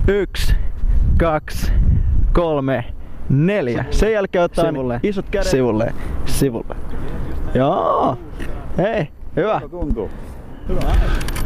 Yksi, 0.08 0.56
kaksi, 1.17 1.71
kolme, 2.34 2.86
neljä. 3.30 3.86
Sen 3.91 4.12
jälkeen 4.12 4.43
ottaa 4.43 4.65
Sivulle. 4.71 4.99
isot 5.04 5.26
kädet. 5.32 5.47
Sivulle, 5.47 5.93
sivulle. 6.26 6.76
Joo. 7.54 8.17
Hei, 8.78 9.08
hyvä. 9.36 9.62
tuntuu? 9.71 10.10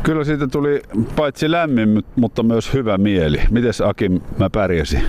Kyllä 0.07 0.23
siitä 0.23 0.47
tuli 0.47 0.81
paitsi 1.15 1.51
lämmin, 1.51 2.03
mutta 2.15 2.43
myös 2.43 2.73
hyvä 2.73 2.97
mieli. 2.97 3.41
Mites 3.49 3.81
Akim 3.81 4.21
mä 4.39 4.49
pärjäsin? 4.49 5.03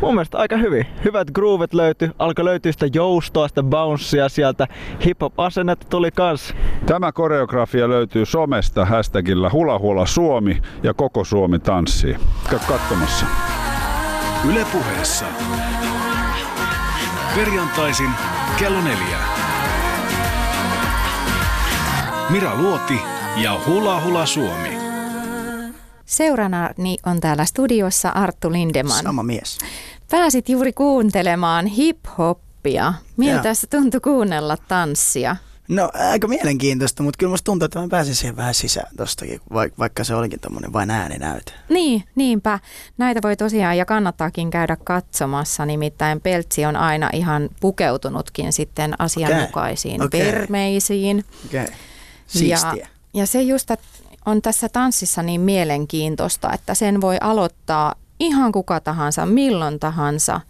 Mun 0.00 0.14
mielestä 0.14 0.38
aika 0.38 0.56
hyvin. 0.56 0.86
Hyvät 1.04 1.30
groovet 1.30 1.74
löytyi, 1.74 2.10
alkoi 2.18 2.44
löytyä 2.44 2.72
sitä 2.72 2.86
joustoa, 2.94 3.48
sitä 3.48 3.62
bouncea 3.62 4.28
sieltä. 4.28 4.66
Hip-hop-asennetta 5.04 5.86
tuli 5.90 6.10
kans. 6.10 6.54
Tämä 6.86 7.12
koreografia 7.12 7.88
löytyy 7.88 8.26
somesta 8.26 8.84
hashtagillä 8.84 9.50
Hula 9.50 9.78
Hula 9.78 10.06
Suomi 10.06 10.62
ja 10.82 10.94
koko 10.94 11.24
Suomi 11.24 11.58
tanssii. 11.58 12.16
Käy 12.50 12.58
katsomassa. 12.68 13.26
Yle 14.50 14.66
puheessa. 14.72 15.24
Perjantaisin 17.34 18.10
kello 18.58 18.80
neljä. 18.80 19.18
Mira 22.30 22.50
Luoti 22.56 23.11
ja 23.36 23.60
Hula 23.66 24.00
Hula 24.00 24.26
Suomi. 24.26 24.68
Seurana 26.04 26.70
on 27.06 27.20
täällä 27.20 27.44
studiossa 27.44 28.08
Arttu 28.08 28.52
Lindeman. 28.52 29.02
Sama 29.02 29.22
mies. 29.22 29.58
Pääsit 30.10 30.48
juuri 30.48 30.72
kuuntelemaan 30.72 31.66
hip-hoppia. 31.66 32.92
Miltä 33.16 33.48
Joo. 33.48 33.54
se 33.54 33.66
tuntui 33.66 34.00
kuunnella 34.00 34.56
tanssia? 34.56 35.36
No 35.68 35.90
aika 35.94 36.28
mielenkiintoista, 36.28 37.02
mutta 37.02 37.18
kyllä 37.18 37.30
musta 37.30 37.44
tuntuu, 37.44 37.64
että 37.64 37.80
mä 37.80 37.88
pääsin 37.88 38.14
siihen 38.14 38.36
vähän 38.36 38.54
sisään 38.54 38.96
tostakin, 38.96 39.40
vaikka, 39.78 40.04
se 40.04 40.14
olikin 40.14 40.40
tommonen 40.40 40.72
vain 40.72 40.90
ääninäyte. 40.90 41.52
Niin, 41.68 42.04
niinpä. 42.14 42.58
Näitä 42.98 43.20
voi 43.22 43.36
tosiaan 43.36 43.78
ja 43.78 43.84
kannattaakin 43.84 44.50
käydä 44.50 44.76
katsomassa, 44.84 45.66
nimittäin 45.66 46.20
Peltsi 46.20 46.64
on 46.64 46.76
aina 46.76 47.10
ihan 47.12 47.48
pukeutunutkin 47.60 48.52
sitten 48.52 48.94
asianmukaisiin 48.98 50.02
Okei. 50.02 50.26
vermeisiin. 50.26 51.24
Okei. 51.46 51.62
Okay. 51.62 51.74
Siistiä. 52.26 52.74
ja 52.76 52.91
se 53.24 53.42
just 53.42 53.70
on 54.26 54.42
tässä 54.42 54.68
tanssissa 54.68 55.22
niin 55.22 55.40
mielenkiintoista, 55.40 56.52
että 56.52 56.74
sen 56.74 57.00
voi 57.00 57.16
aloittaa 57.20 57.94
ihan 58.20 58.52
kuka 58.52 58.80
tahansa, 58.80 59.26
milloin 59.26 59.80
tahansa. 59.80 60.40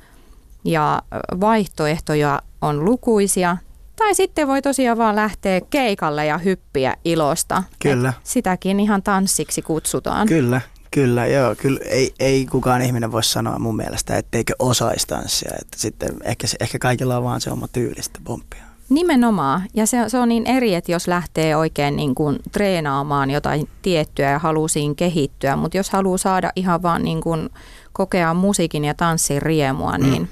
Ja 0.64 1.02
vaihtoehtoja 1.40 2.42
on 2.60 2.84
lukuisia. 2.84 3.56
Tai 3.96 4.14
sitten 4.14 4.48
voi 4.48 4.62
tosiaan 4.62 4.98
vaan 4.98 5.16
lähteä 5.16 5.60
keikalle 5.60 6.26
ja 6.26 6.38
hyppiä 6.38 6.96
ilosta. 7.04 7.62
Kyllä. 7.78 8.08
Et 8.08 8.14
sitäkin 8.22 8.80
ihan 8.80 9.02
tanssiksi 9.02 9.62
kutsutaan. 9.62 10.28
Kyllä, 10.28 10.60
kyllä, 10.90 11.26
joo. 11.26 11.54
Kyllä 11.54 11.80
ei, 11.84 12.14
ei 12.18 12.46
kukaan 12.46 12.82
ihminen 12.82 13.12
voi 13.12 13.24
sanoa 13.24 13.58
mun 13.58 13.76
mielestä, 13.76 14.16
etteikö 14.16 14.54
osaisi 14.58 15.06
tanssia. 15.06 15.50
Että 15.60 15.78
sitten 15.78 16.10
ehkä, 16.24 16.46
ehkä 16.60 16.78
kaikilla 16.78 17.16
on 17.16 17.24
vaan 17.24 17.40
se 17.40 17.50
oma 17.50 17.68
tyylistä 17.68 18.20
pomppia. 18.24 18.71
Nimenomaan. 18.94 19.62
Ja 19.74 19.86
se, 19.86 19.98
se 20.08 20.18
on 20.18 20.28
niin 20.28 20.46
eri, 20.46 20.74
että 20.74 20.92
jos 20.92 21.08
lähtee 21.08 21.56
oikein 21.56 21.96
niin 21.96 22.14
kuin 22.14 22.38
treenaamaan 22.52 23.30
jotain 23.30 23.68
tiettyä 23.82 24.30
ja 24.30 24.38
haluaa 24.38 24.68
siinä 24.68 24.94
kehittyä, 24.94 25.56
mutta 25.56 25.76
jos 25.76 25.90
haluaa 25.90 26.18
saada 26.18 26.52
ihan 26.56 26.82
vaan 26.82 27.02
niin 27.02 27.20
kuin 27.20 27.50
kokea 27.92 28.34
musiikin 28.34 28.84
ja 28.84 28.94
tanssin 28.94 29.42
riemua, 29.42 29.98
niin, 29.98 30.10
niin 30.10 30.28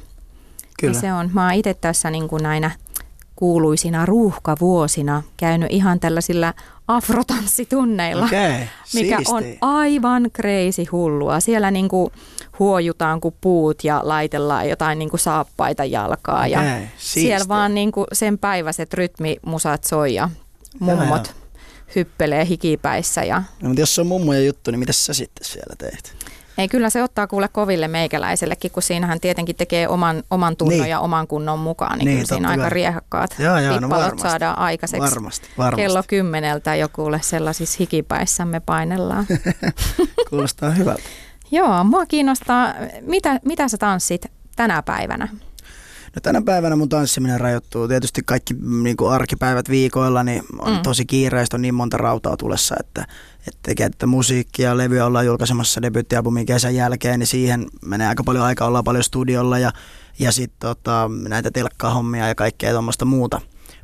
Kyllä. 0.80 1.00
se 1.00 1.12
on. 1.12 1.30
Mä 1.32 1.44
oon 1.44 1.54
itse 1.54 1.74
tässä 1.74 2.10
niin 2.10 2.28
kuin 2.28 2.42
näinä 2.42 2.70
kuuluisina 3.36 4.06
ruuhkavuosina 4.06 5.22
käynyt 5.36 5.68
ihan 5.70 6.00
tällaisilla 6.00 6.54
afrotanssitunneilla. 6.96 8.24
Okei, 8.24 8.68
mikä 8.94 9.18
on 9.26 9.42
siistiä. 9.42 9.58
aivan 9.60 10.30
crazy 10.36 10.84
hullua. 10.92 11.40
Siellä 11.40 11.70
niinku 11.70 12.12
huojutaan 12.58 13.20
kuin 13.20 13.34
puut 13.40 13.84
ja 13.84 14.00
laitellaan 14.04 14.68
jotain 14.68 14.98
niinku 14.98 15.16
saappaita 15.16 15.84
jalkaa. 15.84 16.46
Ja 16.46 16.60
Okei, 16.60 16.88
siellä 16.96 17.48
vaan 17.48 17.74
niinku 17.74 18.06
sen 18.12 18.38
päiväiset 18.38 18.94
rytmimusat 18.94 19.84
soi 19.84 20.14
ja 20.14 20.30
mummot 20.78 21.26
Joo, 21.26 21.34
hyppelee 21.96 22.46
hikipäissä. 22.46 23.24
Ja... 23.24 23.42
No, 23.62 23.68
mutta 23.68 23.80
jos 23.80 23.94
se 23.94 24.00
on 24.00 24.06
mummojen 24.06 24.46
juttu, 24.46 24.70
niin 24.70 24.78
mitä 24.78 24.92
sä 24.92 25.14
sitten 25.14 25.44
siellä 25.44 25.74
teet? 25.78 26.16
Ei, 26.60 26.68
kyllä 26.68 26.90
se 26.90 27.02
ottaa 27.02 27.26
kuule 27.26 27.48
koville 27.48 27.88
meikäläisellekin, 27.88 28.70
kun 28.70 28.82
siinähän 28.82 29.20
tietenkin 29.20 29.56
tekee 29.56 29.88
oman, 29.88 30.22
oman 30.30 30.56
tunnon 30.56 30.78
Niin. 30.78 30.90
ja 30.90 31.00
oman 31.00 31.26
kunnon 31.26 31.58
mukaan, 31.58 31.98
niin, 31.98 32.06
Niin, 32.06 32.16
kyllä 32.18 32.28
siinä 32.28 32.48
aika 32.48 32.62
kai. 32.62 32.70
riehakkaat 32.70 33.34
Joo, 33.38 33.58
joo, 33.58 33.80
no 33.80 33.88
varmasti. 33.88 34.22
saadaan 34.22 34.58
aikaiseksi. 34.58 35.10
Varmasti, 35.10 35.48
varmasti. 35.58 35.82
Kello 35.82 36.02
kymmeneltä 36.08 36.74
jokulle 36.74 37.20
sellaisissa 37.22 37.76
hikipäissämme 37.80 38.60
painellaan. 38.60 39.26
Kuulostaa 40.30 40.70
hyvältä. 40.70 41.02
Joo, 41.50 41.84
mua 41.84 42.06
kiinnostaa, 42.06 42.74
mitä, 43.00 43.40
mitä 43.44 43.68
sä 43.68 43.78
tanssit 43.78 44.26
tänä 44.56 44.82
päivänä? 44.82 45.28
No 46.14 46.20
tänä 46.22 46.42
päivänä 46.42 46.76
mun 46.76 46.88
tanssiminen 46.88 47.40
rajoittuu. 47.40 47.88
Tietysti 47.88 48.22
kaikki 48.26 48.54
niin 48.82 48.96
kuin 48.96 49.12
arkipäivät 49.12 49.68
viikoilla 49.70 50.22
niin 50.22 50.42
on 50.58 50.70
Mm. 50.70 50.76
mm. 50.76 50.82
tosi 50.82 51.04
kiireistä, 51.06 51.56
on 51.56 51.62
niin 51.62 51.74
monta 51.74 51.96
rautaa 51.96 52.36
tulessa, 52.36 52.74
että, 52.80 53.04
että 53.48 53.60
tekee 53.62 53.90
tätä 53.90 54.06
musiikkia 54.06 54.68
ja 54.68 54.76
levyä 54.76 55.06
ollaan 55.06 55.26
julkaisemassa 55.26 55.82
debyyttialbumin 55.82 56.46
kesän 56.46 56.74
jälkeen, 56.74 57.18
niin 57.18 57.26
siihen 57.26 57.66
menee 57.84 58.08
aika 58.08 58.24
paljon 58.24 58.44
aikaa, 58.44 58.68
ollaan 58.68 58.84
paljon 58.84 59.04
studiolla 59.04 59.58
ja, 59.58 59.72
ja 60.18 60.32
sitten 60.32 60.60
tota, 60.60 61.10
näitä 61.28 61.50
telkkahommia 61.50 62.28
ja 62.28 62.34
kaikkea 62.34 62.72
tuommoista 62.72 63.04
muuta 63.04 63.40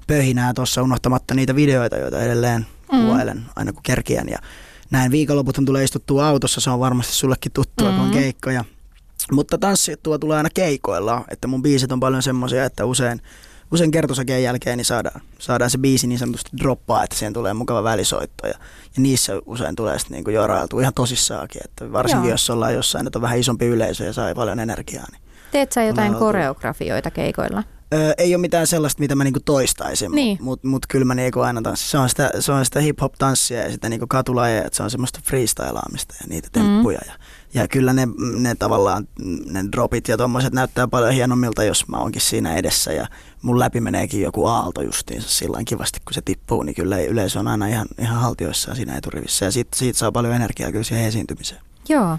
pöhinää 0.07 0.55
tuossa 0.55 0.83
unohtamatta 0.83 1.35
niitä 1.35 1.55
videoita, 1.57 1.97
joita 1.97 2.23
edelleen 2.23 2.67
Mm. 2.93 2.99
mm. 2.99 3.05
kuvailen 3.05 3.45
aina 3.57 3.73
kun 3.73 3.83
kerkiän 3.83 4.29
ja 4.29 4.39
näin 4.91 5.11
viikonloputhan 5.11 5.65
tulee 5.65 5.85
istuttua 5.85 6.29
autossa, 6.29 6.61
se 6.61 6.71
on 6.71 6.81
varmasti 6.81 7.13
sullekin 7.13 7.53
tuttua, 7.53 7.89
mm. 7.89 7.95
kun 7.95 8.05
on 8.05 8.11
Mm. 8.11 8.19
keikkoja. 8.19 8.65
Mutta 9.33 9.59
tanssittua 9.59 10.19
tulee 10.19 10.37
aina 10.37 10.49
keikoilla, 10.55 11.25
että 11.31 11.49
mun 11.49 11.63
biisit 11.63 11.93
on 11.93 12.01
paljon 12.01 12.23
semmoisia, 12.23 12.65
että 12.65 12.85
usein, 12.85 13.21
usein 13.73 13.91
kertosakeen 13.91 14.43
jälkeen 14.43 14.77
niin 14.77 14.85
saadaan, 14.85 15.21
saadaan 15.39 15.71
se 15.71 15.79
biisi 15.79 16.07
niin 16.07 16.19
sanotusti 16.19 16.51
droppaa, 16.63 17.05
että 17.05 17.17
siihen 17.17 17.33
tulee 17.33 17.55
mukava 17.55 17.83
välisoitto 17.85 18.47
ja, 18.47 18.55
ja 18.97 19.03
niissä 19.03 19.33
usein 19.47 19.77
tulee 19.77 19.99
sitten 19.99 20.15
niinku 20.15 20.31
jorailtua 20.31 20.81
ihan 20.81 20.95
tosissaakin, 20.95 21.61
että 21.65 21.93
varsinkin 21.93 22.29
Joo. 22.29 22.35
jos 22.35 22.51
ollaan 22.51 22.75
jossain, 22.75 23.07
että 23.07 23.19
on 23.19 23.23
vähän 23.23 23.39
isompi 23.39 23.67
yleisö 23.67 24.05
ja 24.05 24.13
saa 24.13 24.35
paljon 24.35 24.59
energiaa. 24.61 25.07
Niin. 25.13 25.23
Teet 25.51 25.73
sä 25.73 25.83
jotain 25.83 26.15
koreografioita 26.15 27.11
keikoilla? 27.11 27.63
Öö, 27.95 28.13
ei 28.19 28.35
ole 28.35 28.41
mitään 28.41 28.67
sellaista, 28.67 29.01
mitä 29.01 29.15
mä 29.15 29.25
niinku 29.25 29.41
toistaisin, 29.45 30.13
Niin. 30.13 30.39
mutta 30.41 30.69
mut 30.69 30.87
kyllä 30.89 31.05
mä 31.05 31.15
niinku 31.15 31.41
aina 31.41 31.63
tanssin. 31.63 31.89
Se 31.91 31.99
on 31.99 32.09
sitä, 32.09 32.31
se 32.41 32.53
on 32.53 32.65
sitä 32.65 32.81
hip-hop-tanssia 32.81 33.63
ja 33.63 33.71
sitä 33.71 33.89
niinku 33.89 34.07
katulajeja, 34.07 34.65
että 34.65 34.77
se 34.77 34.83
on 34.83 34.91
semmoista 34.91 35.21
freestylaamista 35.25 36.15
ja 36.21 36.27
niitä 36.29 36.49
temppuja. 36.53 36.99
Ja, 37.07 37.13
ja 37.55 37.69
kyllä 37.69 37.93
ne, 37.93 38.09
ne 38.39 38.55
tavallaan, 38.55 39.09
ne 39.51 39.65
dropit 39.73 40.09
ja 40.09 40.17
tommoset 40.17 40.53
näyttää 40.53 40.89
paljon 40.89 41.13
hienommilta, 41.13 41.65
jos 41.65 41.89
mä 41.89 41.97
oonkin 41.99 42.21
siinä 42.23 42.55
edessä 42.57 42.93
ja 42.93 43.07
mun 43.47 43.59
läpi 43.59 43.81
meneekin 43.81 44.21
joku 44.21 44.47
aalto 44.47 44.83
justiinsa 44.83 45.29
sillä 45.29 45.59
kivasti, 45.65 46.01
kun 46.05 46.15
se 46.15 46.21
tippuu, 46.25 46.63
niin 46.63 46.75
kyllä 46.75 46.99
yleisö 46.99 47.39
on 47.39 47.49
aina 47.49 47.67
ihan, 47.67 47.87
ihan 47.99 48.21
haltioissaan 48.21 48.77
siinä 48.77 48.97
eturivissä 48.97 49.45
ja 49.45 49.51
siitä, 49.51 49.77
siitä 49.77 49.99
saa 49.99 50.13
paljon 50.13 50.35
energiaa 50.35 50.73
kyllä 50.73 50.85
siihen 50.85 51.07
esiintymiseen. 51.07 51.61
Joo. 51.89 52.19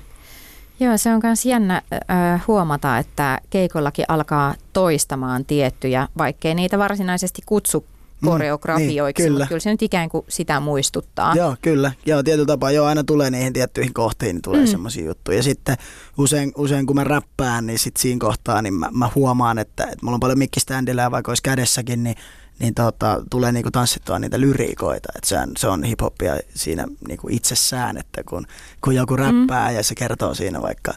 Joo, 0.80 0.98
se 0.98 1.14
on 1.14 1.20
myös 1.24 1.46
jännä 1.46 1.82
äh, 1.94 2.44
huomata, 2.48 2.98
että 2.98 3.40
keikollakin 3.50 4.06
alkaa 4.08 4.56
toistamaan 4.74 5.46
tiettyjä, 5.46 6.08
vaikkei 6.18 6.56
niitä 6.56 6.78
varsinaisesti 6.78 7.42
kutsu 7.46 7.86
koreografioiksi, 8.26 9.24
niin, 9.24 9.28
kyllä. 9.30 9.40
mutta 9.40 9.48
kyllä 9.48 9.60
se 9.60 9.72
nyt 9.72 9.82
ikään 9.82 10.10
kuin 10.10 10.26
sitä 10.30 10.60
muistuttaa. 10.60 11.36
Joo, 11.36 11.56
kyllä. 11.62 11.92
Joo, 12.06 12.24
tietyllä 12.24 12.46
tapaa. 12.46 12.72
Joo, 12.72 12.86
aina 12.86 13.04
tulee 13.04 13.30
niihin 13.30 13.54
tiettyihin 13.54 13.94
kohtiin, 13.94 14.36
niin 14.36 14.42
tulee 14.42 14.60
Mm. 14.60 14.66
mm. 14.68 14.72
semmoisia 14.72 15.06
juttuja. 15.06 15.38
Ja 15.38 15.44
sitten 15.44 15.78
usein, 16.18 16.52
usein 16.58 16.86
kun 16.86 16.96
mä 16.96 17.04
räppään, 17.04 17.66
niin 17.66 17.80
sit 17.80 17.98
siinä 17.98 18.20
kohtaa 18.20 18.62
niin 18.62 18.74
mä, 18.74 18.90
mä 18.92 19.10
huomaan, 19.16 19.60
että, 19.60 19.84
että 19.84 19.98
mulla 20.02 20.16
on 20.16 20.20
paljon 20.20 20.40
mikkiständillä 20.40 21.02
ja 21.02 21.12
vaikka 21.12 21.32
olisi 21.32 21.44
kädessäkin, 21.44 22.04
niin 22.04 22.16
niin 22.60 22.74
tota, 22.74 23.24
tulee 23.30 23.52
niinku 23.52 23.72
tanssittua 23.72 24.20
niitä 24.20 24.40
lyriikoita. 24.40 25.10
Et 25.16 25.24
se 25.24 25.40
on, 25.40 25.52
se 25.58 25.68
on 25.68 25.84
hip-hopia 25.84 26.40
siinä 26.56 26.86
niinku 27.08 27.28
itsessään, 27.32 27.98
että 27.98 28.24
kun, 28.30 28.46
kun 28.82 28.96
joku 28.96 29.16
räppää 29.16 29.70
mm. 29.70 29.76
ja 29.76 29.84
se 29.84 29.96
kertoo 29.96 30.34
siinä 30.34 30.62
vaikka, 30.62 30.94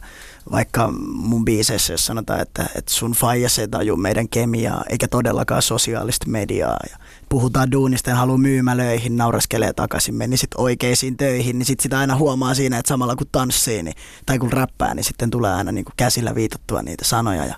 vaikka 0.51 0.93
mun 1.13 1.45
biiseissä, 1.45 1.93
jos 1.93 2.05
sanotaan, 2.05 2.41
että, 2.41 2.69
että 2.75 2.93
sun 2.93 3.11
faijas 3.11 3.59
ei 3.59 3.67
taju 3.67 3.97
meidän 3.97 4.29
kemiaa, 4.29 4.83
eikä 4.89 5.07
todellakaan 5.07 5.61
sosiaalista 5.61 6.29
mediaa. 6.29 6.79
Ja 6.91 6.97
puhutaan 7.29 7.71
duunista 7.71 8.09
ja 8.09 8.15
haluaa 8.15 8.37
myymälöihin, 8.37 9.17
nauraskelee 9.17 9.73
takaisin, 9.73 10.15
meni 10.15 10.37
sitten 10.37 10.61
oikeisiin 10.61 11.17
töihin, 11.17 11.59
niin 11.59 11.65
sitten 11.65 11.83
sitä 11.83 11.99
aina 11.99 12.15
huomaa 12.15 12.53
siinä, 12.53 12.77
että 12.77 12.89
samalla 12.89 13.15
kun 13.15 13.27
tanssii 13.31 13.83
niin, 13.83 13.95
tai 14.25 14.39
kun 14.39 14.53
räppää, 14.53 14.93
niin 14.93 15.03
sitten 15.03 15.29
tulee 15.29 15.53
aina 15.53 15.71
niinku 15.71 15.91
käsillä 15.97 16.35
viitattua 16.35 16.81
niitä 16.81 17.05
sanoja 17.05 17.45
ja 17.45 17.55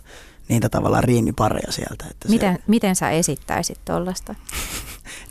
niitä 0.53 0.69
tavallaan 0.69 1.03
riimipareja 1.03 1.71
sieltä. 1.71 2.05
Että 2.11 2.27
se- 2.27 2.33
Miten, 2.33 2.59
miten 2.67 2.95
sä 2.95 3.09
esittäisit 3.09 3.79
tuollaista? 3.85 4.35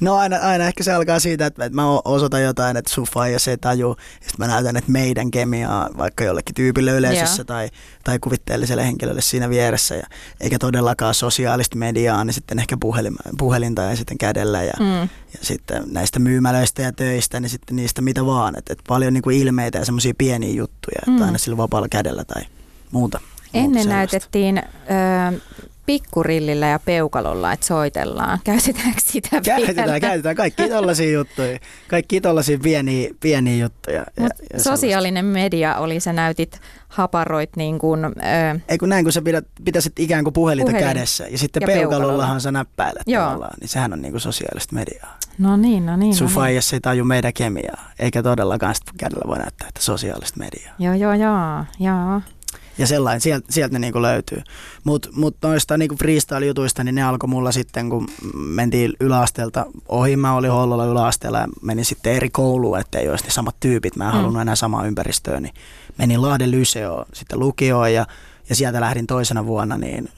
No 0.01 0.15
aina, 0.17 0.37
aina 0.37 0.65
ehkä 0.65 0.83
se 0.85 0.93
alkaa 0.93 1.21
siitä, 1.21 1.47
että, 1.47 1.71
mä 1.71 1.83
osoitan 2.05 2.43
jotain, 2.43 2.77
että 2.77 2.95
sun 2.95 3.05
faija 3.15 3.39
se 3.39 3.57
tajuu, 3.57 3.97
ja 3.99 4.29
sitten 4.29 4.35
mä 4.39 4.47
näytän, 4.47 4.77
että 4.77 4.91
meidän 4.93 5.31
kemiaa 5.31 5.89
vaikka 5.99 6.25
jollekin 6.25 6.55
tyypille 6.55 6.91
yleisössä 6.93 7.41
Joo. 7.41 7.45
tai, 7.45 7.69
tai 8.05 8.19
kuvitteelliselle 8.19 8.87
henkilölle 8.87 9.21
siinä 9.21 9.51
vieressä, 9.51 9.95
ja 9.95 10.07
eikä 10.41 10.59
todellakaan 10.59 11.15
sosiaalista 11.15 11.77
mediaa, 11.79 12.25
niin 12.25 12.35
sitten 12.35 12.59
ehkä 12.59 12.77
puhelin, 12.81 13.17
puhelinta 13.39 13.83
ja 13.83 13.97
sitten 13.97 14.19
kädellä 14.19 14.63
ja, 14.63 14.73
Mm. 14.81 15.01
ja 15.33 15.39
sitten 15.43 15.83
näistä 15.87 16.19
myymälöistä 16.19 16.83
ja 16.83 16.93
töistä, 16.93 17.41
niin 17.41 17.51
sitten 17.51 17.77
niistä 17.77 18.03
mitä 18.03 18.27
vaan, 18.27 18.59
että, 18.59 18.73
että 18.73 18.85
paljon 18.89 19.15
niin 19.15 19.23
kuin 19.23 19.39
ilmeitä 19.39 19.79
ja 19.79 19.85
semmoisia 19.85 20.15
pieniä 20.19 20.53
juttuja, 20.55 20.99
että 20.99 21.11
Mm. 21.11 21.23
aina 21.23 21.39
sillä 21.39 21.57
vapaalla 21.57 21.89
kädellä 21.89 22.25
tai 22.25 22.43
muuta. 22.91 23.21
Ennen 23.55 23.83
sellaista. 23.83 23.95
näytettiin 23.95 24.59
ö, 24.59 25.41
pikkurillillä 25.87 26.67
ja 26.67 26.79
peukalolla, 26.79 27.53
että 27.53 27.67
soitellaan. 27.67 28.39
Käytetäänkö 28.45 29.01
sitä 29.05 29.29
vielä? 29.33 29.43
Käytetään, 29.67 30.01
käytetään 30.01 30.37
kaikki 30.37 30.69
tollaisia 30.69 31.13
juttuja, 31.13 31.59
kaikki 31.89 32.21
tollaisia 32.21 32.59
pieniä, 32.63 33.11
pieniä 33.21 33.65
juttuja. 33.65 33.97
Ja- 33.97 34.05
ja 34.23 34.29
sellaista. 34.29 34.71
sosiaalinen 34.71 35.25
media 35.25 35.77
oli, 35.77 36.01
sä 36.01 36.13
näytit, 36.13 36.61
haparoit 36.89 37.51
niin 37.57 37.79
kuin, 37.79 38.05
ö, 38.05 38.11
Ei 38.69 38.79
kun 38.79 38.89
näin, 38.89 39.05
kun 39.05 39.13
sä 39.13 39.23
pidät, 39.23 39.45
pitäisit 39.65 39.99
ikään 39.99 40.25
kuin 40.25 40.35
puhelinta 40.35 40.71
Puhelin. 40.73 40.89
kädessä 40.89 41.27
ja 41.31 41.39
sitten 41.39 41.61
Ja 41.61 41.67
peukalollahan 41.67 42.11
peukalolla. 42.19 42.41
sä 42.41 42.53
näppäilet 42.53 43.03
Joo. 43.07 43.25
tavallaan, 43.25 43.55
niin 43.61 43.69
sehän 43.69 43.93
on 43.93 44.03
niinku 44.03 44.19
sosiaalista 44.19 44.75
mediaa. 44.75 45.19
no 45.39 45.57
niin, 45.57 45.87
no 45.87 45.97
niin. 45.97 46.15
Sun 46.15 46.31
no 46.35 46.45
niin. 46.45 46.57
ei 46.73 46.81
taju 46.81 47.05
meidän 47.05 47.33
kemiaa, 47.33 47.91
eikä 47.99 48.23
todellakaan 48.23 48.75
sitä 48.75 48.93
kädellä 48.99 49.25
voi 49.29 49.39
näyttää, 49.39 49.69
että 49.69 49.83
sosiaalista 49.83 50.39
mediaa. 50.39 50.75
Joo, 50.79 50.95
joo, 50.95 51.15
joo, 51.15 51.65
joo. 51.81 52.21
Ja 52.83 52.87
sellainen, 52.87 53.21
sieltä, 53.21 53.47
sieltä 53.51 53.73
ne 53.73 53.79
niinku 53.79 54.03
löytyy. 54.03 54.43
Mutta 54.85 55.09
mut 55.13 55.37
noista 55.43 55.77
niinku 55.79 55.97
freestyle-jutuista, 55.97 56.85
niin 56.85 56.95
ne 56.95 57.03
alkoi 57.03 57.29
mulla 57.29 57.53
sitten, 57.53 57.91
kun 57.91 58.09
mentiin 58.35 58.93
yläasteelta 59.01 59.67
ohi. 59.89 60.17
Mä 60.17 60.35
olin 60.35 60.51
Hollolla 60.51 60.85
yläasteella 60.87 61.39
ja 61.39 61.47
menin 61.63 61.85
sitten 61.85 62.13
eri 62.13 62.31
kouluun, 62.31 62.79
ettei 62.81 63.09
olisi 63.09 63.25
ne 63.25 63.31
samat 63.31 63.57
tyypit. 63.61 63.97
Mä 63.97 64.05
en 64.05 64.11
Mm. 64.11 64.17
halunnut 64.17 64.43
enää 64.43 64.57
samaa 64.57 64.87
ympäristöä, 64.87 65.41
niin 65.41 65.55
menin 65.99 66.23
Lahden 66.23 66.51
Lyseoon, 66.51 67.07
sitten 67.13 67.39
lukioon 67.39 67.93
ja, 67.95 68.07
ja 68.49 68.55
sieltä 68.55 68.81
lähdin 68.81 69.07
toisena 69.07 69.47
vuonna, 69.47 69.77
niin 69.77 70.09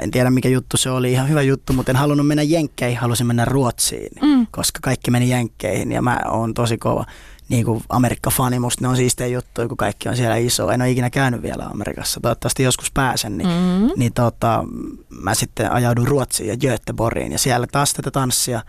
en 0.00 0.10
tiedä 0.10 0.30
mikä 0.30 0.48
juttu 0.48 0.76
se 0.76 0.90
oli, 0.90 1.12
ihan 1.12 1.28
hyvä 1.28 1.42
juttu, 1.42 1.72
mutta 1.72 1.92
en 1.92 1.96
halunnut 1.96 2.26
mennä 2.26 2.42
Jenkkeihin, 2.42 2.98
halusin 2.98 3.26
mennä 3.26 3.44
Ruotsiin, 3.44 4.12
Mm. 4.22 4.46
koska 4.50 4.78
kaikki 4.82 5.10
meni 5.10 5.30
Jenkkeihin 5.30 5.92
ja 5.92 6.02
mä 6.02 6.20
oon 6.30 6.54
tosi 6.54 6.78
kova 6.78 7.04
niin 7.48 7.64
kuin 7.64 7.82
Amerikka-fani, 7.88 8.58
musta 8.58 8.84
ne 8.84 8.88
on 8.88 8.96
siistejä 8.96 9.26
juttuja, 9.28 9.68
kun 9.68 9.76
kaikki 9.76 10.08
on 10.08 10.16
siellä 10.16 10.36
iso. 10.36 10.70
En 10.70 10.82
ole 10.82 10.90
ikinä 10.90 11.10
käynyt 11.10 11.42
vielä 11.42 11.64
Amerikassa, 11.64 12.20
toivottavasti 12.20 12.62
joskus 12.62 12.90
pääsen, 12.92 13.38
niin, 13.38 13.48
Mm. 13.48 13.90
niin 13.96 14.12
tota, 14.12 14.64
mä 15.08 15.34
sitten 15.34 15.72
ajaudun 15.72 16.08
Ruotsiin 16.08 16.48
ja 16.48 16.56
Göteborgiin 16.56 17.32
ja 17.32 17.38
siellä 17.38 17.66
taas 17.72 17.92
tätä 17.92 18.10
tanssia 18.10 18.62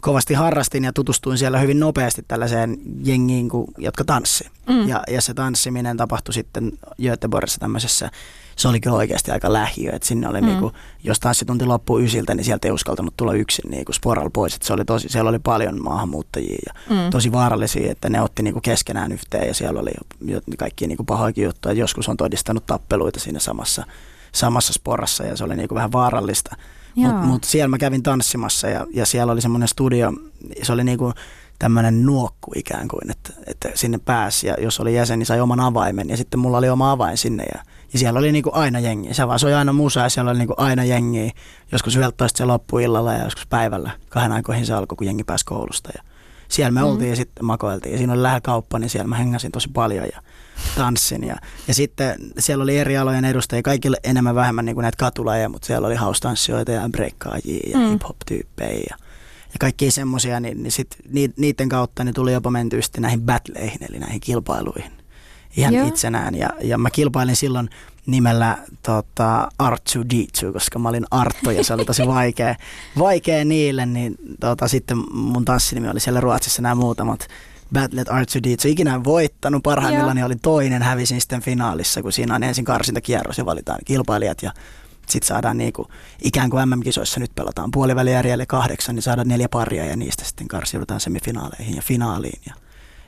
kovasti 0.00 0.34
harrastin 0.34 0.84
ja 0.84 0.92
tutustuin 0.92 1.38
siellä 1.38 1.58
hyvin 1.58 1.80
nopeasti 1.80 2.24
tällaiseen 2.28 2.78
jengiin, 3.04 3.48
ku- 3.48 3.72
jotka 3.78 4.04
tanssi. 4.04 4.44
Mm. 4.68 4.88
Ja, 4.88 5.02
ja 5.08 5.20
se 5.20 5.34
tanssiminen 5.34 5.96
tapahtui 5.96 6.34
sitten 6.34 6.72
Göteborgissa 7.02 7.60
tämmöisessä, 7.60 8.10
se 8.60 8.68
oli 8.68 8.80
kyllä 8.80 8.96
oikeasti 8.96 9.30
aika 9.30 9.52
lähiö, 9.52 9.92
että 9.92 10.08
sinne 10.08 10.28
oli 10.28 10.40
Mm. 10.40 10.46
niinku, 10.46 10.72
jos 11.04 11.20
tanssitunti 11.20 11.64
loppui 11.66 12.04
ysiltä, 12.04 12.34
niin 12.34 12.44
sieltä 12.44 12.68
ei 12.68 12.72
uskaltanut 12.72 13.14
tulla 13.16 13.32
yksin 13.34 13.70
niinku 13.70 13.92
sporalla 13.92 14.30
pois, 14.30 14.54
että 14.54 14.66
se 14.66 14.72
oli 14.72 14.84
tosi, 14.84 15.08
siellä 15.08 15.28
oli 15.28 15.38
paljon 15.38 15.82
maahanmuuttajia 15.82 16.58
ja 16.66 16.94
Mm. 16.94 17.10
tosi 17.10 17.32
vaarallisia, 17.32 17.92
että 17.92 18.08
ne 18.08 18.22
otti 18.22 18.42
niinku 18.42 18.60
keskenään 18.60 19.12
yhteen 19.12 19.48
ja 19.48 19.54
siellä 19.54 19.80
oli 19.80 19.90
jo 20.20 20.40
kaikki 20.58 20.86
niinku 20.86 21.04
pahoikin 21.04 21.44
juttuja. 21.44 21.74
Joskus 21.74 22.08
on 22.08 22.16
todistanut 22.16 22.66
tappeluita 22.66 23.20
siinä 23.20 23.38
samassa, 23.38 23.84
samassa 24.32 24.72
sporassa 24.72 25.24
ja 25.24 25.36
se 25.36 25.44
oli 25.44 25.56
niinku 25.56 25.74
vähän 25.74 25.92
vaarallista. 25.92 26.56
Mutta 26.94 27.26
mut 27.26 27.44
siellä 27.44 27.68
mä 27.68 27.78
kävin 27.78 28.02
tanssimassa 28.02 28.68
ja, 28.68 28.86
ja 28.94 29.06
siellä 29.06 29.32
oli 29.32 29.40
semmoinen 29.40 29.68
studio, 29.68 30.12
se 30.62 30.72
oli 30.72 30.84
niinku 30.84 31.12
tämmöinen 31.58 32.06
nuokku 32.06 32.52
ikään 32.54 32.88
kuin, 32.88 33.10
että, 33.10 33.32
että 33.46 33.68
sinne 33.74 33.98
pääsi 33.98 34.46
ja 34.46 34.54
jos 34.58 34.80
oli 34.80 34.94
jäsen, 34.94 35.18
niin 35.18 35.26
sai 35.26 35.40
oman 35.40 35.60
avaimen 35.60 36.08
ja 36.08 36.16
sitten 36.16 36.40
mulla 36.40 36.58
oli 36.58 36.68
oma 36.68 36.90
avain 36.90 37.16
sinne 37.16 37.44
ja, 37.54 37.62
ja 37.92 37.98
siellä 37.98 38.18
oli 38.18 38.32
niinku 38.32 38.50
aina 38.52 38.80
jengi. 38.80 39.14
Se 39.14 39.28
vaan 39.28 39.38
soi 39.38 39.54
aina 39.54 39.72
musa 39.72 40.00
ja 40.00 40.08
siellä 40.08 40.30
oli 40.30 40.38
niinku 40.38 40.54
aina 40.56 40.84
jengi. 40.84 41.30
Joskus 41.72 41.96
11 41.96 42.38
se 42.38 42.44
loppui 42.44 42.82
illalla 42.84 43.12
ja 43.12 43.24
joskus 43.24 43.46
päivällä. 43.46 43.90
Kahden 44.08 44.32
aikoihin 44.32 44.66
se 44.66 44.72
alkoi, 44.74 44.96
kun 44.96 45.06
jengi 45.06 45.24
pääsi 45.24 45.44
koulusta. 45.44 45.90
Ja 45.96 46.02
siellä 46.48 46.70
me 46.70 46.80
Mm. 46.80 46.86
oltiin 46.86 47.10
ja 47.10 47.16
sitten 47.16 47.44
makoiltiin. 47.44 47.92
Ja 47.92 47.98
siinä 47.98 48.12
oli 48.12 48.22
lähellä 48.22 48.40
kauppa, 48.40 48.78
niin 48.78 48.90
siellä 48.90 49.08
mä 49.08 49.16
hengäsin 49.16 49.52
tosi 49.52 49.68
paljon 49.72 50.06
ja 50.14 50.22
tanssin. 50.76 51.24
Ja, 51.24 51.36
ja 51.68 51.74
sitten 51.74 52.14
siellä 52.38 52.62
oli 52.62 52.78
eri 52.78 52.96
alojen 52.96 53.24
edustajia, 53.24 53.62
kaikille 53.62 53.96
enemmän 54.04 54.34
vähemmän 54.34 54.64
niin 54.64 54.74
kuin 54.76 54.82
näitä 54.82 54.96
katulajeja, 54.96 55.48
mutta 55.48 55.66
siellä 55.66 55.86
oli 55.86 55.94
haustanssijoita 55.96 56.72
ja 56.72 56.88
breikkaajia 56.92 57.60
ja 57.72 57.78
Mm. 57.78 57.90
hip-hop-tyyppejä 57.90 58.70
ja, 58.90 58.96
ja 59.52 59.56
kaikkia 59.60 59.90
semmoisia, 59.90 60.40
niin, 60.40 60.62
niin 60.62 60.72
sit 60.72 60.88
ni- 61.08 61.32
niiden 61.36 61.68
kautta 61.68 62.04
niin 62.04 62.14
tuli 62.14 62.32
jopa 62.32 62.50
menty 62.50 62.82
sitten 62.82 63.02
näihin 63.02 63.20
battleihin, 63.22 63.78
eli 63.90 63.98
näihin 63.98 64.20
kilpailuihin 64.20 64.92
ihan 65.56 65.74
Joo. 65.74 65.88
Itsenään. 65.88 66.34
Ja, 66.34 66.48
ja 66.62 66.78
mä 66.78 66.90
kilpailin 66.90 67.36
silloin 67.36 67.70
nimellä 68.06 68.58
tota, 68.82 69.48
Artsu 69.58 70.04
Ditsu, 70.10 70.52
koska 70.52 70.78
mä 70.78 70.88
olin 70.88 71.04
Arttu 71.10 71.50
ja 71.50 71.64
se 71.64 71.74
oli 71.74 71.84
tosi 71.84 72.06
vaikea, 72.06 72.54
vaikea 72.98 73.44
niille, 73.44 73.86
niin 73.86 74.14
tota, 74.40 74.68
sitten 74.68 74.98
mun 75.12 75.44
tanssinimi 75.44 75.88
oli 75.88 76.00
siellä 76.00 76.20
Ruotsissa 76.20 76.62
nämä 76.62 76.74
muutamat 76.74 77.28
Battlet 77.72 78.08
Artsu 78.08 78.38
Ditsu. 78.42 78.68
Ikinä 78.68 78.94
en 78.94 79.04
voittanut, 79.04 79.62
parhaimmillaan 79.62 80.16
niin 80.16 80.26
oli 80.26 80.36
toinen, 80.36 80.82
hävisin 80.82 81.20
sitten 81.20 81.42
finaalissa, 81.42 82.02
kun 82.02 82.12
siinä 82.12 82.34
on 82.34 82.42
ensin 82.42 82.64
karsintakierros 82.64 83.38
ja 83.38 83.46
valitaan 83.46 83.78
kilpailijat 83.84 84.42
ja 84.42 84.52
sitten 85.08 85.28
saadaan 85.28 85.58
niinku, 85.58 85.86
ikään 86.22 86.50
kuin 86.50 86.68
MM-kisoissa 86.68 87.20
nyt 87.20 87.34
pelataan 87.34 87.70
puolivälijärjelle 87.70 88.46
kahdeksan, 88.46 88.94
niin 88.94 89.02
saadaan 89.02 89.28
neljä 89.28 89.48
paria 89.48 89.84
ja 89.84 89.96
niistä 89.96 90.24
sitten 90.24 90.48
karsiudutaan 90.48 91.00
semifinaaleihin 91.00 91.76
ja 91.76 91.82
finaaliin. 91.82 92.40
Ja, 92.46 92.54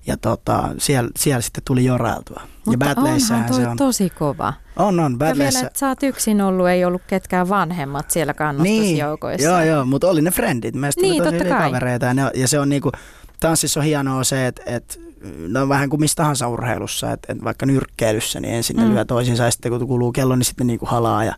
ja 0.06 0.16
tota, 0.16 0.68
siellä, 0.78 1.10
siellä 1.16 1.40
sitten 1.40 1.62
tuli 1.66 1.84
jorailtua. 1.84 2.40
ja 2.42 2.48
Mutta 2.66 2.84
onhan 2.86 2.94
Battleissähän 2.96 3.46
toi 3.48 3.56
se 3.60 3.68
on. 3.68 3.76
tosi 3.76 4.10
kova. 4.10 4.52
On, 4.76 5.00
on. 5.00 5.16
Ja 5.20 5.34
vielä, 5.38 5.60
että 5.66 5.78
sä 5.78 5.88
oot 5.88 6.02
yksin 6.02 6.40
ollut, 6.40 6.68
ei 6.68 6.84
ollut 6.84 7.02
ketkään 7.06 7.48
vanhemmat 7.48 8.10
siellä 8.10 8.34
kannustusjoukoissa. 8.34 9.48
Niin, 9.58 9.66
joo, 9.68 9.76
joo, 9.76 9.84
mutta 9.84 10.08
oli 10.08 10.22
ne 10.22 10.30
frendit. 10.30 10.74
Meistä 10.74 11.00
Niin, 11.00 11.10
tuli 11.12 11.18
tosi 11.24 11.30
totta 11.30 11.44
hyviä 11.44 11.58
kai. 11.58 11.68
kavereita. 11.70 12.06
Ja, 12.06 12.14
ne, 12.14 12.30
ja 12.34 12.48
se 12.48 12.58
on 12.58 12.68
niinku, 12.68 12.92
tanssissa 13.40 13.80
on 13.80 13.86
hienoa 13.86 14.24
se, 14.24 14.46
että 14.46 14.62
et, 14.66 15.00
no 15.48 15.68
vähän 15.68 15.88
kuin 15.90 16.00
missä 16.00 16.16
tahansa 16.16 16.48
urheilussa, 16.48 17.12
että 17.12 17.32
et 17.32 17.44
vaikka 17.44 17.66
nyrkkeilyssä, 17.66 18.40
niin 18.40 18.54
ensin 18.54 18.76
ne 18.76 18.84
Mm. 18.84 18.90
lyö 18.94 19.04
toisiinsa 19.04 19.44
ja 19.44 19.50
sitten 19.50 19.72
kun 19.72 19.86
kuluu 19.88 20.12
kello, 20.12 20.36
niin 20.36 20.44
sitten 20.44 20.66
niinku 20.66 20.86
halaa 20.86 21.24
ja 21.24 21.34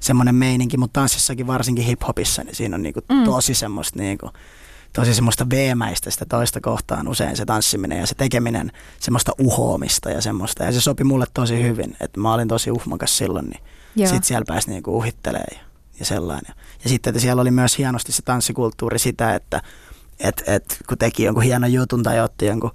semmoinen 0.00 0.34
meininki, 0.34 0.76
mutta 0.76 1.00
tanssissakin 1.00 1.46
varsinkin 1.46 1.84
hiphopissa, 1.84 2.44
niin 2.44 2.54
siinä 2.54 2.74
on 2.76 2.82
niinku 2.82 3.00
Mm. 3.08 3.24
tosi 3.24 3.54
semmoista 3.54 3.98
niinku, 3.98 4.30
tosi 4.92 5.14
semmoista 5.14 5.50
veemäistä 5.50 6.10
sitä 6.10 6.24
toista 6.24 6.60
kohtaan 6.60 7.08
usein 7.08 7.36
se 7.36 7.44
tanssiminen 7.44 7.98
ja 7.98 8.06
se 8.06 8.14
tekeminen, 8.14 8.72
semmoista 8.98 9.32
uhoamista 9.38 10.10
ja 10.10 10.20
semmoista. 10.20 10.64
Ja 10.64 10.72
se 10.72 10.80
sopi 10.80 11.04
mulle 11.04 11.26
tosi 11.34 11.62
hyvin, 11.62 11.96
että 12.00 12.20
mä 12.20 12.34
olin 12.34 12.48
tosi 12.48 12.70
uhmakas 12.70 13.18
silloin, 13.18 13.46
niin 13.46 13.62
sitten 14.08 14.24
siellä 14.24 14.44
pääsi 14.48 14.70
niinku 14.70 14.96
uhittelee 14.96 15.46
ja, 15.52 15.60
ja 15.98 16.04
sellainen. 16.04 16.54
Ja 16.84 16.90
sitten 16.90 17.10
että 17.10 17.20
siellä 17.20 17.42
oli 17.42 17.50
myös 17.50 17.78
hienosti 17.78 18.12
se 18.12 18.22
tanssikulttuuri 18.22 18.98
sitä, 18.98 19.34
että 19.34 19.62
et, 20.20 20.42
et, 20.46 20.78
kun 20.88 20.98
teki 20.98 21.24
jonkun 21.24 21.42
hienon 21.42 21.72
jutun 21.72 22.02
tai 22.02 22.20
otti 22.20 22.46
jonkun 22.46 22.70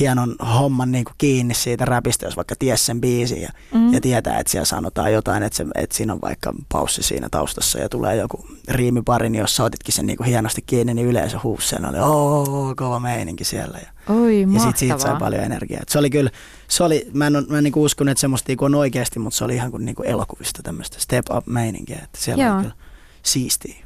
hienon 0.00 0.36
homman 0.54 0.92
niin 0.92 1.04
kuin 1.04 1.14
kiinni 1.18 1.54
siitä 1.54 1.84
räpistä, 1.84 2.26
jos 2.26 2.36
vaikka 2.36 2.54
ties 2.58 2.86
sen 2.86 3.00
biisin 3.00 3.42
ja, 3.42 3.50
mm. 3.74 3.92
ja 3.92 4.00
tietää, 4.00 4.38
että 4.38 4.50
siellä 4.50 4.64
sanotaan 4.64 5.12
jotain, 5.12 5.42
että, 5.42 5.56
se, 5.56 5.66
että 5.74 5.96
siinä 5.96 6.12
on 6.12 6.20
vaikka 6.22 6.52
paussi 6.72 7.02
siinä 7.02 7.28
taustassa 7.30 7.78
ja 7.78 7.88
tulee 7.88 8.16
joku 8.16 8.46
riimipari, 8.68 9.30
niin 9.30 9.40
jos 9.40 9.56
sä 9.56 9.64
otitkin 9.64 9.94
sen 9.94 10.06
niin 10.06 10.16
kuin 10.16 10.26
hienosti 10.26 10.62
kiinni, 10.62 10.94
niin 10.94 11.06
yleensä 11.06 11.40
huusi 11.42 11.76
oli 11.88 11.98
oo, 11.98 12.74
kova 12.76 13.00
meininki 13.00 13.44
siellä. 13.44 13.78
Ja, 13.78 14.14
Oi, 14.14 14.46
ja 14.54 14.60
sit 14.60 14.76
siitä 14.76 14.98
sai 14.98 15.16
paljon 15.18 15.44
energiaa. 15.44 15.80
Et 15.82 15.88
se 15.88 15.98
oli 15.98 16.10
kyllä, 16.10 16.30
se 16.68 16.84
oli, 16.84 17.08
mä 17.12 17.26
en, 17.26 17.32
mä 17.48 17.58
en 17.58 17.64
niin 17.64 17.76
uskon, 17.76 18.08
että 18.08 18.20
semmoista 18.20 18.52
niin 18.52 18.64
on 18.64 18.74
oikeasti, 18.74 19.18
mutta 19.18 19.36
se 19.36 19.44
oli 19.44 19.54
ihan 19.54 19.70
kuin, 19.70 19.84
niin 19.84 19.96
kuin 19.96 20.08
elokuvista 20.08 20.62
tämmöistä 20.62 21.00
step 21.00 21.26
up 21.36 21.46
meininkiä, 21.46 22.00
että 22.04 22.18
siellä 22.20 22.44
Joo. 22.44 22.54
oli 22.54 22.62
kyllä 22.62 22.76
siistiä. 23.22 23.76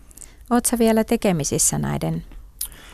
Oot 0.50 0.66
sä 0.66 0.78
vielä 0.78 1.04
tekemisissä 1.04 1.78
näiden 1.78 2.24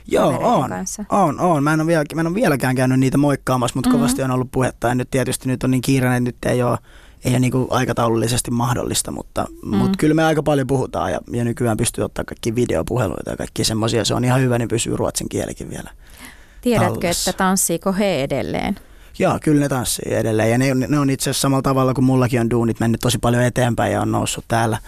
Joo, 0.09 0.38
on. 0.42 0.69
kanssa? 0.71 1.05
On, 1.11 1.40
on. 1.40 1.64
Mä 1.64 1.73
en, 1.73 1.81
ole 1.81 1.87
vielä, 1.87 2.05
mä 2.14 2.21
en 2.21 2.27
ole 2.27 2.35
vieläkään 2.35 2.75
käynyt 2.77 3.01
niitä 3.01 3.19
moikkaamassa, 3.19 3.77
mutta 3.77 3.88
Mhm. 3.90 3.95
mm-hmm. 3.97 4.03
kovasti 4.03 4.23
on 4.23 4.31
ollut 4.31 4.49
puhetta. 4.51 4.88
Ja 4.88 4.95
nyt 4.95 5.11
tietysti 5.11 5.49
nyt 5.49 5.64
on 5.64 5.71
niin 5.71 5.83
kiireinen, 5.83 6.27
että 6.27 6.49
nyt 6.49 6.55
ei 6.57 6.62
ole, 6.62 6.79
ei 7.25 7.33
ole 7.33 7.38
niinku 7.38 7.66
aikataulullisesti 7.71 8.51
mahdollista, 8.51 9.11
mutta, 9.11 9.45
Mm. 9.62 9.71
mm. 9.71 9.77
mutta 9.77 9.97
kyllä 9.99 10.14
me 10.14 10.25
aika 10.25 10.42
paljon 10.42 10.66
puhutaan 10.66 11.12
ja, 11.12 11.21
ja 11.33 11.45
nykyään 11.45 11.77
pystyy 11.77 12.05
ottaa 12.05 12.25
kaikki 12.25 12.55
videopuheluita 12.55 13.31
ja 13.31 13.37
kaikki 13.37 13.64
semmoisia. 13.64 14.05
Se 14.05 14.14
on 14.14 14.25
ihan 14.25 14.40
hyvä, 14.40 14.59
niin 14.59 14.69
pysyy 14.69 14.97
ruotsin 14.97 15.29
kielikin 15.29 15.71
vielä. 15.71 15.90
Tiedätkö, 16.61 16.92
tallessa. 17.01 17.31
että 17.31 17.38
tanssiiko 17.38 17.92
he 17.92 18.23
edelleen? 18.23 18.77
Joo, 19.19 19.38
kyllä 19.42 19.61
ne 19.61 19.69
tanssii 19.69 20.14
edelleen 20.14 20.51
ja 20.51 20.59
ne, 20.59 20.75
ne 20.88 20.99
on 20.99 21.11
itse 21.11 21.31
asiassa 21.31 21.40
samalla 21.40 21.62
tavalla 21.62 21.95
kuin 21.95 22.05
mullakin 22.05 22.40
on 22.40 22.51
duunit 22.51 22.81
mennyt 22.81 23.01
tosi 23.01 23.19
paljon 23.19 23.42
eteenpäin 23.42 23.92
ja 23.92 24.01
on 24.03 24.12
noussut 24.12 24.45
täällä, 24.49 24.79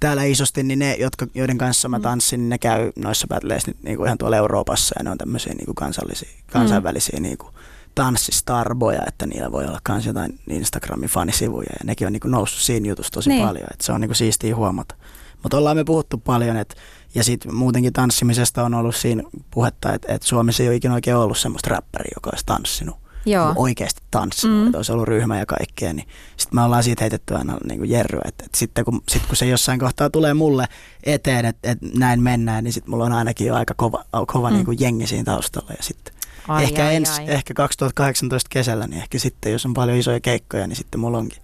täällä 0.00 0.24
isosti, 0.24 0.62
niin 0.62 0.78
ne, 0.78 0.94
jotka, 0.94 1.26
joiden 1.34 1.58
kanssa 1.58 1.88
mä 1.88 2.00
tanssin, 2.00 2.40
niin 2.40 2.48
ne 2.48 2.58
käy 2.58 2.92
noissa 2.96 3.26
battleissa 3.28 3.70
nyt 3.70 3.82
niin 3.82 3.96
kuin 3.96 4.06
ihan 4.06 4.18
tuolla 4.18 4.36
Euroopassa 4.36 4.94
ja 4.98 5.04
ne 5.04 5.10
on 5.10 5.18
tämmöisiä 5.18 5.54
niin 5.54 5.64
kuin 5.66 5.74
kansallisia, 5.74 6.28
kansainvälisiä 6.52 7.20
niin 7.20 7.38
kuin 7.38 7.54
tanssistarboja, 7.94 9.02
että 9.06 9.26
niillä 9.26 9.52
voi 9.52 9.64
olla 9.64 9.80
myös 9.88 10.06
jotain 10.06 10.38
Instagramin 10.50 11.08
fanisivuja 11.08 11.68
ja 11.70 11.84
nekin 11.84 12.06
on 12.06 12.12
niin 12.12 12.20
kuin 12.20 12.32
noussut 12.32 12.60
siinä 12.60 12.88
jutussa 12.88 13.12
tosi 13.12 13.30
Niin. 13.30 13.46
paljon, 13.46 13.66
että 13.72 13.86
se 13.86 13.92
on 13.92 14.00
niin 14.00 14.08
kuin 14.08 14.16
siistiä 14.16 14.56
huomata. 14.56 14.94
Mutta 15.42 15.56
ollaan 15.58 15.76
me 15.76 15.84
puhuttu 15.84 16.18
paljon, 16.18 16.56
että 16.56 16.74
ja 17.14 17.24
sitten 17.24 17.54
muutenkin 17.54 17.92
tanssimisesta 17.92 18.64
on 18.64 18.74
ollut 18.74 18.96
siinä 18.96 19.22
puhetta, 19.50 19.92
että, 19.92 20.12
että 20.12 20.28
Suomessa 20.28 20.62
ei 20.62 20.68
ole 20.68 20.76
ikinä 20.76 20.94
oikein 20.94 21.16
ollut 21.16 21.38
semmoista 21.38 21.70
räppäriä, 21.70 22.12
joka 22.16 22.30
olisi 22.32 22.46
tanssinut 22.46 22.96
Joo. 23.26 23.52
oikeasti 23.56 24.02
tanssinut, 24.10 24.60
Mm. 24.60 24.66
että 24.66 24.78
olisi 24.78 24.92
ollut 24.92 25.08
ryhmä 25.08 25.38
ja 25.38 25.46
kaikkea, 25.46 25.92
niin 25.92 26.08
sitten 26.36 26.56
me 26.58 26.62
ollaan 26.62 26.82
siitä 26.82 27.02
heitetty 27.04 27.34
aina 27.34 27.56
niin 27.68 27.78
kuin 27.78 27.90
jerryä, 27.90 28.22
että, 28.24 28.44
että 28.44 28.58
sitten 28.58 28.84
kun, 28.84 29.02
sit 29.08 29.26
kun 29.26 29.36
se 29.36 29.46
jossain 29.46 29.80
kohtaa 29.80 30.10
tulee 30.10 30.34
mulle 30.34 30.66
eteen, 31.04 31.44
että, 31.44 31.70
että 31.70 31.86
näin 31.98 32.22
mennään, 32.22 32.64
niin 32.64 32.72
sitten 32.72 32.90
mulla 32.90 33.04
on 33.04 33.12
ainakin 33.12 33.46
jo 33.46 33.54
aika 33.54 33.74
kova, 33.76 34.04
kova 34.26 34.48
Mm. 34.48 34.52
mm. 34.52 34.56
niin 34.56 34.64
kuin 34.66 34.76
jengi 34.80 35.06
siinä 35.06 35.24
taustalla 35.24 35.70
ja 35.76 35.82
sitten 35.82 36.14
Ai, 36.48 36.62
ehkä, 36.64 36.86
ai, 36.86 36.94
ens, 36.96 37.18
ai. 37.18 37.24
ehkä 37.28 37.54
2018 37.54 38.48
kesällä, 38.52 38.86
niin 38.86 39.02
ehkä 39.02 39.18
sitten 39.18 39.52
jos 39.52 39.66
on 39.66 39.74
paljon 39.74 39.98
isoja 39.98 40.20
keikkoja, 40.20 40.66
niin 40.66 40.76
sitten 40.76 41.00
mulla 41.00 41.18
onkin 41.18 41.42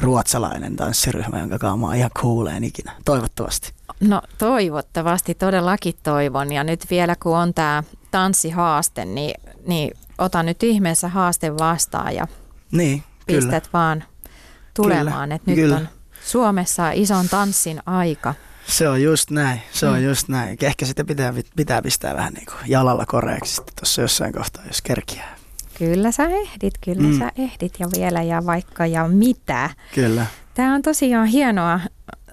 ruotsalainen 0.00 0.76
tanssiryhmä, 0.76 1.38
jonka 1.40 1.58
kanssa 1.58 1.76
mä 1.76 1.86
oon 1.86 1.94
ihan 1.96 2.10
kuuleen 2.20 2.64
ikinä, 2.64 2.92
toivottavasti. 3.04 3.72
No 4.00 4.22
toivottavasti, 4.38 5.34
todellakin 5.34 5.94
toivon. 6.02 6.52
Ja 6.52 6.64
nyt 6.64 6.86
vielä 6.90 7.16
kun 7.22 7.36
on 7.36 7.54
tämä 7.54 7.82
tanssihaaste, 8.16 9.04
niin, 9.04 9.34
niin 9.66 9.96
ota 10.18 10.42
nyt 10.42 10.62
ihmeessä 10.62 11.08
haaste 11.08 11.56
vastaan 11.58 12.14
ja 12.14 12.26
Niin, 12.72 13.02
kyllä. 13.26 13.40
pistät 13.40 13.68
vaan 13.72 14.04
tulemaan. 14.74 15.32
Että 15.32 15.50
nyt 15.50 15.60
kyllä. 15.60 15.76
on 15.76 15.88
Suomessa 16.26 16.90
ison 16.90 17.28
tanssin 17.28 17.80
aika. 17.86 18.34
Se 18.66 18.88
on 18.88 19.02
just 19.02 19.30
näin, 19.30 19.62
se 19.72 19.86
on 19.86 19.98
Mm. 19.98 20.04
just 20.04 20.28
näin. 20.28 20.58
Ehkä 20.62 20.86
sitä 20.86 21.04
pitää, 21.04 21.34
pitää 21.56 21.82
pistää 21.82 22.14
vähän 22.16 22.32
niin 22.32 22.46
kuin 22.46 22.56
jalalla 22.66 23.06
koreaksi 23.06 23.62
tuossa 23.80 24.02
jossain 24.02 24.32
kohtaa, 24.32 24.64
jos 24.66 24.82
kerkiää. 24.82 25.36
Kyllä 25.78 26.12
sä 26.12 26.24
ehdit, 26.24 26.74
kyllä. 26.84 27.02
Mm. 27.08 27.18
sä 27.18 27.32
ehdit 27.38 27.72
ja 27.78 27.86
vielä 27.96 28.22
ja 28.22 28.46
vaikka 28.46 28.86
ja 28.86 29.08
mitä. 29.08 29.70
Kyllä. 29.94 30.26
Tämä 30.54 30.74
on 30.74 30.82
tosiaan 30.82 31.26
hienoa 31.26 31.80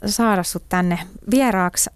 saada 0.05 0.43
sut 0.43 0.63
tänne 0.69 0.99
vieraaksi 1.31 1.89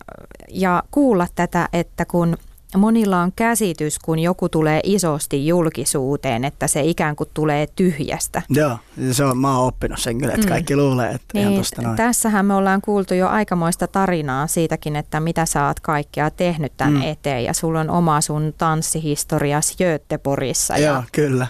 ja 0.50 0.84
kuulla 0.92 1.28
tätä, 1.36 1.70
että 1.74 2.06
kun 2.06 2.38
monilla 2.78 3.22
on 3.22 3.32
käsitys, 3.36 4.00
kun 4.00 4.20
joku 4.20 4.50
tulee 4.50 4.80
isosti 4.84 5.48
julkisuuteen, 5.48 6.46
että 6.46 6.68
se 6.68 6.82
ikään 6.84 7.16
kuin 7.16 7.30
tulee 7.34 7.68
tyhjästä. 7.76 8.42
Joo, 8.50 8.78
se 9.12 9.24
on, 9.24 9.38
mä 9.38 9.58
oon 9.58 9.68
oppinut 9.68 10.00
sen 10.00 10.18
kyllä, 10.18 10.34
että 10.34 10.46
Mm. 10.48 10.50
kaikki 10.50 10.76
luulee, 10.76 11.12
että 11.12 11.40
ihan 11.40 11.52
Niin, 11.52 11.60
tosta 11.62 11.82
noin. 11.82 11.96
tässähän 11.96 12.46
me 12.46 12.54
ollaan 12.54 12.82
kuultu 12.82 13.14
jo 13.14 13.28
aikamoista 13.28 13.88
tarinaa 13.88 14.48
siitäkin, 14.48 14.96
että 14.96 15.20
mitä 15.20 15.46
sä 15.46 15.68
oot 15.68 15.80
kaikkea 15.80 16.30
tehnyt 16.32 16.74
tämän 16.78 16.94
mm. 16.94 17.00
Mm. 17.00 17.06
eteen 17.08 17.44
ja 17.44 17.54
sulla 17.54 17.80
on 17.80 17.90
oma 17.90 18.22
sun 18.22 18.54
tanssihistorias 18.58 19.76
Göteborgissa. 19.78 20.78
Joo, 20.78 20.96
Ja, 20.96 21.04
kyllä. 21.12 21.48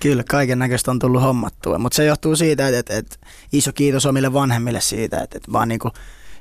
Kyllä, 0.00 0.24
kaiken 0.30 0.58
näköistä 0.58 0.90
on 0.90 0.98
tullut 0.98 1.22
hommattua, 1.22 1.78
mutta 1.78 1.96
se 1.96 2.04
johtuu 2.04 2.36
siitä, 2.36 2.68
että, 2.68 2.78
että, 2.78 2.96
että 2.96 3.16
iso 3.52 3.72
kiitos 3.72 4.06
omille 4.06 4.32
vanhemmille 4.32 4.80
siitä, 4.80 5.20
että, 5.20 5.36
että 5.38 5.52
vaan 5.52 5.68
niin 5.68 5.78
kuin 5.78 5.92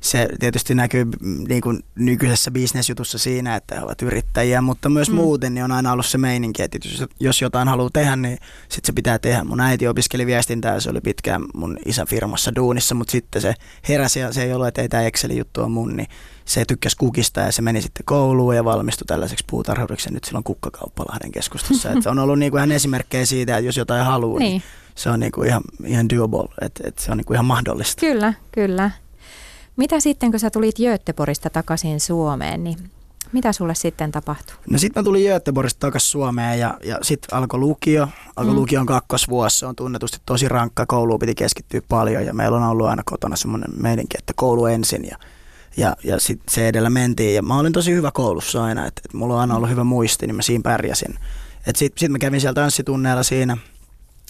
se 0.05 0.27
tietysti 0.39 0.75
näkyy 0.75 1.05
mm, 1.05 1.43
niin 1.47 1.61
kuin 1.61 1.83
nykyisessä 1.95 2.51
bisnesjutussa 2.51 3.17
siinä, 3.17 3.55
että 3.55 3.75
he 3.75 3.81
ovat 3.81 4.01
yrittäjiä, 4.01 4.61
mutta 4.61 4.89
myös 4.89 5.09
Mm. 5.09 5.15
muuten 5.15 5.53
niin 5.53 5.63
on 5.63 5.71
aina 5.71 5.91
ollut 5.91 6.05
se 6.05 6.17
meininki, 6.17 6.63
että 6.63 6.77
jos, 7.19 7.41
jotain 7.41 7.67
haluaa 7.67 7.89
tehdä, 7.93 8.15
niin 8.15 8.37
sitten 8.69 8.85
se 8.85 8.93
pitää 8.93 9.19
tehdä. 9.19 9.43
Mun 9.43 9.61
äiti 9.61 9.87
opiskeli 9.87 10.25
viestintää 10.25 10.73
ja 10.73 10.79
se 10.81 10.89
oli 10.89 11.01
pitkään 11.01 11.41
mun 11.53 11.77
isän 11.85 12.07
firmassa 12.07 12.55
duunissa, 12.55 12.95
mutta 12.95 13.11
sitten 13.11 13.41
se 13.41 13.53
heräsi 13.89 14.19
ja 14.19 14.33
se 14.33 14.43
ei 14.43 14.53
ollut, 14.53 14.67
että 14.67 14.81
ei 14.81 14.89
tämä 14.89 15.03
Excelin 15.03 15.37
juttu 15.37 15.61
on 15.61 15.71
mun, 15.71 15.95
niin 15.95 16.07
se 16.45 16.65
tykkäsi 16.65 16.97
kukista 16.97 17.41
ja 17.41 17.51
se 17.51 17.61
meni 17.61 17.81
sitten 17.81 18.05
kouluun 18.05 18.55
ja 18.55 18.65
valmistui 18.65 19.05
tällaiseksi 19.05 19.45
puutarhuriksi 19.49 20.09
ja 20.09 20.13
nyt 20.13 20.23
sillä 20.23 20.37
on 20.37 20.43
kukkakauppa 20.43 21.03
Lahden 21.09 21.31
keskustassa. 21.31 21.91
että 21.91 22.11
on 22.11 22.19
ollut 22.19 22.39
niin 22.39 22.51
kuin 22.51 22.59
ihan 22.59 22.71
esimerkkejä 22.71 23.25
siitä, 23.25 23.57
että 23.57 23.65
jos 23.65 23.77
jotain 23.77 24.05
haluaa, 24.05 24.39
niin, 24.39 24.49
niin, 24.51 24.63
se 24.95 25.09
on 25.09 25.19
niin 25.19 25.31
kuin 25.31 25.47
ihan, 25.47 25.61
ihan 25.85 26.09
doable, 26.09 26.49
että, 26.61 26.83
että 26.87 27.01
se 27.01 27.11
on 27.11 27.17
niin 27.17 27.25
kuin 27.25 27.35
ihan 27.35 27.45
mahdollista. 27.45 27.99
kyllä, 27.99 28.33
kyllä. 28.51 28.91
Mitä 29.75 29.99
sitten, 29.99 30.31
kun 30.31 30.39
sä 30.39 30.49
tulit 30.49 30.75
Göteborgista 30.77 31.49
takaisin 31.49 31.99
Suomeen, 31.99 32.63
niin 32.63 32.77
mitä 33.31 33.53
sulle 33.53 33.75
sitten 33.75 34.11
tapahtui? 34.11 34.55
No 34.69 34.77
sitten 34.77 35.01
mä 35.01 35.03
tulin 35.03 35.23
Göteborgista 35.31 35.79
takaisin 35.79 36.09
Suomeen 36.09 36.59
ja, 36.59 36.77
ja 36.83 36.97
sitten 37.01 37.37
alkoi 37.37 37.59
lukio. 37.59 38.07
Alkoi 38.35 38.53
Mm. 38.53 38.59
lukion 38.59 38.85
kakkosvuosi. 38.85 39.59
Se 39.59 39.65
on 39.65 39.75
tunnetusti 39.75 40.17
tosi 40.25 40.49
rankka. 40.49 40.85
Kouluun 40.85 41.19
piti 41.19 41.35
keskittyä 41.35 41.81
paljon 41.89 42.25
ja 42.25 42.33
meillä 42.33 42.57
on 42.57 42.63
ollut 42.63 42.87
aina 42.87 43.03
kotona 43.05 43.35
semmoinen 43.35 43.69
meidänkin, 43.81 44.19
että 44.19 44.33
koulu 44.35 44.65
ensin 44.65 45.05
ja, 45.11 45.17
ja, 45.77 45.95
ja 46.03 46.19
sitten 46.19 46.53
se 46.53 46.67
edellä 46.67 46.89
mentiin. 46.89 47.35
Ja 47.35 47.41
mä 47.41 47.59
olin 47.59 47.73
tosi 47.73 47.91
hyvä 47.93 48.11
koulussa 48.11 48.63
aina, 48.63 48.85
että, 48.85 49.01
että 49.05 49.17
mulla 49.17 49.33
on 49.33 49.39
aina 49.41 49.55
ollut 49.55 49.69
hyvä 49.69 49.83
muisti, 49.83 50.27
niin 50.27 50.35
mä 50.35 50.41
siinä 50.41 50.61
pärjäsin. 50.61 51.15
Sitten 51.75 51.99
sit 51.99 52.11
mä 52.11 52.19
kävin 52.19 52.41
siellä 52.41 52.53
tanssitunneilla 52.53 53.23
siinä, 53.23 53.57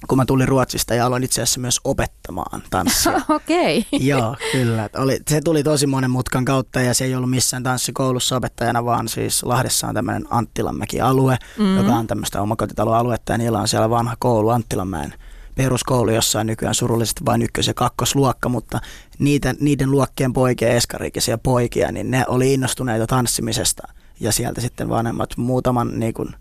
kun 0.08 0.18
mä 0.18 0.26
tulin 0.26 0.48
Ruotsista 0.48 0.94
ja 0.96 1.06
aloin 1.06 1.24
itse 1.24 1.42
asiassa 1.42 1.60
myös 1.60 1.80
opettamaan 1.84 2.64
tanssia. 2.70 3.22
Okei. 3.30 3.86
Joo, 3.92 4.36
kyllä. 4.52 4.90
Oli, 4.98 5.20
se 5.30 5.42
tuli 5.42 5.64
tosi 5.64 5.88
monen 5.88 6.12
mutkan 6.12 6.46
kautta 6.46 6.82
ja 6.82 6.94
se 6.94 7.06
ei 7.06 7.16
ollut 7.16 7.30
missään 7.30 7.64
tanssikoulussa 7.64 8.36
opettajana, 8.36 8.86
vaan 8.86 9.08
siis 9.08 9.44
Lahdessa 9.44 9.88
on 9.88 9.96
tämmöinen 9.96 10.26
Anttilanmäki-alue, 10.30 11.38
Mm. 11.58 11.64
mm. 11.64 11.78
joka 11.78 11.94
on 11.94 12.08
tämmöistä 12.08 12.42
omakotitaloaluetta 12.42 13.32
ja 13.32 13.38
niillä 13.38 13.60
on 13.60 13.68
siellä 13.68 13.90
vanha 13.90 14.16
koulu 14.20 14.50
Anttilanmäen 14.50 15.14
peruskoulu, 15.56 16.12
jossa 16.12 16.40
on 16.40 16.48
nykyään 16.48 16.76
surullisesti 16.76 17.26
vain 17.26 17.42
ykkös- 17.42 17.68
ja 17.68 17.74
kakkosluokka, 17.74 18.50
mutta 18.50 18.80
niitä, 19.20 19.54
niiden 19.60 19.92
luokkien 19.92 20.34
poikia, 20.34 20.70
eskariikisia 20.70 21.38
poikia, 21.38 21.92
niin 21.92 22.12
ne 22.12 22.26
oli 22.28 22.54
innostuneita 22.54 23.08
tanssimisesta. 23.08 23.88
Ja 24.20 24.32
sieltä 24.32 24.62
sitten 24.62 24.90
vanhemmat 24.90 25.38
muutaman 25.38 26.00
niin 26.00 26.14
kuin, 26.14 26.36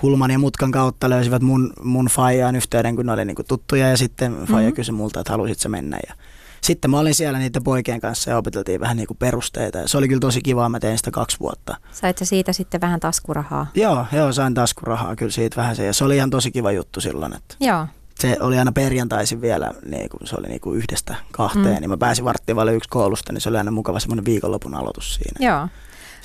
kulman 0.00 0.30
ja 0.30 0.38
mutkan 0.38 0.70
kautta 0.70 1.10
löysivät 1.10 1.42
mun, 1.42 1.72
mun 1.82 2.06
faijaan 2.06 2.56
yhteyden, 2.56 2.96
kun 2.96 3.06
ne 3.06 3.12
oli 3.12 3.24
niin 3.24 3.34
kuin, 3.36 3.46
tuttuja 3.46 3.88
ja 3.88 3.96
sitten 3.96 4.36
faija 4.46 4.68
Mhm. 4.68 4.76
kysyi 4.76 4.92
multa, 4.94 5.20
että 5.20 5.32
halusit 5.32 5.58
sä 5.58 5.68
mennä. 5.68 5.98
Ja 6.08 6.14
sitten 6.60 6.90
mä 6.90 6.98
olin 6.98 7.14
siellä 7.14 7.38
niiden 7.38 7.62
poikien 7.64 8.00
kanssa 8.00 8.30
ja 8.30 8.36
opeteltiin 8.36 8.80
vähän 8.80 8.96
niin 8.96 9.06
kuin 9.06 9.16
perusteita. 9.16 9.78
Ja 9.78 9.88
se 9.88 9.98
oli 9.98 10.08
kyllä 10.08 10.20
tosi 10.20 10.40
kivaa, 10.42 10.68
mä 10.68 10.80
tein 10.80 10.98
sitä 10.98 11.10
kaksi 11.10 11.36
vuotta. 11.40 11.76
Sait 11.92 12.18
sä 12.18 12.24
siitä 12.24 12.52
sitten 12.52 12.80
vähän 12.80 13.00
taskurahaa? 13.00 13.66
Joo, 13.74 14.06
joo, 14.12 14.32
sain 14.32 14.54
taskurahaa 14.54 15.16
kyllä 15.16 15.32
siitä 15.32 15.56
vähän 15.56 15.76
se. 15.76 15.86
Ja 15.86 15.92
se 15.92 16.04
oli 16.04 16.16
ihan 16.16 16.30
tosi 16.30 16.50
kiva 16.50 16.72
juttu 16.72 17.00
silloin, 17.00 17.36
että 17.36 17.54
Joo. 17.60 17.86
se 18.20 18.36
oli 18.40 18.58
aina 18.58 18.72
perjantaisin 18.72 19.40
vielä, 19.40 19.70
niin 19.90 20.08
kuin, 20.08 20.26
se 20.26 20.36
oli 20.38 20.48
niin 20.48 20.60
kuin 20.60 20.78
yhdestä 20.78 21.14
kahteen, 21.32 21.66
Mm. 21.66 21.72
mm. 21.72 21.80
niin 21.80 21.90
mä 21.90 21.96
pääsin 21.96 22.24
varttiin 22.24 22.56
vaille 22.56 22.74
yksi 22.74 22.88
koulusta, 22.90 23.32
niin 23.32 23.40
se 23.40 23.48
oli 23.48 23.58
aina 23.58 23.70
mukava 23.70 24.00
semmoinen 24.00 24.24
viikonlopun 24.24 24.74
aloitus 24.74 25.14
siinä. 25.14 25.46
Joo. 25.52 25.68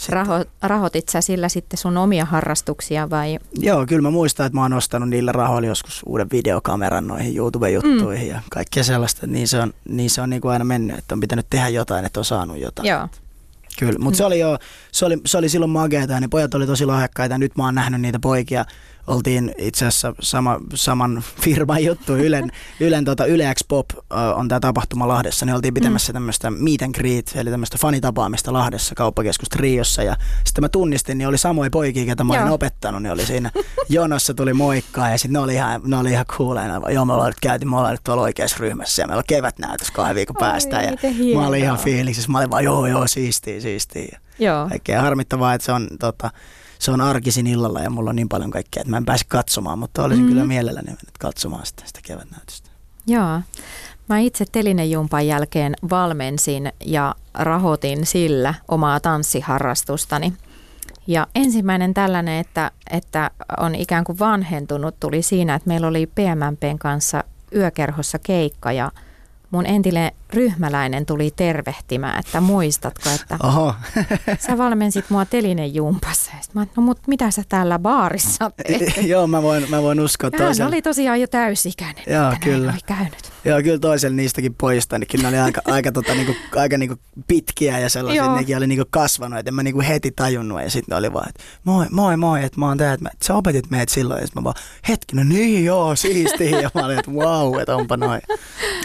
Raho, 0.09 0.45
rahoitit 0.61 1.09
sä 1.09 1.21
sillä 1.21 1.49
sitten 1.49 1.77
sun 1.77 1.97
omia 1.97 2.25
harrastuksia 2.25 3.09
vai? 3.09 3.39
Joo, 3.59 3.85
kyllä 3.85 4.01
mä 4.01 4.09
muistan, 4.09 4.45
että 4.45 4.57
mä 4.57 4.61
oon 4.61 4.73
ostanut 4.73 5.09
niillä 5.09 5.31
rahoilla 5.31 5.67
joskus 5.67 6.01
uuden 6.05 6.27
videokameran 6.31 7.07
noihin 7.07 7.37
YouTube-juttuihin 7.37 8.27
mm. 8.27 8.33
ja 8.33 8.41
kaikkea 8.49 8.83
sellaista. 8.83 9.27
Niin 9.27 9.47
se 9.47 9.59
on, 9.59 9.73
niin 9.89 10.09
se 10.09 10.21
on 10.21 10.29
niin 10.29 10.41
kuin 10.41 10.51
aina 10.51 10.65
mennyt, 10.65 10.97
että 10.97 11.15
on 11.15 11.19
pitänyt 11.19 11.45
tehdä 11.49 11.69
jotain, 11.69 12.05
että 12.05 12.19
on 12.19 12.25
saanut 12.25 12.57
jotain. 12.57 12.87
Joo. 12.87 13.07
Kyllä, 13.79 13.99
mutta 13.99 14.17
se 14.17 14.25
oli 14.25 14.39
jo, 14.39 14.57
se 14.91 15.05
oli, 15.05 15.17
se 15.25 15.37
oli 15.37 15.49
silloin 15.49 15.71
mageeta 15.71 16.13
ja 16.13 16.19
ne 16.19 16.27
pojat 16.27 16.53
oli 16.53 16.67
tosi 16.67 16.85
lahjakkaita 16.85 17.33
ja 17.33 17.39
nyt 17.39 17.57
mä 17.57 17.65
oon 17.65 17.75
nähnyt 17.75 18.01
niitä 18.01 18.19
poikia 18.19 18.65
oltiin 19.07 19.55
itse 19.57 19.85
asiassa 19.85 20.13
sama, 20.19 20.59
saman 20.73 21.23
firman 21.41 21.83
juttu, 21.83 22.15
Ylen, 22.15 22.51
Ylen 22.79 23.05
tota, 23.05 23.25
Yle 23.25 23.53
X 23.55 23.65
Pop 23.67 23.85
on 24.35 24.47
tämä 24.47 24.59
tapahtuma 24.59 25.07
Lahdessa, 25.07 25.45
niin 25.45 25.55
oltiin 25.55 25.73
pitämässä 25.73 26.11
mm. 26.11 26.13
tämmöistä 26.13 26.51
meet 26.51 26.81
and 26.81 26.95
greet, 26.95 27.31
eli 27.35 27.49
tämmöistä 27.49 27.77
fanitapaamista 27.77 28.53
Lahdessa 28.53 28.95
kauppakeskus 28.95 29.49
Triossa, 29.49 30.03
ja 30.03 30.15
sitten 30.43 30.63
mä 30.63 30.69
tunnistin, 30.69 31.17
niin 31.17 31.27
oli 31.27 31.37
samoja 31.37 31.69
poikia, 31.69 32.05
ketä 32.05 32.23
mä 32.23 32.33
olin 32.33 32.45
Joo. 32.45 32.53
opettanut, 32.53 33.03
niin 33.03 33.11
oli 33.11 33.25
siinä 33.25 33.51
jonossa 33.89 34.33
tuli 34.33 34.53
moikkaa, 34.53 35.09
ja 35.09 35.17
sitten 35.17 35.33
ne 35.33 35.39
oli 35.39 35.53
ihan, 35.53 35.81
ne 35.85 35.97
oli 35.97 36.11
ihan 36.11 36.25
cooleina, 36.25 36.81
joo 36.89 37.05
me 37.05 37.13
ollaan 37.13 37.29
nyt 37.29 37.39
käyty, 37.41 37.65
me 37.65 37.77
ollaan 37.77 37.93
nyt 37.93 38.03
tuolla 38.03 38.21
oikeassa 38.21 38.57
ryhmässä, 38.59 39.01
ja 39.01 39.07
meillä 39.07 39.19
on 39.19 39.23
kevätnäytös 39.27 39.91
kahden 39.91 40.15
viikon 40.15 40.35
päästä, 40.39 40.81
ja 40.81 40.91
miten 40.91 41.15
mä 41.35 41.47
olin 41.47 41.63
ihan 41.63 41.77
fiiliksissä, 41.77 42.31
mä 42.31 42.37
olin 42.37 42.51
vaan 42.51 42.63
joo 42.63 42.87
joo, 42.87 43.07
siistiä, 43.07 43.61
siistiä. 43.61 44.19
Joo. 44.39 44.69
Kaikkea 44.69 45.01
harmittavaa, 45.01 45.53
että 45.53 45.65
se 45.65 45.71
on, 45.71 45.87
tota, 45.99 46.31
se 46.79 46.91
on 46.91 47.01
arkisin 47.01 47.47
illalla 47.47 47.79
ja 47.79 47.89
mulla 47.89 48.09
on 48.09 48.15
niin 48.15 48.29
paljon 48.29 48.51
kaikkea, 48.51 48.81
että 48.81 48.89
mä 48.91 48.97
en 48.97 49.05
pääse 49.05 49.25
katsomaan, 49.27 49.79
mutta 49.79 50.03
olisin 50.03 50.23
Mhm. 50.23 50.27
mm. 50.29 50.33
kyllä 50.33 50.45
mielelläni 50.45 50.85
mennyt 50.87 51.17
katsomaan 51.19 51.65
sitä, 51.65 51.83
sitä 51.85 51.99
kevätnäytöstä. 52.03 52.69
Joo. 53.07 53.41
Mä 54.09 54.19
itse 54.19 54.45
telinejumpan 54.51 55.27
jälkeen 55.27 55.73
valmensin 55.89 56.73
ja 56.85 57.15
rahoitin 57.33 58.05
sillä 58.05 58.53
omaa 58.67 58.99
tanssiharrastustani. 58.99 60.33
Ja 61.07 61.27
ensimmäinen 61.35 61.93
tällainen, 61.93 62.39
että, 62.39 62.71
että 62.91 63.31
on 63.59 63.75
ikään 63.75 64.03
kuin 64.03 64.19
vanhentunut, 64.19 64.99
tuli 64.99 65.21
siinä, 65.21 65.55
että 65.55 65.67
meillä 65.67 65.87
oli 65.87 66.07
PMMPn 66.07 66.79
kanssa 66.79 67.23
yökerhossa 67.55 68.19
keikka 68.19 68.71
ja 68.71 68.91
mun 69.51 69.65
entinen 69.65 70.11
ryhmäläinen 70.35 71.05
tuli 71.05 71.31
tervehtimään, 71.35 72.19
että 72.19 72.41
muistatko, 72.41 73.09
että 73.09 73.37
Oho, 73.43 73.75
sä 74.47 74.57
valmensit 74.57 75.09
mua 75.09 75.25
telinejumpassa. 75.25 76.31
Ja 76.35 76.41
sit 76.43 76.53
mä, 76.53 76.67
no 76.77 76.83
mut 76.83 76.99
mitä 77.07 77.31
sä 77.31 77.43
täällä 77.49 77.79
baarissa 77.79 78.51
teet? 78.67 79.07
joo 79.07 79.27
mä 79.27 79.41
voin, 79.41 79.69
mä 79.69 79.81
voin 79.81 79.99
uskoa 79.99 80.29
Hän 80.33 80.41
toisella. 80.47 80.67
oli 80.67 80.81
tosiaan 80.81 81.21
jo 81.21 81.27
täysikäinen, 81.27 82.03
Joo, 82.07 82.31
että 82.31 82.45
näin 82.47 82.57
kyllä. 82.59 82.71
oli 82.71 82.79
käynyt. 82.85 83.31
Joo, 83.45 83.61
kyllä 83.61 83.79
toisella 83.79 84.15
niistäkin 84.15 84.55
pojista, 84.55 84.99
niin 84.99 85.21
ne 85.21 85.27
oli 85.27 85.37
aika, 85.37 85.61
aika, 85.73 85.91
tota, 85.91 86.13
niinku, 86.15 86.35
aika 86.55 86.77
niinku 86.77 86.95
pitkiä 87.27 87.79
ja 87.79 87.89
sellaisia, 87.89 88.23
Joo. 88.23 88.35
nekin 88.35 88.57
oli 88.57 88.67
niinku 88.67 88.85
kasvanut, 88.89 89.39
että 89.39 89.49
en 89.49 89.53
mä 89.55 89.63
niinku 89.63 89.81
heti 89.87 90.11
tajunnut 90.15 90.61
ja 90.61 90.69
sitten 90.69 90.97
oli 90.97 91.13
vaan, 91.13 91.29
että 91.29 91.43
moi, 91.63 91.85
moi, 91.91 92.17
moi, 92.17 92.43
että 92.43 92.59
mä 92.59 92.67
oon 92.67 92.77
tää, 92.77 92.93
että 92.93 93.09
sä 93.23 93.35
opetit 93.35 93.69
meidät 93.69 93.89
silloin 93.89 94.21
ja 94.21 94.27
sitten 94.27 94.41
mä 94.41 94.43
vaan, 94.43 94.55
hetki, 94.87 95.15
no 95.15 95.23
niin 95.23 95.65
joo, 95.65 95.95
siistiä 95.95 96.59
ja 96.59 96.69
mä 96.73 96.85
olin, 96.85 96.99
että 96.99 97.11
wow, 97.11 97.59
että 97.59 97.75
onpa 97.75 97.97
noin. 97.97 98.21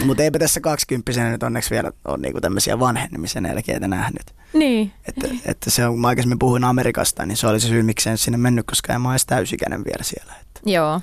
Mutta 0.05 0.23
eipä 0.23 0.39
tässä 0.39 0.59
kaksikymppisenä 0.59 1.37
nyt 1.41 1.47
onneksi 1.47 1.69
vielä 1.69 1.91
ole 2.05 2.17
niinku 2.17 2.41
tämmöisiä 2.41 2.79
vanhenemisen 2.79 3.45
elkeitä 3.45 3.87
nähnyt. 3.87 4.33
Niin, 4.53 4.91
Että, 5.07 5.27
että 5.45 5.69
se 5.69 5.85
on, 5.85 5.93
kun 5.93 6.01
mä 6.01 6.07
aikaisemmin 6.07 6.39
puhuin 6.39 6.63
Amerikasta, 6.63 7.25
niin 7.25 7.37
se 7.37 7.47
oli 7.47 7.59
se 7.59 7.67
syy, 7.67 7.83
miksi 7.83 8.09
en 8.09 8.17
sinne 8.17 8.37
mennyt, 8.37 8.65
koska 8.65 8.93
en 8.93 9.01
mä 9.01 9.11
edes 9.11 9.25
täysikäinen 9.25 9.85
vielä 9.85 10.03
siellä. 10.03 10.33
Että, 10.41 10.61
joo. 10.65 11.01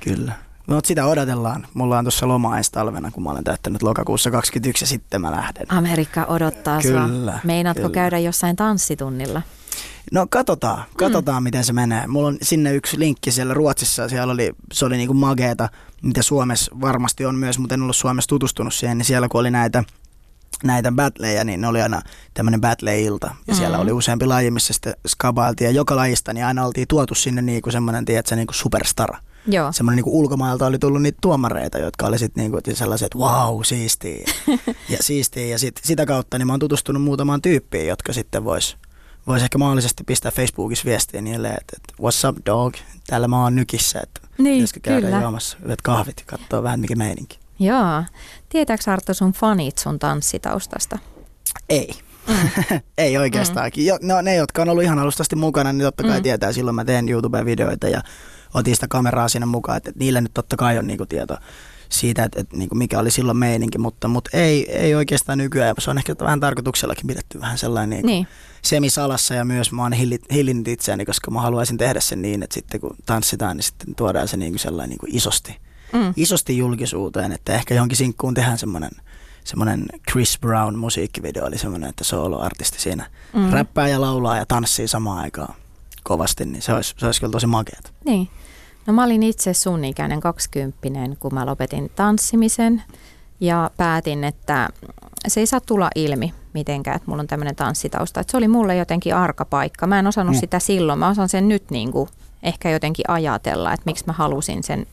kyllä. 0.00 0.32
Mutta 0.66 0.88
sitä 0.88 1.06
odotellaan. 1.06 1.66
Mulla 1.74 1.98
on 1.98 2.04
tuossa 2.04 2.28
loma 2.28 2.58
ensi 2.58 2.72
talvena, 2.72 3.10
kun 3.10 3.22
mä 3.22 3.30
olen 3.30 3.44
täyttänyt 3.44 3.82
lokakuussa 3.82 4.30
21 4.30 4.82
ja 4.82 4.86
sitten 4.86 5.20
mä 5.20 5.30
lähden. 5.30 5.66
Amerikka 5.68 6.24
odottaa 6.24 6.80
Kyllä, 6.82 7.08
sua. 7.08 7.38
Meinaatko 7.44 7.82
kyllä. 7.82 7.94
käydä 7.94 8.18
jossain 8.18 8.56
tanssitunnilla? 8.56 9.42
No 10.12 10.26
katsotaan, 10.30 10.84
katsotaan 10.96 11.42
mm. 11.42 11.44
miten 11.44 11.64
se 11.64 11.72
menee. 11.72 12.06
Mulla 12.06 12.28
on 12.28 12.38
sinne 12.42 12.74
yksi 12.74 12.98
linkki 12.98 13.30
siellä 13.30 13.54
Ruotsissa, 13.54 14.08
siellä 14.08 14.32
oli, 14.32 14.52
se 14.72 14.84
oli 14.84 14.96
niinku 14.96 15.14
mageeta, 15.14 15.68
mitä 16.02 16.22
Suomessa 16.22 16.70
varmasti 16.80 17.24
on 17.24 17.34
myös, 17.34 17.58
mutta 17.58 17.74
en 17.74 17.82
ollut 17.82 17.96
Suomessa 17.96 18.28
tutustunut 18.28 18.74
siihen, 18.74 18.98
niin 18.98 19.06
siellä 19.06 19.28
kun 19.28 19.40
oli 19.40 19.50
näitä 19.50 19.84
näitä 20.64 20.92
battleja, 20.92 21.44
niin 21.44 21.60
ne 21.60 21.68
oli 21.68 21.82
aina 21.82 22.02
tämmöinen 22.34 22.60
battle-ilta. 22.60 23.34
Ja 23.46 23.54
siellä 23.54 23.76
Mm. 23.76 23.82
oli 23.82 23.92
useampi 23.92 24.26
laji, 24.26 24.50
missä 24.50 24.72
sitten 24.72 24.94
skabailtiin. 25.08 25.66
Ja 25.66 25.72
joka 25.72 25.96
lajista 25.96 26.32
niin 26.32 26.44
aina 26.46 26.64
oltiin 26.66 26.88
tuotu 26.88 27.14
sinne 27.14 27.42
niinku 27.42 27.70
semmoinen, 27.70 28.04
tiedätkö, 28.04 28.36
niinku 28.36 28.52
superstara. 28.52 29.18
Joo. 29.46 29.72
Semmoinen 29.72 29.96
niinku 29.96 30.20
ulkomailta 30.20 30.66
oli 30.66 30.78
tullut 30.78 31.02
niitä 31.02 31.18
tuomareita, 31.22 31.78
jotka 31.78 32.06
oli 32.06 32.18
sitten 32.18 32.42
niinku 32.42 32.58
sellaiset, 32.74 33.06
että 33.06 33.18
wow, 33.18 33.62
siistiä. 33.62 34.24
ja 34.88 34.98
siistiä. 35.00 35.46
Ja 35.46 35.58
sit, 35.58 35.80
sitä 35.84 36.06
kautta 36.06 36.38
niin 36.38 36.46
mä 36.46 36.52
oon 36.52 36.60
tutustunut 36.60 37.02
muutamaan 37.02 37.42
tyyppiin, 37.42 37.86
jotka 37.88 38.12
sitten 38.12 38.44
vois, 38.44 38.76
vois 39.28 39.42
ehkä 39.42 39.58
mahdollisesti 39.58 40.04
pistää 40.04 40.30
Facebookissa 40.32 40.84
viestiä 40.84 41.20
niille, 41.20 41.48
että, 41.48 41.76
että 41.76 42.02
what's 42.02 42.28
up 42.28 42.46
dog, 42.46 42.74
täällä 43.06 43.28
mä 43.28 43.42
oon 43.42 43.54
nykissä, 43.56 44.00
että 44.02 44.20
Niin, 44.38 44.54
pitäisikö 44.54 44.80
käydä 44.82 45.06
kyllä. 45.06 45.20
juomassa 45.22 45.56
yhdet 45.64 45.82
kahvit 45.82 46.16
ja 46.18 46.24
katsoa 46.38 46.62
vähän 46.62 46.80
mikä 46.80 46.96
meininki. 46.96 47.38
Joo. 47.58 48.04
Tietääks 48.48 48.88
Arto 48.88 49.14
sun 49.14 49.32
fanit 49.32 49.78
sun 49.78 49.98
tanssitaustasta? 49.98 50.98
Ei. 51.68 51.90
Ei 52.98 53.18
oikeastaan. 53.18 53.70
Mm. 53.76 53.82
Jo, 53.84 53.98
no, 54.02 54.20
ne, 54.22 54.34
jotka 54.34 54.62
on 54.62 54.68
ollut 54.68 54.84
ihan 54.84 54.98
alusta 54.98 55.22
asti 55.22 55.36
mukana, 55.36 55.72
niin 55.72 55.82
totta 55.82 56.02
kai 56.02 56.12
Mm. 56.12 56.16
mm. 56.16 56.22
tietää. 56.22 56.52
Silloin 56.52 56.74
mä 56.74 56.84
teen 56.84 57.08
YouTube-videoita 57.08 57.88
ja 57.88 58.02
otin 58.54 58.74
sitä 58.74 58.86
kameraa 58.88 59.28
sinne 59.28 59.46
mukaan. 59.46 59.76
Että, 59.76 59.92
niille 59.98 60.20
nyt 60.20 60.34
totta 60.34 60.56
kai 60.56 60.78
on 60.78 60.86
niinku 60.86 61.06
tieto 61.06 61.36
siitä, 61.88 62.24
että, 62.24 62.40
että 62.40 62.56
niinku 62.56 62.74
mikä 62.74 62.98
oli 62.98 63.10
silloin 63.10 63.38
meininki, 63.38 63.78
mutta, 63.78 64.08
mutta 64.08 64.30
ei, 64.36 64.72
ei 64.78 64.94
oikeastaan 64.94 65.38
nykyään. 65.38 65.74
Se 65.78 65.90
on 65.90 65.98
ehkä 65.98 66.14
vähän 66.20 66.40
tarkoituksellakin 66.40 67.06
pidetty 67.06 67.40
vähän 67.40 67.58
sellainen 67.58 67.90
niinku 67.90 68.06
Niin. 68.06 68.26
semisalassa 68.62 69.34
ja 69.34 69.44
myös 69.44 69.72
mä 69.72 69.82
oon 69.82 69.92
hillinnyt 70.32 70.68
itseäni, 70.68 71.04
koska 71.04 71.30
mä 71.30 71.40
haluaisin 71.40 71.78
tehdä 71.78 72.00
sen 72.00 72.22
niin, 72.22 72.42
että 72.42 72.54
sitten 72.54 72.80
kun 72.80 72.96
tanssitaan, 73.06 73.56
niin 73.56 73.64
sitten 73.64 73.94
tuodaan 73.94 74.28
se 74.28 74.36
niinku 74.36 74.58
sellainen 74.58 74.88
niinku 74.90 75.06
isosti, 75.08 75.56
Mm. 75.92 76.12
isosti 76.16 76.58
julkisuuteen, 76.58 77.32
että 77.32 77.52
ehkä 77.54 77.74
johonkin 77.74 77.96
sinkkuun 77.96 78.34
tehdään 78.34 78.58
semmoinen 78.58 78.90
semmoinen 79.44 79.86
Chris 80.10 80.38
Brown 80.40 80.74
musiikkivideo, 80.78 81.46
eli 81.46 81.58
semmoinen, 81.58 81.90
että 81.90 82.04
soloartisti 82.04 82.80
siinä 82.80 83.06
mm. 83.34 83.50
räppää 83.50 83.88
ja 83.88 84.00
laulaa 84.00 84.36
ja 84.36 84.46
tanssii 84.46 84.88
samaan 84.88 85.18
aikaan 85.18 85.54
kovasti, 86.04 86.44
niin 86.44 86.62
se 86.62 86.72
olisi, 86.72 86.94
se 86.98 87.06
olisi 87.06 87.20
kyllä 87.20 87.30
tosi 87.30 87.46
makeata. 87.46 87.90
Niin. 88.04 88.28
No 88.88 88.94
mä 88.94 89.04
olin 89.04 89.22
itse 89.22 89.54
sun 89.54 89.84
ikäinen 89.84 90.20
kaksikymppinen, 90.20 91.16
kun 91.20 91.34
mä 91.34 91.46
lopetin 91.46 91.90
tanssimisen 91.96 92.82
ja 93.40 93.70
päätin, 93.76 94.24
että 94.24 94.68
se 95.28 95.40
ei 95.40 95.46
saa 95.46 95.60
tulla 95.60 95.90
ilmi 95.94 96.34
mitenkään, 96.54 96.96
että 96.96 97.10
mulla 97.10 97.20
on 97.20 97.26
tämmöinen 97.26 97.56
tanssitausta. 97.56 98.20
Että 98.20 98.30
se 98.30 98.36
oli 98.36 98.48
mulle 98.48 98.76
jotenkin 98.76 99.14
arka 99.14 99.44
paikka. 99.44 99.86
Mä 99.86 99.98
en 99.98 100.06
osannut 100.06 100.36
Mm. 100.36 100.40
sitä 100.40 100.58
silloin. 100.58 100.98
Mä 100.98 101.08
osaan 101.08 101.28
sen 101.28 101.48
nyt 101.48 101.70
niin 101.70 101.92
kuin 101.92 102.08
ehkä 102.42 102.70
jotenkin 102.70 103.04
ajatella, 103.10 103.72
että 103.72 103.82
miksi 103.86 104.04
mä 104.06 104.12
halusin 104.12 104.62
sen 104.62 104.86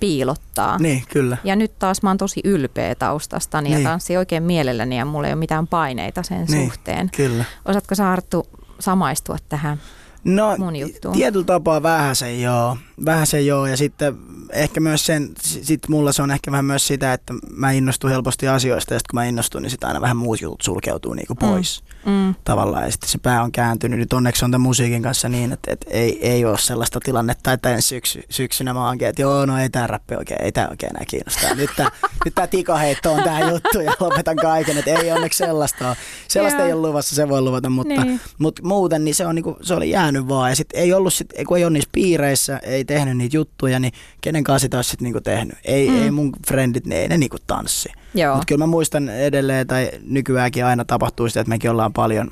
piilottaa. 0.00 0.78
Niin, 0.78 1.02
kyllä. 1.12 1.36
Ja 1.44 1.56
nyt 1.56 1.78
taas 1.78 2.02
mä 2.02 2.10
oon 2.10 2.18
tosi 2.18 2.40
ylpeä 2.44 2.94
taustastani 2.94 3.70
ja 3.70 3.76
Niin. 3.76 3.84
tanssi 3.88 4.16
oikein 4.16 4.42
mielelläni 4.42 4.98
ja 4.98 5.04
mulla 5.04 5.26
ei 5.26 5.32
ole 5.32 5.38
mitään 5.38 5.66
paineita 5.66 6.22
sen 6.22 6.44
Niin. 6.50 6.66
suhteen. 6.66 7.10
Kyllä. 7.16 7.44
Osaatko 7.64 7.94
sä 7.94 8.10
Arttu 8.12 8.46
samaistua 8.78 9.36
tähän? 9.48 9.80
No 10.24 10.54
mun 10.58 10.76
juttuun. 10.76 11.14
tietyllä 11.14 11.44
tapaa 11.44 11.82
vähän 11.82 12.16
se 12.16 12.36
joo. 12.36 12.76
Vähän 13.04 13.26
se 13.26 13.40
joo 13.40 13.66
ja 13.66 13.76
sitten 13.76 14.16
ehkä 14.52 14.80
myös 14.80 15.06
sen, 15.06 15.30
sit 15.42 15.88
mulla 15.88 16.12
se 16.12 16.22
on 16.22 16.30
ehkä 16.30 16.50
vähän 16.50 16.64
myös 16.64 16.86
sitä, 16.86 17.12
että 17.12 17.34
mä 17.50 17.70
innostun 17.70 18.10
helposti 18.10 18.48
asioista 18.48 18.94
ja 18.94 19.00
sitten 19.00 19.10
kun 19.10 19.20
mä 19.20 19.24
innostun, 19.24 19.62
niin 19.62 19.70
sitten 19.70 19.86
aina 19.88 20.00
vähän 20.00 20.16
muut 20.16 20.40
jutut 20.40 20.60
sulkeutuu 20.62 21.14
niinku 21.14 21.34
pois. 21.34 21.84
Mm. 22.06 22.34
tavallaan 22.44 22.84
ja 22.84 22.90
sitten 22.90 23.08
se 23.08 23.18
pää 23.18 23.42
on 23.42 23.52
kääntynyt. 23.52 23.98
Nyt 23.98 24.12
onneksi 24.12 24.44
on 24.44 24.50
tämän 24.50 24.60
musiikin 24.60 25.02
kanssa 25.02 25.28
niin, 25.28 25.52
että, 25.52 25.72
että 25.72 25.86
ei, 25.90 26.26
ei 26.28 26.44
ole 26.44 26.58
sellaista 26.58 27.00
tilannetta, 27.00 27.52
että 27.52 27.74
ensi 27.74 27.88
syksy, 27.88 28.22
syksynä 28.30 28.74
mä 28.74 28.86
oonkin, 28.86 29.08
että 29.08 29.22
joo, 29.22 29.46
no 29.46 29.58
ei 29.58 29.70
tää 29.70 29.86
räppi 29.86 30.14
oikein, 30.14 30.42
ei 30.42 30.52
tää 30.52 30.68
oikein 30.68 30.90
enää 30.96 31.04
kiinnostaa. 31.08 31.54
Nyt 31.54 31.70
tää, 31.76 31.90
nyt 32.24 32.34
tää 32.34 32.46
tikaheitto 32.46 33.12
on 33.12 33.22
tää 33.22 33.50
juttu 33.50 33.80
ja 33.80 33.92
lopetan 34.00 34.36
kaiken, 34.36 34.78
että 34.78 34.90
ei 34.90 35.12
onneksi 35.12 35.38
sellaista 35.38 35.88
ole. 35.88 35.96
Sellaista 36.28 36.60
Joo. 36.60 36.66
ei 36.66 36.72
ole 36.72 36.88
luvassa, 36.88 37.14
se 37.14 37.28
voi 37.28 37.40
luvata, 37.40 37.70
mutta, 37.70 38.04
Niin. 38.04 38.20
mutta 38.38 38.62
muuten 38.64 39.04
niin 39.04 39.14
se, 39.14 39.26
on 39.26 39.34
niinku, 39.34 39.56
se 39.62 39.74
oli 39.74 39.90
jäänyt 39.90 40.28
vaan 40.28 40.50
ja 40.50 40.56
sitten 40.56 40.80
ei 40.80 40.92
ollut, 40.92 41.14
sit, 41.14 41.28
kun 41.46 41.56
ei 41.56 41.64
ole 41.64 41.72
niissä 41.72 41.90
piireissä, 41.92 42.58
ei 42.62 42.84
tehnyt 42.86 43.16
niitä 43.16 43.36
juttuja, 43.36 43.78
niin 43.80 43.92
kenen 44.20 44.44
kanssa 44.44 44.64
sitä 44.64 44.78
olisi 44.78 44.90
sitten 44.90 45.04
niinku 45.04 45.20
tehnyt. 45.20 45.58
Ei, 45.64 45.88
Mm. 45.90 46.02
ei 46.02 46.10
mun 46.10 46.32
frendit, 46.48 46.86
ne 46.86 46.96
ei 46.96 47.08
ne 47.08 47.18
niinku 47.18 47.36
tanssi. 47.46 47.88
Mutta 48.34 48.46
kyllä 48.46 48.58
mä 48.58 48.66
muistan 48.66 49.08
edelleen, 49.08 49.66
tai 49.66 49.90
nykyäänkin 50.02 50.64
aina 50.64 50.84
tapahtuu 50.84 51.28
sitä, 51.28 51.40
että 51.40 51.48
mekin 51.48 51.70
ollaan 51.70 51.92
paljon, 51.92 52.30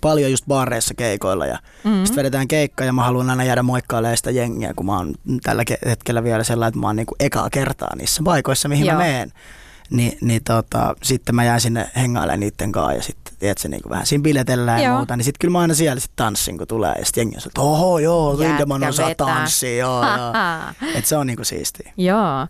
paljon 0.00 0.30
just 0.30 0.44
baareissa 0.48 0.94
keikoilla 0.94 1.46
ja 1.46 1.58
Mm. 1.84 1.90
mm. 1.90 1.96
sitten 2.04 2.16
vedetään 2.16 2.48
keikka 2.48 2.84
ja 2.84 2.92
mä 2.92 3.04
haluan 3.04 3.30
aina 3.30 3.44
jäädä 3.44 3.62
moikkailemaan 3.62 4.16
sitä 4.16 4.30
jengiä, 4.30 4.72
kun 4.76 4.86
mä 4.86 4.96
oon 4.96 5.14
tällä 5.42 5.62
ke- 5.70 5.88
hetkellä 5.88 6.24
vielä 6.24 6.44
sellainen, 6.44 6.68
että 6.68 6.80
mä 6.80 6.86
oon 6.86 6.96
niinku 6.96 7.14
ekaa 7.20 7.50
kertaa 7.50 7.96
niissä 7.96 8.22
paikoissa, 8.24 8.68
mihin 8.68 8.86
Joo. 8.86 8.96
mä 8.96 9.02
meen. 9.02 9.32
Ni, 9.90 10.18
niin 10.20 10.44
tota, 10.44 10.94
sitten 11.02 11.34
mä 11.34 11.44
jään 11.44 11.60
sinne 11.60 11.90
hengailemaan 11.96 12.40
niiden 12.40 12.72
kanssa 12.72 12.92
ja 12.92 13.02
sitten 13.02 13.23
tiedätkö, 13.44 13.68
niin 13.68 13.90
vähän 13.90 14.06
siinä 14.06 14.22
biletellään 14.22 14.82
ja 14.82 14.88
Joo. 14.88 14.96
muuta, 14.96 15.16
niin 15.16 15.24
sitten 15.24 15.38
kyllä 15.38 15.52
mä 15.52 15.58
aina 15.58 15.74
siellä 15.74 16.00
sit 16.00 16.10
tanssin, 16.16 16.58
kun 16.58 16.66
tulee 16.66 16.94
ja 16.98 17.04
sitten 17.04 17.20
jengi 17.20 17.36
on 17.36 17.40
se, 17.40 17.48
että 17.48 17.60
oho 17.60 17.98
joo, 17.98 18.38
Lindemann 18.38 18.84
osaa 18.84 19.14
tanssia, 19.14 19.76
joo, 19.76 20.02
joo. 20.18 20.32
Et 20.94 21.06
se 21.06 21.16
on 21.16 21.26
niinku 21.26 21.44
siistiä. 21.44 21.92
Joo. 21.96 22.46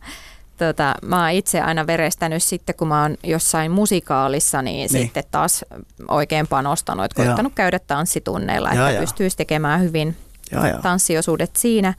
Tota, 0.59 0.95
mä 1.03 1.21
oon 1.21 1.31
itse 1.31 1.61
aina 1.61 1.87
verestänyt 1.87 2.43
sitten, 2.43 2.75
kun 2.75 2.89
mä 2.89 3.03
oon 3.03 3.17
jossain 3.25 3.71
musikaalissa, 3.73 4.63
niin, 4.63 4.75
niin. 4.75 4.93
Niin. 4.93 5.05
sitten 5.05 5.25
taas 5.31 5.65
oikein 6.09 6.49
panostanut, 6.49 7.05
että 7.05 7.23
Joo. 7.23 7.27
koittanut 7.27 7.53
käydä 7.55 7.79
tanssitunneilla, 7.79 8.75
Joo, 8.75 8.87
että 8.87 8.95
joo. 8.95 9.01
pystyisi 9.01 9.37
tekemään 9.37 9.81
hyvin 9.81 10.17
Joo, 10.53 10.67
joo. 10.67 10.79
tanssiosuudet 10.79 11.57
siinä. 11.57 11.95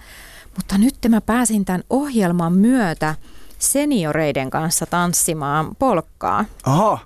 Mutta 0.55 0.77
nyt 0.77 0.95
mä 1.09 1.21
pääsin 1.21 1.65
tämän 1.65 1.83
ohjelman 1.89 2.53
myötä 2.53 3.15
senioreiden 3.59 4.49
kanssa 4.49 4.85
tanssimaan 4.85 5.75
polkkaa. 5.79 6.45
Oho, 6.67 6.99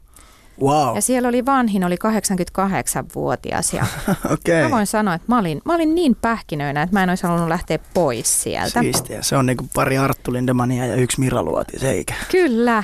Wow, 0.62 0.96
Ja 0.96 1.02
siellä 1.02 1.30
oli 1.30 1.46
vanhin, 1.46 1.84
oli 1.84 1.96
88-vuotias 1.96 3.74
ja 3.74 3.86
okei. 4.34 4.64
mä 4.64 4.72
voin 4.72 4.88
sanoa, 4.88 5.14
että 5.14 5.26
mä 5.28 5.40
olin, 5.40 5.62
mä 5.66 5.76
olin 5.76 5.96
niin 5.96 6.16
pähkinöinä, 6.16 6.82
että 6.82 6.96
mä 6.96 7.04
en 7.04 7.10
olisi 7.10 7.24
halunnut 7.28 7.50
lähteä 7.50 7.80
pois 7.94 8.44
sieltä. 8.44 8.80
Siistiä. 8.80 9.22
Se 9.22 9.38
on 9.38 9.46
niinku 9.46 9.66
pari 9.74 9.98
Arttu 9.98 10.34
Lindemania 10.34 10.86
ja 10.86 10.96
yksi 10.96 11.20
Mira 11.20 11.44
Luoti, 11.44 11.80
se 11.80 11.90
eikä. 11.92 12.14
Kyllä. 12.32 12.84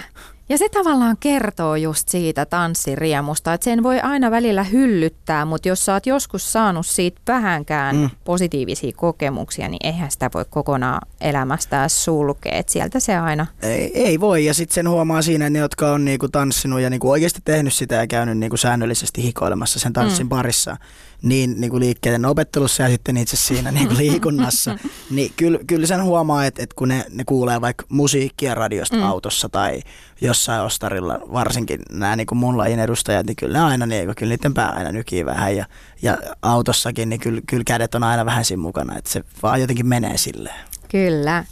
Ja 0.49 0.57
se 0.57 0.69
tavallaan 0.69 1.17
kertoo 1.19 1.75
just 1.75 2.09
siitä 2.09 2.45
tanssiriemusta, 2.45 3.53
että 3.53 3.63
sen 3.65 3.83
voi 3.83 3.99
aina 3.99 4.31
välillä 4.31 4.63
hyllyttää, 4.63 5.45
mutta 5.45 5.67
jos 5.67 5.85
sä 5.85 5.93
oot 5.93 6.05
joskus 6.05 6.53
saanut 6.53 6.85
siitä 6.85 7.21
vähänkään 7.27 7.95
Mm. 7.95 8.09
positiivisia 8.23 8.91
kokemuksia, 8.95 9.69
niin 9.69 9.87
eihän 9.87 10.11
sitä 10.11 10.29
voi 10.33 10.45
kokonaan 10.49 11.01
elämästään 11.21 11.89
sulkea. 11.89 12.51
Et 12.55 12.69
sieltä 12.69 12.99
se 12.99 13.15
aina 13.17 13.45
Ei, 13.61 13.91
ei 14.03 14.19
voi, 14.19 14.45
ja 14.45 14.53
sitten 14.53 14.75
sen 14.75 14.89
huomaa 14.89 15.21
siinä, 15.21 15.45
että 15.45 15.53
ne, 15.53 15.59
jotka 15.59 15.91
on 15.91 16.05
niinku 16.05 16.27
tanssinut 16.29 16.81
ja 16.81 16.89
niinku 16.89 17.11
oikeasti 17.11 17.39
tehnyt 17.45 17.73
sitä 17.73 17.95
ja 17.95 18.07
käynyt 18.07 18.37
niinku 18.37 18.57
säännöllisesti 18.57 19.23
hikoilemassa 19.23 19.79
sen 19.79 19.93
tanssin 19.93 20.25
mm. 20.25 20.29
parissa, 20.29 20.77
niin 21.25 21.61
niinku 21.61 21.79
liikkeiden 21.79 22.25
opettelussa 22.25 22.83
ja 22.83 22.89
sitten 22.89 23.17
itse 23.17 23.37
siinä 23.37 23.71
niinku 23.71 23.93
liikunnassa, 23.97 24.77
niin 25.09 25.31
kyllä, 25.37 25.59
kyllä 25.67 25.87
sen 25.87 26.03
huomaa, 26.03 26.45
että, 26.45 26.63
että 26.63 26.75
kun 26.75 26.87
ne, 26.87 27.05
ne 27.09 27.23
kuulee 27.25 27.61
vaikka 27.61 27.85
musiikkia 27.89 28.55
radiosta 28.55 28.95
mm. 28.95 29.03
autossa 29.03 29.49
tai 29.49 29.81
jossain 30.21 30.61
ostarilla, 30.61 31.19
varsinkin 31.33 31.81
nämä 31.91 32.15
niinku 32.15 32.35
mun 32.35 32.57
lajin 32.57 32.79
edustajat, 32.79 33.25
niin 33.25 33.35
kyllä 33.35 33.57
ne 33.57 33.63
aina, 33.63 33.85
niinku, 33.85 34.13
kyllä 34.17 34.29
niiden 34.35 34.53
pää 34.53 34.69
aina 34.69 34.91
nykii 34.91 35.25
vähän 35.25 35.55
ja, 35.55 35.65
ja 36.01 36.17
autossakin, 36.41 37.09
niin 37.09 37.19
kyllä, 37.19 37.41
kyllä 37.47 37.63
kädet 37.63 37.95
on 37.95 38.03
aina 38.03 38.25
vähän 38.25 38.45
siinä 38.45 38.61
mukana, 38.61 38.97
että 38.97 39.11
se 39.11 39.23
vaan 39.43 39.61
jotenkin 39.61 39.87
menee 39.87 40.17
silleen. 40.17 40.59
Kyllä. 40.91 41.43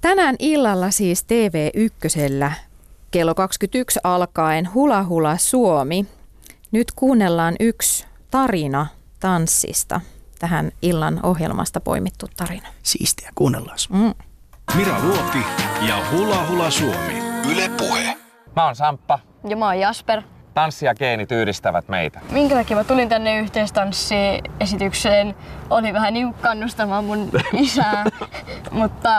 Tänään 0.00 0.36
illalla 0.38 0.90
siis 0.90 1.24
TV1 1.24 2.52
kello 3.10 3.34
21 3.34 4.00
alkaen 4.04 4.74
Hula 4.74 5.04
Hula 5.04 5.36
Suomi. 5.36 6.06
Nyt 6.70 6.92
kuunnellaan 6.92 7.54
yksi 7.60 8.11
tarina 8.32 8.86
tanssista. 9.20 10.00
Tähän 10.38 10.72
illan 10.82 11.20
ohjelmasta 11.22 11.80
poimittu 11.80 12.26
tarina. 12.36 12.68
Siistiä, 12.82 13.30
kuunnellaan. 13.34 13.78
Mm. 13.90 14.14
Mira 14.76 14.96
Luoti 15.02 15.38
ja 15.88 15.96
Hula 16.10 16.46
Hula 16.48 16.70
Suomi. 16.70 17.22
Yle 17.52 17.68
Puhe. 17.68 18.16
Mä 18.56 18.64
oon 18.64 18.76
Samppa. 18.76 19.18
Ja 19.48 19.56
mä 19.56 19.66
oon 19.66 19.80
Jasper. 19.80 20.22
Tanssi 20.54 20.86
ja 20.86 20.94
geenit 20.94 21.32
yhdistävät 21.32 21.88
meitä. 21.88 22.20
Minkä 22.30 22.54
takia 22.54 22.76
mä 22.76 22.84
tulin 22.84 23.08
tänne 23.08 23.38
yhteistanssiesitykseen? 23.38 25.34
Oli 25.70 25.92
vähän 25.92 26.14
niin 26.14 26.34
kannustamaan 26.34 27.04
mun 27.04 27.30
isää, 27.52 28.04
mutta 28.70 29.10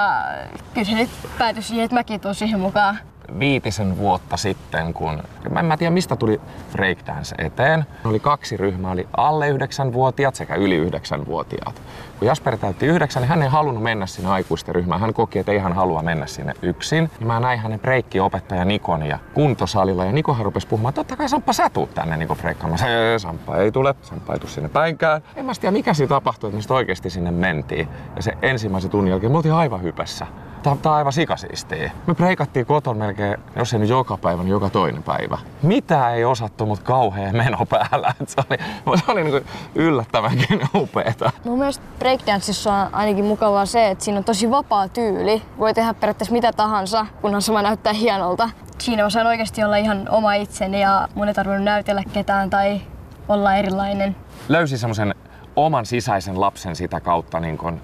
kyllä 0.73 0.85
se 0.85 0.93
nyt 0.95 1.09
päätyi 1.37 1.63
siihen, 1.63 1.85
että 1.85 1.95
mäkin 1.95 2.19
tuun 2.19 2.35
siihen 2.35 2.59
mukaan. 2.59 2.99
Viitisen 3.39 3.97
vuotta 3.97 4.37
sitten, 4.37 4.93
kun 4.93 5.23
mä 5.49 5.59
en 5.59 5.65
mä 5.65 5.77
tiedä 5.77 5.91
mistä 5.91 6.15
tuli 6.15 6.41
breakdance 6.71 7.35
eteen. 7.37 7.85
Oli 8.05 8.19
kaksi 8.19 8.57
ryhmää, 8.57 8.91
oli 8.91 9.07
alle 9.17 9.51
9-vuotiaat 9.51 10.35
sekä 10.35 10.55
yli 10.55 10.89
9-vuotiaat. 10.89 11.81
Kun 12.19 12.27
Jasper 12.27 12.57
täytti 12.57 12.85
yhdeksän, 12.85 13.21
niin 13.21 13.29
hän 13.29 13.41
ei 13.41 13.49
halunnut 13.49 13.83
mennä 13.83 14.05
sinne 14.05 14.29
aikuisten 14.29 14.75
ryhmään. 14.75 15.01
Hän 15.01 15.13
koki, 15.13 15.39
että 15.39 15.51
ei 15.51 15.59
hän 15.59 15.73
halua 15.73 16.01
mennä 16.01 16.25
sinne 16.27 16.53
yksin. 16.61 17.09
Ja 17.19 17.25
mä 17.25 17.39
näin 17.39 17.59
hänen 17.59 17.79
breikkiopettaja 17.79 18.65
Nikon 18.65 19.05
ja 19.05 19.19
kuntosalilla. 19.33 20.05
Ja 20.05 20.11
Nikohan 20.11 20.45
rupesi 20.45 20.67
puhumaan, 20.67 20.93
totta 20.93 21.15
kai 21.15 21.29
Samppa 21.29 21.53
sä 21.53 21.69
tuut 21.69 21.93
tänne 21.93 22.17
Niko 22.17 22.35
breikkaamaan. 22.35 22.83
"Ei, 22.85 23.19
Samppa 23.19 23.57
ei 23.57 23.71
tule, 23.71 23.95
Samppa 24.01 24.33
ei 24.33 24.39
tule 24.39 24.51
sinne 24.51 24.69
päinkään. 24.69 25.21
En 25.35 25.45
mä 25.45 25.51
tiedä 25.61 25.71
mikä 25.71 25.93
siinä 25.93 26.09
tapahtui, 26.09 26.49
että 26.49 26.61
sit 26.61 26.71
oikeasti 26.71 27.09
sinne 27.09 27.31
mentiin. 27.31 27.87
Ja 28.15 28.21
se 28.23 28.37
ensimmäisen 28.41 28.91
tunnin 28.91 29.11
jälkeen 29.11 29.31
me 29.31 29.37
oltiin 29.37 29.53
aivan 29.53 29.81
hypässä. 29.83 30.27
Tää, 30.63 30.75
tää 30.81 30.91
on 30.91 30.97
aivan 30.97 31.13
sikasiistiä. 31.13 31.91
Me 32.07 32.15
breikattiin 32.15 32.65
koton 32.65 32.97
melkein, 32.97 33.37
jos 33.55 33.73
ei 33.73 33.79
nyt 33.79 33.89
joka 33.89 34.17
päivä, 34.17 34.43
niin 34.43 34.51
joka 34.51 34.69
toinen 34.69 35.03
päivä. 35.03 35.37
Mitä 35.61 36.09
ei 36.09 36.25
osattu, 36.25 36.65
mutta 36.65 36.85
kauhea 36.85 37.31
meno 37.33 37.65
päällä. 37.65 38.13
Et 38.21 38.29
se 38.29 38.41
oli, 38.49 38.97
se 38.97 39.11
oli 39.11 39.23
niinku 39.23 39.49
yllättävänkin 39.75 40.61
upeeta. 40.75 41.31
Mun 41.45 41.59
mielestä 41.59 41.83
breakdanceissa 41.99 42.73
on 42.73 42.87
ainakin 42.91 43.25
mukavaa 43.25 43.65
se, 43.65 43.89
että 43.89 44.03
siinä 44.03 44.17
on 44.17 44.23
tosi 44.23 44.51
vapaa 44.51 44.87
tyyli. 44.87 45.41
Voi 45.59 45.73
tehdä 45.73 45.93
periaatteessa 45.93 46.33
mitä 46.33 46.53
tahansa, 46.53 47.05
kunhan 47.21 47.41
se 47.41 47.53
vaan 47.53 47.63
näyttää 47.63 47.93
hienolta. 47.93 48.49
Siinä 48.77 49.03
mä 49.03 49.09
saan 49.09 49.27
oikeasti 49.27 49.63
olla 49.63 49.77
ihan 49.77 50.09
oma 50.09 50.33
itseni 50.33 50.81
ja 50.81 51.07
mun 51.15 51.27
ei 51.27 51.33
tarvinnut 51.33 51.63
näytellä 51.63 52.03
ketään 52.13 52.49
tai 52.49 52.81
olla 53.27 53.55
erilainen. 53.55 54.15
Löysin 54.49 54.77
semmoisen 54.77 55.15
oman 55.55 55.85
sisäisen 55.85 56.41
lapsen 56.41 56.75
sitä 56.75 56.99
kautta, 56.99 57.39
niin 57.39 57.57
kun 57.57 57.81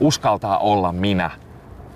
uskaltaa 0.00 0.58
olla 0.58 0.92
minä, 0.92 1.30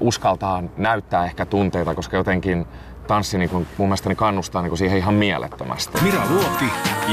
uskaltaa 0.01 0.63
näyttää 0.77 1.25
ehkä 1.25 1.47
tunteita, 1.47 1.95
koska 1.95 2.17
jotenkin 2.17 2.67
tanssi 3.07 3.39
niin 3.39 3.51
kun, 3.51 3.67
mun 3.79 3.89
mielestäni 3.89 4.15
kannustaa 4.15 4.63
niin 4.63 4.71
kun 4.71 4.79
siihen 4.79 4.99
ihan 4.99 5.15
mielettömästi. 5.15 6.03
Mira 6.03 6.23
Luoti 6.29 6.65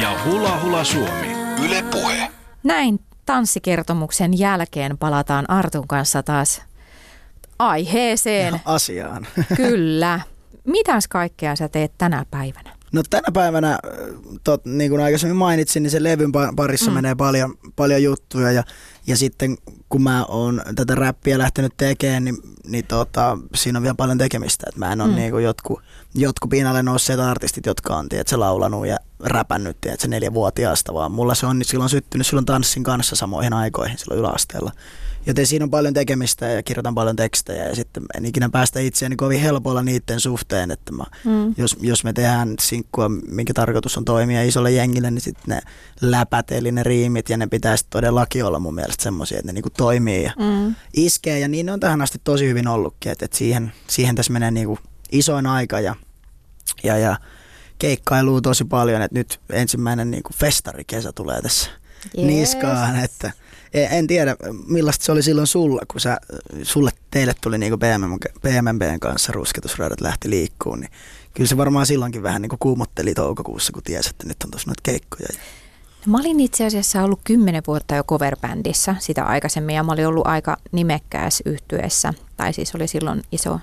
ja 0.02 0.10
Hula 0.26 0.60
Hula 0.64 0.84
Suomi. 0.84 1.32
Yle 1.66 1.84
Puhe. 1.92 2.32
Näin 2.64 3.00
tanssikertomuksen 3.26 4.40
jälkeen 4.40 4.98
palataan 4.98 5.50
Artun 5.50 5.88
kanssa 5.88 6.24
taas 6.24 6.62
aiheeseen. 7.60 8.62
Asiaan. 8.66 9.28
Kyllä. 9.56 10.20
Mitäs 10.64 11.08
kaikkea 11.08 11.56
sä 11.56 11.70
teet 11.70 11.92
tänä 11.98 12.26
päivänä? 12.32 12.70
No 12.94 13.04
tänä 13.10 13.28
päivänä, 13.34 13.72
äh, 13.72 13.80
tot, 14.44 14.66
niin 14.66 14.92
kuin 14.92 15.04
aikaisemmin 15.04 15.38
mainitsin, 15.38 15.84
niin 15.84 15.92
sen 15.92 16.04
levyn 16.04 16.30
pa- 16.30 16.54
parissa 16.56 16.92
mm. 16.92 16.96
menee 16.96 17.16
paljon, 17.16 17.56
paljon 17.76 18.04
juttuja 18.04 18.52
ja, 18.52 18.64
ja 19.08 19.18
sitten 19.18 19.58
kun 19.90 20.04
mä 20.04 20.26
oon 20.26 20.62
tätä 20.76 20.96
räppiä 20.96 21.38
lähtenyt 21.38 21.74
tekemään, 21.78 22.24
niin, 22.24 22.38
niin 22.68 22.86
tota, 22.88 23.38
siinä 23.56 23.80
on 23.80 23.84
vielä 23.84 23.96
paljon 23.96 24.18
tekemistä. 24.18 24.66
Et 24.70 24.76
mä 24.76 24.94
en 24.94 25.02
ole 25.02 25.10
mm. 25.10 25.16
niin 25.16 25.32
kuin 25.32 25.44
jotkut, 25.44 25.82
jotkut 26.16 26.50
pinnalle 26.50 26.84
nousseet 26.84 27.20
artistit, 27.20 27.66
jotka 27.66 27.96
on 27.96 28.10
tiedätkö, 28.10 28.40
laulanut 28.40 28.88
ja 28.88 28.98
räpännyt 29.20 29.78
tiedätkö, 29.82 30.08
neljävuotiaasta, 30.08 30.94
vaan 30.94 31.12
mulla 31.12 31.36
se 31.36 31.46
on 31.46 31.60
niin 31.60 31.68
silloin 31.68 31.90
syttynyt 31.90 32.28
silloin 32.28 32.46
tanssin 32.46 32.84
kanssa 32.84 33.16
samoihin 33.16 33.54
aikoihin 33.54 33.98
silloin 33.98 34.20
yläasteella. 34.20 34.72
Joten 35.26 35.48
siinä 35.48 35.64
on 35.66 35.70
paljon 35.72 35.94
tekemistä 35.94 36.46
ja 36.48 36.64
kirjoitan 36.64 36.96
paljon 36.96 37.16
tekstejä 37.16 37.68
ja 37.68 37.76
sitten 37.76 38.04
en 38.18 38.26
ikinä 38.26 38.50
päästä 38.50 38.80
itseäni 38.80 39.16
kovin 39.16 39.40
helpolla 39.42 39.84
niiden 39.84 40.20
suhteen, 40.20 40.72
että 40.72 40.92
mä, 40.92 41.04
mm. 41.26 41.54
jos, 41.58 41.78
jos 41.82 42.04
me 42.04 42.14
tehdään 42.14 42.56
sinkkua, 42.62 43.10
minkä 43.10 43.54
tarkoitus 43.54 43.98
on 43.98 44.06
toimia 44.06 44.44
isolle 44.44 44.72
jengille, 44.72 45.12
niin 45.12 45.22
sitten 45.22 45.56
ne 45.56 45.62
läpät 46.02 46.52
eli 46.52 46.72
ne 46.72 46.84
riimit 46.84 47.30
ja 47.30 47.38
ne 47.38 47.48
pitäisi 47.48 47.86
todellakin 47.90 48.46
olla 48.46 48.60
mun 48.60 48.76
mielestä 48.76 49.04
semmoisia, 49.04 49.38
että 49.40 49.48
ne 49.48 49.54
niinku 49.54 49.70
toimii 49.70 50.24
ja 50.24 50.32
Mm. 50.40 50.76
iskee 50.94 51.40
ja 51.40 51.48
niin 51.48 51.66
ne 51.66 51.72
on 51.72 51.80
tähän 51.80 52.02
asti 52.02 52.22
tosi 52.24 52.48
hyvin 52.48 52.68
ollutkin, 52.68 53.12
että, 53.12 53.26
että 53.26 53.38
siihen, 53.38 53.74
siihen 53.88 54.16
tässä 54.16 54.34
menee 54.34 54.52
niinku 54.52 54.80
isoin 55.12 55.46
aika 55.48 55.80
ja, 55.80 55.96
ja, 56.84 56.98
ja 56.98 57.18
keikkailuu 57.80 58.42
tosi 58.42 58.66
paljon, 58.66 59.02
että 59.02 59.20
nyt 59.20 59.40
ensimmäinen 59.50 60.12
niinku 60.12 60.30
festarikesä 60.36 61.12
tulee 61.12 61.42
tässä 61.42 61.70
Yes. 62.18 62.26
niskaan, 62.26 63.00
että 63.00 63.32
en 63.74 63.88
en 63.92 64.08
tiedä 64.08 64.36
millaista 64.68 65.06
se 65.06 65.12
oli 65.12 65.24
silloin 65.24 65.48
sulla, 65.48 65.82
kun 65.88 66.02
sä, 66.02 66.18
sulle 66.64 66.92
teille 67.12 67.34
tuli 67.42 67.58
niinku 67.58 67.78
BMM, 67.78 68.18
BMMBn 68.42 69.00
kanssa 69.00 69.32
rusketusradat 69.32 70.02
lähti 70.02 70.30
liikkuun, 70.30 70.80
niin 70.80 70.92
kyllä 71.34 71.48
se 71.48 71.58
varmaan 71.58 71.86
silloinkin 71.86 72.24
vähän 72.24 72.42
niinku 72.42 72.58
kuumotteli 72.60 73.14
toukokuussa, 73.14 73.74
kun 73.74 73.84
tiesi, 73.84 74.10
että 74.10 74.28
nyt 74.28 74.44
on 74.44 74.52
tuossa 74.52 74.70
noita 74.70 74.82
keikkoja. 74.84 75.28
Mä 76.06 76.18
olin 76.18 76.40
itse 76.40 76.66
asiassa 76.66 77.04
ollut 77.04 77.20
kymmenen 77.24 77.64
vuotta 77.68 77.96
jo 77.96 78.04
coverbändissä 78.04 78.96
sitä 79.00 79.24
aikaisemmin 79.26 79.76
ja 79.76 79.84
mä 79.84 79.92
olin 79.92 80.08
ollut 80.08 80.28
aika 80.28 80.58
nimekkäässä 80.72 81.44
yhtyessä. 81.46 82.14
Tai 82.38 82.54
siis 82.54 82.76
oli 82.76 82.88
silloin 82.88 83.22
iso 83.32 83.60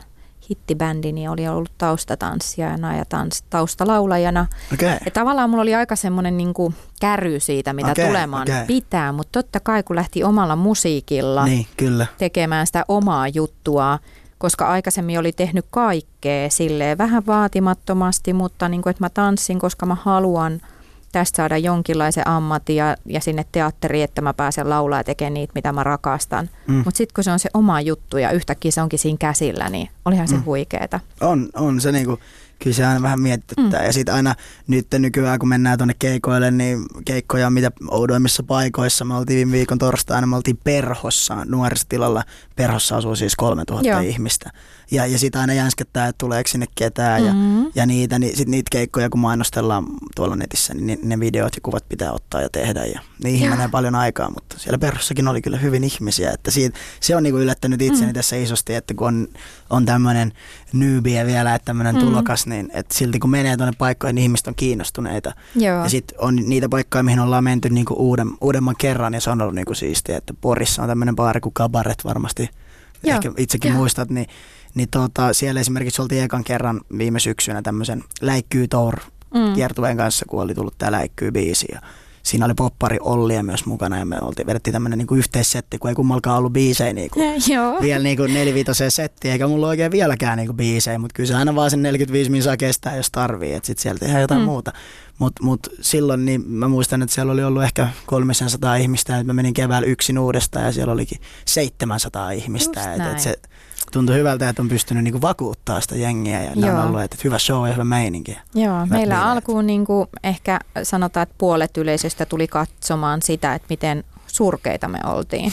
hittibändi, 0.51 1.12
niin 1.12 1.30
oli 1.30 1.48
ollut 1.48 1.70
taustatanssijana 1.78 2.96
ja 2.96 3.05
tans, 3.05 3.42
taustalaulajana. 3.51 4.46
Okei. 4.72 4.88
Ja 5.05 5.11
tavallaan 5.11 5.51
mulla 5.51 5.62
oli 5.62 5.74
aika 5.74 5.96
semmoinen 5.96 6.36
niin 6.36 6.55
käry 7.01 7.40
siitä, 7.40 7.72
mitä 7.72 7.90
Okei, 7.90 8.07
tulemaan 8.07 8.42
okei. 8.51 8.66
pitää, 8.66 9.12
mutta 9.12 9.42
totta 9.42 9.61
kai 9.61 9.82
kun 9.82 9.96
lähti 9.96 10.24
omalla 10.24 10.57
musiikilla 10.57 11.44
Niin, 11.44 11.66
kyllä. 11.76 12.07
tekemään 12.18 12.66
sitä 12.66 12.84
omaa 12.88 13.28
juttua, 13.28 13.98
koska 14.38 14.68
aikaisemmin 14.68 15.18
oli 15.18 15.32
tehnyt 15.32 15.66
kaikkea 15.70 16.51
silleen 16.51 16.98
vähän 16.98 17.26
vaatimattomasti, 17.26 18.32
mutta 18.32 18.68
niin 18.68 18.82
kuin, 18.82 18.90
että 18.90 19.05
mä 19.05 19.11
tanssin, 19.11 19.59
koska 19.59 19.86
mä 19.86 19.96
haluan 20.03 20.61
tästä 21.13 21.37
saada 21.37 21.59
jonkinlaisen 21.59 22.29
ammatin 22.29 22.77
ja, 22.77 22.97
ja 23.07 23.21
sinne 23.21 23.45
teatteriin, 23.53 24.05
että 24.05 24.23
mä 24.23 24.35
pääsen 24.35 24.71
laulaa 24.71 25.01
ja 25.01 25.05
tekemään 25.05 25.35
niitä, 25.35 25.53
mitä 25.55 25.73
mä 25.73 25.85
rakastan. 25.85 26.51
Mm. 26.67 26.75
Mutta 26.75 26.99
sitten 26.99 27.15
kun 27.15 27.25
se 27.25 27.31
on 27.33 27.39
se 27.39 27.49
oma 27.55 27.81
juttu 27.81 28.19
ja 28.19 28.31
yhtäkkiä 28.31 28.71
se 28.71 28.83
onkin 28.83 28.99
siinä 28.99 29.17
käsillä, 29.21 29.69
niin 29.69 29.89
olihan 30.05 30.29
se 30.29 30.37
Mm. 30.37 30.45
huikeeta. 30.45 31.01
On, 31.21 31.49
on 31.55 31.81
se 31.81 31.93
niinku, 31.93 32.19
kyllä 32.59 32.75
se 32.77 32.87
aina 32.87 33.03
vähän 33.03 33.21
mietityttää. 33.21 33.81
Mm. 33.81 33.87
Ja 33.87 33.93
sitten 33.93 34.15
aina 34.15 34.35
nyt 34.67 34.87
nykyään, 34.99 35.39
kun 35.39 35.49
mennään 35.49 35.79
tuonne 35.79 35.95
keikoille, 35.99 36.51
niin 36.51 36.83
keikkoja 37.05 37.47
on 37.47 37.53
mitä 37.53 37.71
oudoimmissa 37.91 38.43
paikoissa. 38.43 39.05
Me 39.05 39.15
oltiin 39.17 39.37
viime 39.37 39.53
viikon 39.53 39.79
torstaina, 39.79 40.27
me 40.27 40.37
oltiin 40.37 40.59
Perhossa, 40.65 41.45
nuorisotilalla. 41.45 42.23
Perhossa 42.63 42.97
asuu 42.97 43.17
siis 43.17 43.37
3000 43.37 43.89
Joo. 43.89 44.01
ihmistä. 44.01 44.51
Ja, 44.91 45.07
ja 45.07 45.19
sitä 45.19 45.41
aina 45.41 45.53
jänskettää, 45.55 46.07
että 46.07 46.19
tuleeko 46.19 46.49
sinne 46.49 46.67
ketään 46.75 47.25
ja, 47.27 47.33
Mhm. 47.35 47.63
ja 47.75 47.87
niitä, 47.87 48.19
niin 48.19 48.37
sit 48.37 48.49
niitä 48.49 48.69
keikkoja, 48.73 49.11
kun 49.11 49.21
mainostellaan 49.21 49.85
tuolla 50.17 50.37
netissä, 50.37 50.75
niin 50.75 50.87
ne, 50.87 50.99
ne 51.03 51.21
videot 51.21 51.55
ja 51.55 51.61
kuvat 51.63 51.89
pitää 51.89 52.13
ottaa 52.13 52.41
ja 52.41 52.49
tehdä. 52.49 52.85
Ja 52.85 53.01
niihin 53.25 53.47
Joo. 53.47 53.55
menee 53.57 53.69
paljon 53.69 53.95
aikaa, 53.95 54.31
mutta 54.31 54.59
siellä 54.59 54.79
Perhossakin 54.79 55.29
oli 55.29 55.43
kyllä 55.43 55.57
hyvin 55.59 55.85
ihmisiä. 55.85 56.31
Että 56.31 56.51
siitä, 56.51 56.79
se 57.01 57.17
on 57.17 57.23
niinku 57.23 57.39
yllättänyt 57.39 57.83
itseni 57.83 58.07
Mm. 58.07 58.13
tässä 58.15 58.37
isosti, 58.37 58.75
että 58.75 58.95
kun 58.95 59.07
on, 59.09 59.29
on 59.71 59.87
tämmöinen 59.87 60.33
newbie 60.73 61.27
vielä, 61.27 61.55
että 61.55 61.65
tämmöinen 61.67 61.95
Mm. 61.95 62.01
tulokas, 62.01 62.47
niin 62.47 62.71
että 62.75 62.95
silti 62.95 63.19
kun 63.19 63.31
menee 63.31 63.57
tuonne 63.57 63.75
paikkoihin, 63.79 64.15
niin 64.15 64.23
ihmiset 64.23 64.47
on 64.47 64.55
kiinnostuneita. 64.55 65.33
Joo. 65.55 65.83
Ja 65.83 65.89
sitten 65.89 66.21
on 66.21 66.37
niitä 66.37 66.69
paikkoja, 66.69 67.03
mihin 67.03 67.21
ollaan 67.21 67.45
menty 67.45 67.71
niinku 67.71 67.95
uuden, 67.99 68.29
uudemman 68.41 68.75
kerran 68.79 69.15
ja 69.15 69.21
se 69.21 69.31
on 69.31 69.41
ollut 69.43 69.55
niinku 69.55 69.75
siistiä, 69.75 70.17
että 70.17 70.35
Porissa 70.41 70.83
on 70.83 70.89
tämmöinen 70.89 71.17
baari 71.17 71.41
kuin 71.41 71.55
Kabaret 71.55 72.05
varmasti, 72.05 72.49
Joo. 73.03 73.14
ehkä 73.16 73.32
itsekin 73.36 73.68
Joo. 73.68 73.78
muistat, 73.78 74.11
niin, 74.11 74.26
niin 74.74 74.88
tota, 74.88 75.32
siellä 75.32 75.61
esimerkiksi 75.61 76.03
oltiin 76.03 76.22
ekan 76.24 76.44
kerran 76.44 76.80
viime 76.98 77.20
syksynä 77.20 77.62
tämmöisen 77.62 78.05
Läikkyy 78.20 78.68
Tour 78.68 78.96
Mm. 79.34 79.55
kiertueen 79.55 79.96
kanssa, 79.96 80.26
kun 80.28 80.42
oli 80.42 80.55
tullut 80.55 80.78
tämä 80.78 80.92
Läikkyy 80.92 81.30
biisi 81.30 81.66
ja 81.72 81.80
siinä 82.23 82.45
oli 82.45 82.55
poppari 82.55 82.97
Ollia 83.01 83.43
myös 83.43 83.66
mukana 83.66 83.99
ja 83.99 84.05
me 84.05 84.16
oltiin, 84.23 84.47
vedettiin 84.47 84.73
tämmöinen 84.73 84.99
niinku 84.99 85.14
yhteissetti, 85.14 85.79
kun 85.79 85.89
ei 85.91 85.95
kummalkaan 85.95 86.39
ollut 86.39 86.53
biisejä 86.53 86.93
niinku 86.93 87.21
Joo. 87.55 87.81
vielä 87.81 88.03
niinku 88.03 88.23
nelivitoseen 88.23 88.91
settiin, 88.91 89.33
eikä 89.33 89.47
mulla 89.49 89.68
oikein 89.68 89.93
vieläkään 89.93 90.37
niinku 90.39 90.53
biisejä, 90.53 90.99
mutta 90.99 91.14
kyllä 91.14 91.27
se 91.27 91.35
aina 91.35 91.55
vaan 91.55 91.71
sen 91.71 91.83
45 91.83 92.31
minsaa 92.31 92.57
kestää, 92.57 92.97
jos 92.97 93.11
tarvii, 93.11 93.53
että 93.53 93.66
sitten 93.66 93.83
sieltä 93.83 94.01
tehdään 94.01 94.21
jotain 94.21 94.41
Mm. 94.41 94.45
muuta. 94.45 94.73
Mutta 95.18 95.43
mut 95.43 95.68
silloin 95.81 96.25
niin 96.25 96.43
mä 96.51 96.68
muistan, 96.68 97.03
että 97.03 97.14
siellä 97.14 97.33
oli 97.33 97.45
ollut 97.45 97.62
ehkä 97.62 97.89
300 98.07 98.77
ihmistä, 98.77 99.14
että 99.14 99.27
mä 99.27 99.33
menin 99.33 99.55
keväällä 99.55 99.87
yksin 99.87 100.18
uudestaan 100.18 100.64
ja 100.64 100.73
siellä 100.73 100.93
olikin 100.93 101.18
700 101.47 102.31
ihmistä. 102.31 102.81
Just 102.81 103.01
Et, 103.01 103.12
et 103.12 103.18
se 103.21 103.35
tuntui 103.91 104.16
hyvältä, 104.16 104.49
että 104.49 104.62
on 104.62 104.68
pystynyt 104.68 105.05
niinku 105.05 105.20
vakuuttaa 105.20 105.80
sitä 105.80 105.97
jengiä 105.97 106.43
ja 106.43 106.51
ne 106.55 106.66
Joo. 106.66 106.78
on 106.80 106.86
ollut, 106.86 107.01
että 107.03 107.16
hyvä 107.24 107.38
show 107.38 107.66
ja 107.66 107.72
hyvä 107.72 107.84
meininki. 107.84 108.38
Joo, 108.55 108.74
Hyvät 108.76 108.88
meillä 108.91 109.14
bileet. 109.14 109.30
alkuun 109.30 109.66
niin 109.66 109.84
kuin 109.84 110.09
ehkä 110.24 110.61
sanotaan, 110.82 111.22
että 111.22 111.34
puolet 111.38 111.76
yleisöstä 111.76 112.26
tuli 112.26 112.49
katsomaan 112.49 113.22
sitä, 113.22 113.55
että 113.55 113.66
miten 113.70 114.05
surkeita 114.26 114.88
me 114.88 114.99
oltiin. 115.07 115.53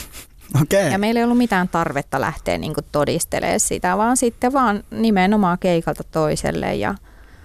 Okei. 0.62 0.92
Ja 0.92 0.98
meillä 0.98 1.18
ei 1.18 1.24
ollut 1.24 1.38
mitään 1.38 1.68
tarvetta 1.68 2.20
lähteä 2.20 2.58
niin 2.58 2.74
kuin 2.74 2.86
todistelemaan 2.92 3.60
sitä, 3.60 3.96
vaan 3.96 4.16
sitten 4.16 4.52
vaan 4.52 4.84
nimenomaan 4.90 5.58
keikalta 5.58 6.04
toiselle. 6.04 6.74
Ja 6.74 6.94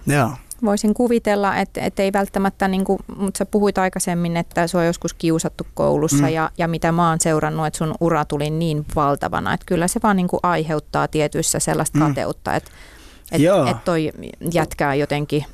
Joo. 0.07 0.31
Voisin 0.65 0.93
kuvitella, 0.93 1.57
että, 1.57 1.81
että 1.81 2.03
ei 2.03 2.13
välttämättä, 2.13 2.67
niin 2.67 2.83
kuin, 2.83 2.99
mutta 3.17 3.37
sä 3.37 3.45
puhuit 3.45 3.77
aikaisemmin, 3.77 4.37
että 4.37 4.67
se 4.67 4.77
on 4.77 4.85
joskus 4.85 5.13
kiusattu 5.13 5.67
koulussa 5.73 6.23
Mm. 6.23 6.29
ja, 6.29 6.51
ja 6.57 6.67
mitä 6.67 6.91
mä 6.91 7.09
oon 7.09 7.19
seurannut, 7.19 7.65
että 7.65 7.77
sun 7.77 7.95
ura 7.99 8.25
tuli 8.25 8.49
niin 8.49 8.85
valtavana, 8.95 9.53
että 9.53 9.65
kyllä 9.65 9.87
se 9.87 9.99
vaan 10.03 10.15
niin 10.15 10.27
kuin 10.27 10.39
aiheuttaa 10.43 11.07
tietyissä 11.07 11.59
sellaista 11.59 11.99
Mm. 11.99 12.07
kateutta, 12.07 12.55
että, 12.55 12.71
että, 13.31 13.43
Joo. 13.43 13.65
että 13.67 13.81
toi 13.85 14.11
jätkä 14.53 14.89
on 14.89 14.99
jotenkin 14.99 15.45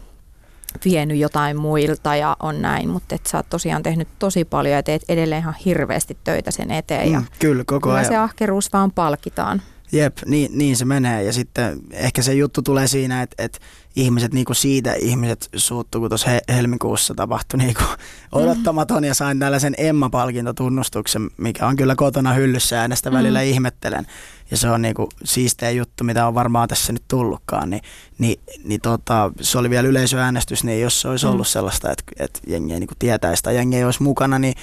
vienyt 0.86 1.18
jotain 1.18 1.57
muilta 1.57 2.16
ja 2.16 2.38
on 2.39 2.62
näin, 2.62 2.89
mutta 2.89 3.16
että 3.16 3.30
sä 3.30 3.38
oot 3.38 3.49
tosiaan 3.49 3.84
tehnyt 3.84 4.07
tosi 4.20 4.45
paljon 4.45 4.76
ja 4.76 4.84
teet 4.84 5.01
edelleen 5.10 5.41
ihan 5.41 5.55
hirveästi 5.66 6.18
töitä 6.24 6.51
sen 6.51 6.72
eteen 6.72 7.12
ja 7.12 7.20
Mm, 7.20 7.26
kyllä, 7.39 7.64
koko 7.68 7.91
ajan. 7.91 8.05
se 8.05 8.16
ahkeruus 8.18 8.74
vaan 8.74 8.91
palkitaan. 8.91 9.62
Jep, 9.91 10.18
niin, 10.26 10.57
niin 10.57 10.78
se 10.78 10.86
menee. 10.86 11.24
Ja 11.24 11.34
sitten 11.34 11.80
ehkä 11.91 12.22
se 12.22 12.34
juttu 12.34 12.62
tulee 12.62 12.88
siinä, 12.88 13.22
että, 13.22 13.43
että 13.43 13.60
ihmiset 14.01 14.33
niinku 14.33 14.53
siitä 14.53 14.93
ihmiset 14.93 15.49
suuttuu, 15.55 16.01
kun 16.01 16.09
tuossa 16.09 16.29
he, 16.29 16.41
helmikuussa 16.49 17.13
tapahtui 17.15 17.57
niinku 17.57 17.83
odottamaton 18.31 19.03
ja 19.03 19.13
sain 19.13 19.39
tällaisen 19.39 19.73
Emma-palkintotunnustuksen, 19.77 21.29
mikä 21.37 21.67
on 21.67 21.75
kyllä 21.75 21.95
kotona 21.95 22.33
hyllyssä 22.33 22.75
ja 22.75 22.81
äänestä 22.81 23.11
välillä 23.11 23.39
Mm. 23.39 23.45
ihmettelen. 23.45 24.07
Ja 24.51 24.57
se 24.57 24.69
on 24.69 24.81
niinku 24.81 25.09
siisteä 25.23 25.71
juttu, 25.71 26.03
mitä 26.03 26.27
on 26.27 26.33
varmaan 26.35 26.67
tässä 26.67 26.93
nyt 26.93 27.03
tullutkaan. 27.07 27.69
Niin, 27.69 27.81
niin, 28.17 28.39
niin 28.63 28.81
tota, 28.81 29.31
se 29.41 29.57
oli 29.57 29.69
vielä 29.69 29.87
yleisöäänestys, 29.87 30.63
niin 30.63 30.81
jos 30.81 31.01
se 31.01 31.07
olisi 31.07 31.25
Mm. 31.25 31.31
ollut 31.31 31.47
sellaista, 31.47 31.91
että, 31.91 32.03
että 32.19 32.39
jengi 32.47 32.73
ei 32.73 32.79
niinku 32.79 32.95
tietäisi 32.99 33.43
tai 33.43 33.55
jengi 33.55 33.77
ei 33.77 33.83
olisi 33.83 34.03
mukana, 34.03 34.39
niin 34.39 34.53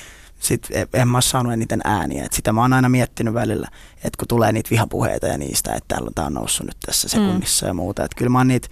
sitten 0.41 0.89
en 0.95 1.09
mä 1.09 1.16
ole 1.16 1.22
saanut 1.22 1.53
eniten 1.53 1.80
ääniä. 1.84 2.24
Et 2.24 2.32
sitä 2.32 2.53
mä 2.53 2.61
oon 2.62 2.72
aina 2.72 2.89
miettinyt 2.89 3.34
välillä, 3.34 3.68
että 3.97 4.18
kun 4.18 4.28
tulee 4.28 4.53
niitä 4.53 4.70
vihapuheita 4.70 5.26
ja 5.26 5.39
niistä, 5.39 5.72
että 5.74 5.89
täällä 5.89 6.07
on, 6.07 6.14
tää 6.14 6.26
on 6.26 6.34
noussut 6.34 6.66
nyt 6.66 6.76
tässä 6.87 7.09
sekunnissa 7.09 7.66
mm. 7.66 7.70
ja 7.70 7.74
muuta. 7.74 8.05
Että 8.05 8.16
kyllä 8.18 8.30
mä 8.30 8.39
oon 8.39 8.49
niitä 8.49 8.68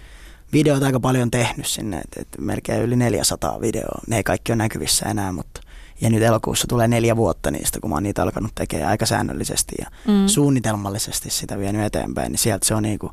videoita 0.53 0.85
aika 0.85 0.99
paljon 0.99 1.31
tehnyt 1.31 1.65
sinne, 1.67 1.97
että 1.97 2.21
et 2.21 2.27
melkein 2.39 2.81
yli 2.81 2.95
400 2.95 3.61
videoa. 3.61 4.01
Ne 4.07 4.17
ei 4.17 4.23
kaikki 4.23 4.51
ole 4.51 4.57
näkyvissä 4.57 5.05
enää, 5.09 5.31
mutta 5.31 5.61
ja 6.01 6.09
nyt 6.09 6.23
elokuussa 6.23 6.67
tulee 6.67 6.87
neljä 6.87 7.15
vuotta 7.15 7.51
niistä, 7.51 7.79
kun 7.79 7.89
mä 7.89 7.95
oon 7.95 8.03
niitä 8.03 8.23
alkanut 8.23 8.51
tekemään 8.55 8.89
aika 8.89 9.05
säännöllisesti 9.05 9.75
ja 9.79 9.87
Mm. 10.07 10.13
mm. 10.13 10.27
suunnitelmallisesti 10.27 11.29
sitä 11.29 11.59
vienyt 11.59 11.85
eteenpäin, 11.85 12.31
niin 12.31 12.39
sieltä 12.39 12.67
se 12.67 12.75
on 12.75 12.83
niinku 12.83 13.11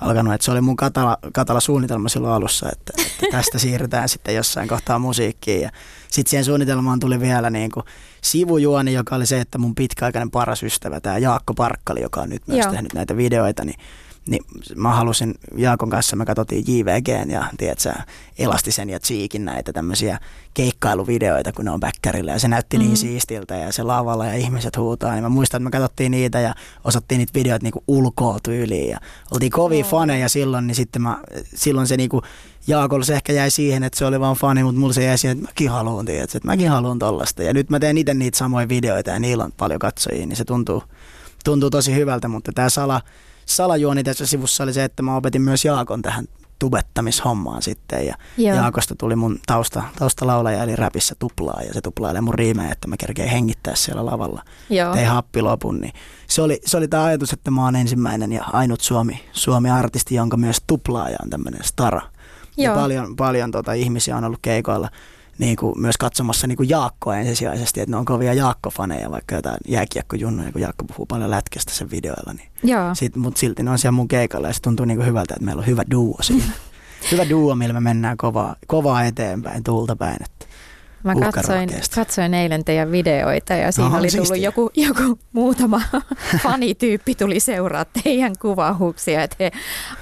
alkanut, 0.00 0.34
että 0.34 0.44
se 0.44 0.50
oli 0.50 0.60
mun 0.60 0.76
katala, 0.76 1.18
katala 1.32 1.60
suunnitelma 1.60 2.08
silloin 2.08 2.34
alussa, 2.34 2.68
että, 2.72 2.92
että 3.02 3.26
tästä 3.30 3.58
siirrytään 3.58 4.08
sitten 4.08 4.34
jossain 4.34 4.68
kohtaa 4.68 4.98
musiikkiin 4.98 5.60
ja 5.60 5.70
sitten 6.08 6.30
siihen 6.30 6.44
suunnitelmaan 6.44 7.00
tuli 7.00 7.20
vielä 7.20 7.50
niinku 7.50 7.82
sivujuoni, 8.22 8.92
joka 8.92 9.16
oli 9.16 9.26
se, 9.26 9.40
että 9.40 9.58
mun 9.58 9.74
pitkäaikainen 9.74 10.30
paras 10.30 10.62
ystävä, 10.62 11.00
tämä 11.00 11.18
Jaakko 11.18 11.54
Parkkali, 11.54 12.00
joka 12.00 12.20
on 12.20 12.30
nyt 12.30 12.42
myös 12.46 12.64
Joo. 12.64 12.72
tehnyt 12.72 12.92
näitä 12.92 13.16
videoita, 13.16 13.64
niin 13.64 13.78
niin 14.28 14.42
mä 14.74 14.94
halusin 14.94 15.34
Jaakon 15.56 15.90
kanssa, 15.90 16.16
me 16.16 16.24
katsottiin 16.24 16.64
JVGn 16.68 17.30
ja 17.30 17.44
tiedätkö, 17.58 17.92
Elastisen 18.38 18.90
ja 18.90 19.00
Cheekin 19.00 19.44
näitä 19.44 19.72
tämmöisiä 19.72 20.18
keikkailuvideoita, 20.54 21.52
kun 21.52 21.64
ne 21.64 21.70
on 21.70 21.80
bäkkärillä 21.80 22.32
ja 22.32 22.38
se 22.38 22.48
näytti 22.48 22.76
mm. 22.76 22.82
Mm. 22.82 22.86
niin 22.86 22.96
siistiltä 22.96 23.54
ja 23.56 23.72
se 23.72 23.82
lavalla 23.82 24.26
ja 24.26 24.34
ihmiset 24.34 24.76
huutaa, 24.76 25.12
niin 25.12 25.22
mä 25.22 25.28
muistan, 25.28 25.58
että 25.58 25.64
me 25.64 25.70
katsottiin 25.70 26.12
niitä 26.12 26.40
ja 26.40 26.54
osattiin 26.84 27.18
niitä 27.18 27.34
videoita 27.34 27.62
niinku 27.62 27.84
ulkoa 27.88 28.38
tyyliin 28.42 28.90
ja 28.90 28.98
oltiin 29.30 29.52
kovia 29.52 29.84
Oo. 29.84 29.90
faneja 29.90 30.28
silloin, 30.28 30.66
niin 30.66 30.74
sitten 30.74 31.02
mä, 31.02 31.18
silloin 31.54 31.86
se 31.86 31.96
niinku 31.96 32.22
Jaakolla 32.66 33.04
se 33.04 33.14
ehkä 33.14 33.32
jäi 33.32 33.50
siihen, 33.50 33.84
että 33.84 33.98
se 33.98 34.04
oli 34.04 34.20
vaan 34.20 34.36
fani, 34.36 34.62
mutta 34.62 34.80
mulla 34.80 34.92
se 34.92 35.04
jäi 35.04 35.18
siihen, 35.18 35.36
että 35.36 35.48
mäkin 35.48 35.70
haluan, 35.70 36.06
tiedätkö, 36.06 36.38
että 36.38 36.46
mäkin 36.46 36.70
haluan 36.70 36.98
tollasta. 36.98 37.42
Ja 37.42 37.52
nyt 37.52 37.70
mä 37.70 37.80
teen 37.80 37.98
itse 37.98 38.14
niitä 38.14 38.38
samoja 38.38 38.68
videoita 38.68 39.10
ja 39.10 39.18
niillä 39.18 39.44
on 39.44 39.52
paljon 39.52 39.78
katsojia, 39.78 40.26
niin 40.26 40.36
se 40.36 40.44
tuntuu, 40.44 40.82
tuntuu 41.44 41.70
tosi 41.70 41.94
hyvältä, 41.94 42.28
mutta 42.28 42.52
tämä 42.54 42.68
sala, 42.68 43.00
salajuoni 43.46 44.04
tässä 44.04 44.26
sivussa 44.26 44.64
oli 44.64 44.72
se, 44.72 44.84
että 44.84 45.02
mä 45.02 45.16
opetin 45.16 45.42
myös 45.42 45.64
Jaakon 45.64 46.02
tähän 46.02 46.24
tubettamishommaan 46.58 47.62
sitten 47.62 48.06
ja 48.06 48.14
Joo. 48.36 48.56
Jaakosta 48.56 48.94
tuli 48.94 49.16
mun 49.16 49.38
tausta, 49.46 49.82
taustalaulaja 49.98 50.62
eli 50.62 50.76
räpissä 50.76 51.14
tuplaa 51.18 51.62
ja 51.62 51.74
se 51.74 51.80
tuplailee 51.80 52.20
mun 52.20 52.34
riimejä, 52.34 52.72
että 52.72 52.88
mä 52.88 52.96
kerkeen 52.96 53.28
hengittää 53.28 53.74
siellä 53.74 54.06
lavalla. 54.06 54.42
Joo. 54.70 54.94
Tein 54.94 55.08
happi 55.08 55.42
lopun, 55.42 55.80
niin 55.80 55.92
se 56.26 56.42
oli, 56.42 56.60
se 56.64 56.76
oli 56.76 56.88
tämä 56.88 57.04
ajatus, 57.04 57.32
että 57.32 57.50
mä 57.50 57.64
oon 57.64 57.76
ensimmäinen 57.76 58.32
ja 58.32 58.44
ainut 58.52 58.80
Suomi, 58.80 59.24
Suomi-artisti, 59.32 60.14
jonka 60.14 60.36
myös 60.36 60.56
tuplaaja 60.66 61.16
on 61.22 61.30
tämmöinen 61.30 61.64
stara. 61.64 62.00
Ja 62.56 62.64
Joo. 62.64 62.74
paljon, 62.74 63.16
paljon 63.16 63.50
tota, 63.50 63.72
ihmisiä 63.72 64.16
on 64.16 64.24
ollut 64.24 64.38
keikoilla 64.42 64.88
niin 65.38 65.56
kuin 65.56 65.80
myös 65.80 65.96
katsomassa 65.96 66.46
niin 66.46 66.56
kuin 66.56 66.68
Jaakkoa 66.68 67.16
ensisijaisesti, 67.16 67.80
että 67.80 67.90
ne 67.90 67.96
on 67.96 68.04
kovia 68.04 68.34
Jaakko-faneja, 68.34 69.10
vaikka 69.10 69.34
jotain 69.34 69.58
jääkiekkojunnoja, 69.68 70.52
kun 70.52 70.60
Jaakko 70.60 70.84
puhuu 70.84 71.06
paljon 71.06 71.30
lätkästä 71.30 71.72
sen 71.72 71.90
videoilla. 71.90 72.32
Niin 72.32 72.48
Joo. 72.62 72.94
sit, 72.94 73.16
mutta 73.16 73.40
silti 73.40 73.62
ne 73.62 73.70
on 73.70 73.78
siellä 73.78 73.96
mun 73.96 74.08
keikalla 74.08 74.46
ja 74.46 74.52
se 74.52 74.62
tuntuu 74.62 74.86
niin 74.86 74.96
kuin 74.96 75.06
hyvältä, 75.06 75.34
että 75.34 75.44
meillä 75.44 75.60
on 75.60 75.66
hyvä 75.66 75.82
duo 75.90 76.16
siinä. 76.20 76.52
hyvä 77.12 77.28
duo, 77.30 77.54
millä 77.54 77.72
me 77.72 77.80
mennään 77.80 78.16
kovaa, 78.16 78.56
kovaa 78.66 79.04
eteenpäin, 79.04 79.64
tuulta 79.64 79.96
päin. 79.96 80.16
Että 80.24 80.45
Mä 81.04 81.14
katsoin, 81.32 81.68
katsoin 81.94 82.34
eilen 82.34 82.64
teidän 82.64 82.92
videoita 82.92 83.54
ja 83.54 83.72
siinä 83.72 83.88
Oho, 83.88 83.98
oli 83.98 84.08
tullut 84.08 84.26
siistiä. 84.26 84.44
joku, 84.44 84.70
joku 84.74 85.18
muutama 85.32 85.80
fanityyppi 86.42 87.14
tuli 87.14 87.40
seuraa 87.40 87.84
teidän 87.84 88.32
kuvauksia, 88.40 89.22
että 89.22 89.36
he 89.40 89.50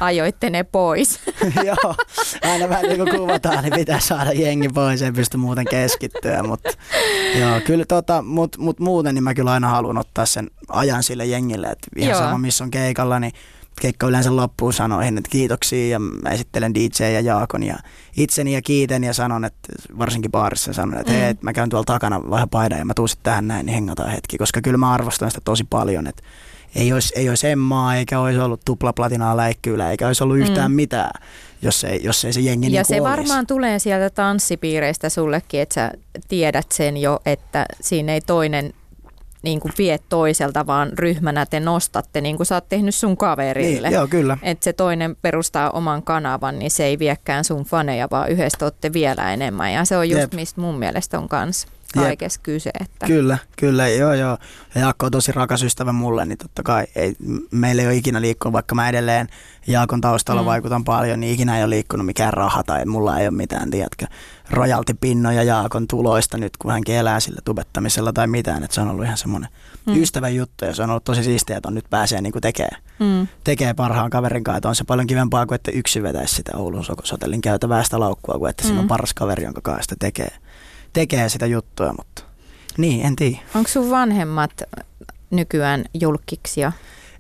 ajoitte 0.01 0.51
ne 0.51 0.65
pois. 0.65 1.21
Joo, 1.67 1.95
aina 2.43 2.69
vähän 2.69 2.85
kun 2.97 3.11
kuvataan, 3.11 3.65
niin 3.65 3.75
pitää 3.75 4.01
saada 4.01 4.33
jengi 4.33 4.69
pois, 4.69 5.03
ei 5.03 5.13
pysty 5.13 5.37
muuten 5.37 5.65
keskittyä, 5.71 6.43
mutta 6.43 6.71
joo, 7.41 7.61
kyllä 7.61 7.85
tota, 7.85 8.23
mut, 8.23 8.59
mut 8.59 8.81
muuten 8.81 9.15
niin 9.15 9.25
mä 9.25 9.35
kyllä 9.35 9.53
aina 9.53 9.69
haluan 9.69 9.99
ottaa 9.99 10.27
sen 10.27 10.51
ajan 10.69 11.03
sille 11.03 11.27
jengille, 11.27 11.67
että 11.67 11.87
ihan 11.97 12.11
Joo. 12.11 12.21
sama 12.21 12.39
missä 12.39 12.65
on 12.65 12.71
keikalla, 12.71 13.21
niin 13.21 13.33
keikka 13.81 14.07
yleensä 14.07 14.37
loppuun 14.37 14.73
sanoihin, 14.73 15.19
että 15.19 15.31
kiitoksia 15.31 15.89
ja 15.89 15.99
mä 15.99 16.29
esittelen 16.31 16.75
DJ 16.75 17.05
ja 17.05 17.21
Jaakon 17.21 17.63
ja 17.63 17.77
itseni 18.17 18.53
ja 18.55 18.63
kiitän 18.63 19.05
ja 19.05 19.13
sanon, 19.13 19.45
että 19.45 19.69
varsinkin 19.99 20.31
baarissa 20.31 20.73
sanon, 20.73 21.01
että 21.01 21.13
Mm. 21.13 21.19
hei, 21.19 21.35
mä 21.41 21.53
käyn 21.53 21.69
tuolla 21.69 21.85
takana 21.85 22.31
vähän 22.31 22.49
paidan 22.49 22.79
ja 22.79 22.85
mä 22.85 22.95
tuun 22.95 23.09
sitten 23.09 23.25
tähän 23.25 23.49
näin, 23.49 23.67
niin 23.67 23.75
hengataan 23.75 24.11
hetki, 24.11 24.39
koska 24.39 24.61
kyllä 24.61 24.79
mä 24.79 24.93
arvostan 24.93 25.31
sitä 25.31 25.41
tosi 25.45 25.65
paljon, 25.71 26.07
että 26.07 26.23
ei 26.75 26.93
olisi, 26.93 27.13
ei 27.17 27.29
olisi 27.29 27.49
Emmaa, 27.49 27.97
eikä 27.97 28.21
olisi 28.21 28.39
ollut 28.39 28.61
tuplaplatinaa 28.65 29.37
läikkyylä, 29.37 29.91
eikä 29.91 30.07
olisi 30.07 30.25
ollut 30.25 30.39
yhtään 30.39 30.71
Mm. 30.71 30.75
mitään, 30.77 31.11
jos 31.63 31.85
ei, 31.85 32.01
jos 32.05 32.25
ei 32.25 32.33
se 32.33 32.41
jengi 32.41 32.67
Ja 32.67 32.71
niin 32.71 32.85
se 32.85 33.01
olisi. 33.01 33.11
varmaan 33.19 33.47
tulee 33.47 33.79
sieltä 33.79 34.11
tanssipiireistä 34.11 35.09
sullekin, 35.09 35.61
että 35.61 35.75
sä 35.75 35.91
tiedät 36.29 36.67
sen 36.73 36.97
jo, 36.97 37.21
että 37.27 37.67
siinä 37.81 38.13
ei 38.13 38.21
toinen 38.21 38.73
niin 39.45 39.61
kuin 39.61 39.73
vie 39.79 39.99
toiselta, 40.09 40.67
vaan 40.67 40.93
ryhmänä 40.99 41.47
te 41.47 41.61
nostatte, 41.61 42.21
niin 42.21 42.37
kuin 42.37 42.47
sä 42.47 42.55
oot 42.55 42.69
tehnyt 42.69 42.95
sun 42.95 43.17
kaverille. 43.17 43.89
Niin, 43.89 43.95
joo, 43.95 44.07
kyllä. 44.07 44.39
Että 44.43 44.65
se 44.65 44.73
toinen 44.73 45.17
perustaa 45.23 45.71
oman 45.71 46.03
kanavan, 46.03 46.59
niin 46.59 46.71
se 46.71 46.85
ei 46.85 46.99
viekään 46.99 47.45
sun 47.45 47.65
faneja, 47.65 48.09
vaan 48.11 48.31
yhdessä 48.31 48.65
olette 48.65 48.93
vielä 48.93 49.33
enemmän. 49.33 49.73
Ja 49.73 49.85
se 49.85 49.97
on 49.97 50.11
just 50.11 50.21
Jep. 50.21 50.33
mistä 50.33 50.61
mun 50.61 50.79
mielestä 50.79 51.19
on 51.19 51.29
kans 51.29 51.67
kaikessa 52.03 52.41
kyse. 52.43 52.71
Että... 52.81 53.07
Kyllä, 53.07 53.39
kyllä, 53.57 53.89
joo 53.89 54.15
joo. 54.15 54.39
Ja 54.75 54.81
Jaakko 54.81 55.07
on 55.07 55.13
tosi 55.13 55.33
rakas 55.33 55.63
ystävä 55.63 55.93
mulle, 55.93 56.25
niin 56.25 56.39
totta 56.39 56.63
kai 56.63 56.85
ei, 56.95 57.17
meillä 57.51 57.83
ei 57.83 57.89
ole 57.89 57.97
ikinä 57.97 58.21
liikkunut, 58.21 58.53
vaikka 58.53 58.75
mä 58.75 58.89
edelleen 58.89 59.29
Jaakon 59.67 60.01
taustalla 60.01 60.43
mm. 60.43 60.47
vaikutan 60.47 60.85
paljon, 60.85 61.21
niin 61.21 61.35
ikinä 61.35 61.59
ei 61.59 61.65
ole 61.65 61.71
liikkunut 61.71 62.07
mikään 62.07 62.33
raha 62.33 62.63
tai 62.63 62.85
mulla 62.85 63.19
ei 63.19 63.29
ole 63.29 63.37
mitään, 63.37 63.71
tiedätkö, 63.71 64.07
rojaltipinnoja 64.51 65.43
Jaakon 65.43 65.89
tuloista 65.89 66.39
nyt, 66.39 66.57
kun 66.57 66.71
hän 66.71 66.83
elää 66.89 67.21
sillä 67.21 67.41
tubettamisella 67.45 68.13
tai 68.13 68.27
mitään, 68.27 68.65
että 68.65 68.75
se 68.75 68.81
on 68.81 68.89
ollut 68.89 69.05
ihan 69.05 69.17
semmoinen 69.17 69.51
mm. 69.87 70.03
ystävän 70.03 70.35
juttu 70.35 70.65
ja 70.65 70.75
se 70.75 70.83
on 70.83 70.91
ollut 70.91 71.05
tosi 71.05 71.25
siistiä, 71.25 71.57
että 71.57 71.69
on 71.69 71.75
nyt 71.75 71.91
pääsee 71.91 72.21
niin 72.21 72.33
tekemään 72.41 72.83
mm. 72.99 73.29
tekee 73.45 73.75
parhaan 73.75 74.11
kaverin 74.11 74.45
kanssa, 74.45 74.57
että 74.57 74.69
on 74.69 74.75
se 74.75 74.85
paljon 74.85 75.07
kivempaa 75.07 75.47
kuin 75.47 75.57
että 75.57 75.71
yksin 75.71 76.03
vetäisi 76.03 76.35
sitä 76.35 76.53
Oulun 76.57 76.85
Sokosotellin 76.85 77.41
käytävää 77.41 77.85
sitä 77.85 78.01
laukkua, 78.01 78.39
kuin 78.39 78.51
että 78.51 78.63
mm. 78.63 78.67
siinä 78.67 78.81
on 78.81 78.85
mm. 78.85 78.89
paras 78.89 79.15
kaveri, 79.15 79.45
jonka 79.45 79.61
kanssa 79.61 79.83
sitä 79.83 79.97
tekee, 79.99 80.31
tekee 80.95 81.29
sitä 81.29 81.47
juttua, 81.47 81.95
mutta 81.99 82.23
niin, 82.79 83.07
en 83.07 83.17
tiedä. 83.17 83.39
Onko 83.55 83.69
sun 83.69 83.91
vanhemmat 83.91 84.63
nykyään 85.31 85.85
julkiksia? 85.95 86.73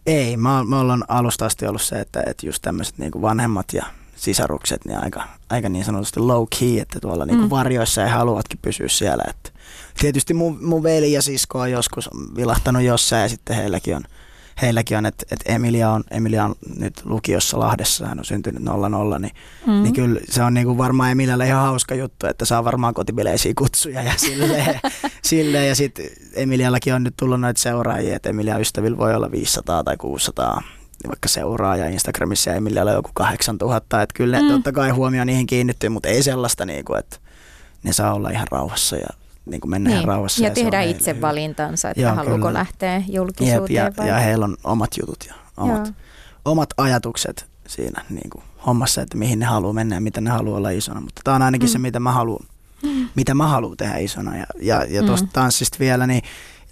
Ei, 0.06 0.36
mä, 0.36 0.64
mä 0.64 0.80
ollaan 0.80 1.04
alusta 1.08 1.46
asti 1.46 1.66
ollut 1.66 1.82
se, 1.82 2.00
että, 2.00 2.22
että 2.26 2.46
just 2.46 2.62
tämmöiset 2.62 2.98
niin 2.98 3.22
vanhemmat 3.22 3.72
ja 3.72 3.84
sisarukset 4.16 4.84
niin 4.84 5.02
aika, 5.02 5.24
aika 5.50 5.68
niin 5.68 5.84
sanotusti 5.84 6.20
low 6.20 6.46
key, 6.58 6.78
että 6.78 7.00
tuolla 7.00 7.26
niin 7.26 7.40
mm. 7.40 7.50
varjoissa 7.50 8.04
ei 8.04 8.10
haluatkin 8.10 8.58
pysyä 8.62 8.88
siellä. 8.88 9.24
Että 9.30 9.50
tietysti 10.00 10.34
mun, 10.34 10.58
mun 10.64 10.82
veli 10.82 11.12
ja 11.12 11.22
sisko 11.22 11.60
on 11.60 11.70
joskus 11.70 12.10
vilahtanut 12.36 12.82
jossain 12.82 13.22
ja 13.22 13.28
sitten 13.28 13.56
heilläkin 13.56 13.96
on 13.96 14.04
heilläkin 14.62 14.98
on, 14.98 15.07
että, 15.07 15.26
että 15.30 15.52
Emilia, 15.52 15.90
on, 15.90 16.05
Emilia 16.11 16.44
on 16.44 16.55
nyt 16.78 17.00
lukiossa 17.05 17.59
Lahdessa, 17.59 18.07
hän 18.07 18.18
on 18.18 18.24
syntynyt 18.24 18.62
00, 18.62 19.18
niin, 19.18 19.32
mm. 19.66 19.82
niin 19.82 19.94
kyllä 19.94 20.20
se 20.28 20.42
on 20.42 20.55
niin 20.55 20.66
kuin 20.66 20.78
varmaan 20.78 21.11
Emilialle 21.11 21.46
ihan 21.46 21.62
hauska 21.62 21.94
juttu, 21.94 22.26
että 22.26 22.44
saa 22.44 22.64
varmaan 22.64 22.94
kotibileisiä 22.94 23.52
kutsuja 23.59 24.02
ja 24.02 24.12
silleen. 24.16 24.80
silleen 25.22 25.68
ja 25.68 25.74
sitten 25.74 26.07
Emiliallakin 26.32 26.94
on 26.94 27.02
nyt 27.02 27.14
tullut 27.16 27.40
noita 27.40 27.61
seuraajia, 27.61 28.16
että 28.16 28.28
Emilia 28.28 28.59
ystävillä 28.59 28.98
voi 28.98 29.14
olla 29.14 29.30
500 29.30 29.84
tai 29.84 29.96
600 29.96 30.62
vaikka 31.09 31.28
seuraaja 31.28 31.88
Instagramissa 31.88 32.50
ja 32.50 32.57
Emilialla 32.57 32.92
joku 32.92 33.11
8000, 33.14 34.02
että 34.02 34.14
kyllä 34.14 34.42
mm. 34.42 34.48
totta 34.48 34.72
kai 34.72 34.90
huomio 34.90 35.24
niihin 35.24 35.46
kiinnittyy, 35.46 35.88
mutta 35.88 36.09
ei 36.09 36.22
sellaista, 36.22 36.66
niin 36.66 36.84
kuin, 36.84 36.98
että 36.98 37.16
ne 37.82 37.92
saa 37.92 38.14
olla 38.14 38.30
ihan 38.30 38.46
rauhassa 38.50 38.96
ja 38.96 39.07
niin 39.47 39.61
kuin 39.61 39.70
mennä 39.70 39.90
niin. 39.90 40.05
rauhassa. 40.05 40.42
Ja, 40.42 40.49
ja 40.49 40.55
tehdä 40.55 40.80
itse 40.80 41.14
hyvä. 41.14 41.26
valintansa, 41.28 41.90
että 41.90 42.01
Joo, 42.01 42.14
haluuko 42.14 42.36
kyllä. 42.36 42.53
lähteä 42.53 43.03
julkisuuteen 43.09 43.84
Jep, 43.84 43.86
ja, 43.86 43.92
vai? 43.97 44.09
ja 44.09 44.18
heillä 44.18 44.45
on 44.45 44.57
omat 44.64 44.90
jutut 45.01 45.24
ja 45.28 45.34
omat, 45.57 45.92
omat 46.45 46.68
ajatukset 46.76 47.47
siinä 47.68 48.05
niin 48.11 48.30
kuin 48.30 48.45
hommassa, 48.66 49.03
että 49.03 49.16
mihin 49.18 49.38
ne 49.38 49.47
haluaa 49.47 49.72
mennä 49.72 49.97
ja 49.97 50.01
mitä 50.01 50.20
ne 50.20 50.30
haluaa 50.30 50.57
olla 50.57 50.70
isona. 50.70 51.01
Mutta 51.01 51.20
tämä 51.24 51.34
on 51.34 51.42
ainakin 51.42 51.68
mm. 51.68 51.72
se, 51.72 51.78
mitä 51.78 52.01
mä 52.01 52.12
haluan, 52.12 52.47
mm. 52.82 53.09
mitä 53.14 53.34
mä 53.34 53.47
haluan 53.47 53.76
tehdä 53.76 53.97
isona. 53.97 54.36
Ja, 54.36 54.47
ja, 54.61 54.86
ja 54.88 55.03
tuosta 55.03 55.26
mm. 55.26 55.32
tanssista 55.32 55.78
vielä, 55.80 56.07
niin, 56.07 56.22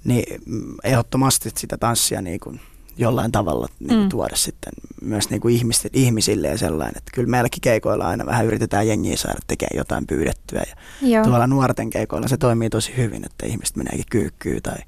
niin 0.05 0.43
ehdottomasti 0.85 1.51
sitä 1.57 1.79
tanssia 1.79 2.23
niin 2.23 2.41
kuin– 2.41 2.61
jollain 2.97 3.33
tavalla 3.33 3.69
niin 3.81 4.01
mm. 4.01 4.09
tuoda 4.09 4.37
sitten 4.37 4.73
myös 5.03 5.31
niin 5.31 5.41
kuin 5.41 5.55
ihmisten, 5.55 5.91
ihmisille 5.95 6.49
ja 6.49 6.59
sellainen. 6.59 6.99
Että 6.99 7.11
kyllä 7.15 7.29
meilläkin 7.29 7.61
keikoilla 7.61 8.09
aina 8.09 8.27
vähän 8.27 8.47
yritetään 8.47 8.89
jengiä 8.89 9.17
saada 9.17 9.41
tekemään 9.47 9.77
jotain 9.77 10.07
pyydettyä. 10.07 10.63
Ja 10.69 11.09
Joo. 11.09 11.25
tuolla 11.25 11.47
nuorten 11.47 11.91
keikoilla 11.91 12.29
se 12.29 12.37
toimii 12.37 12.71
tosi 12.71 12.97
hyvin, 12.97 13.25
että 13.27 13.47
ihmiset 13.47 13.77
meneekin 13.77 14.05
kyykkyyn 14.11 14.63
tai 14.63 14.79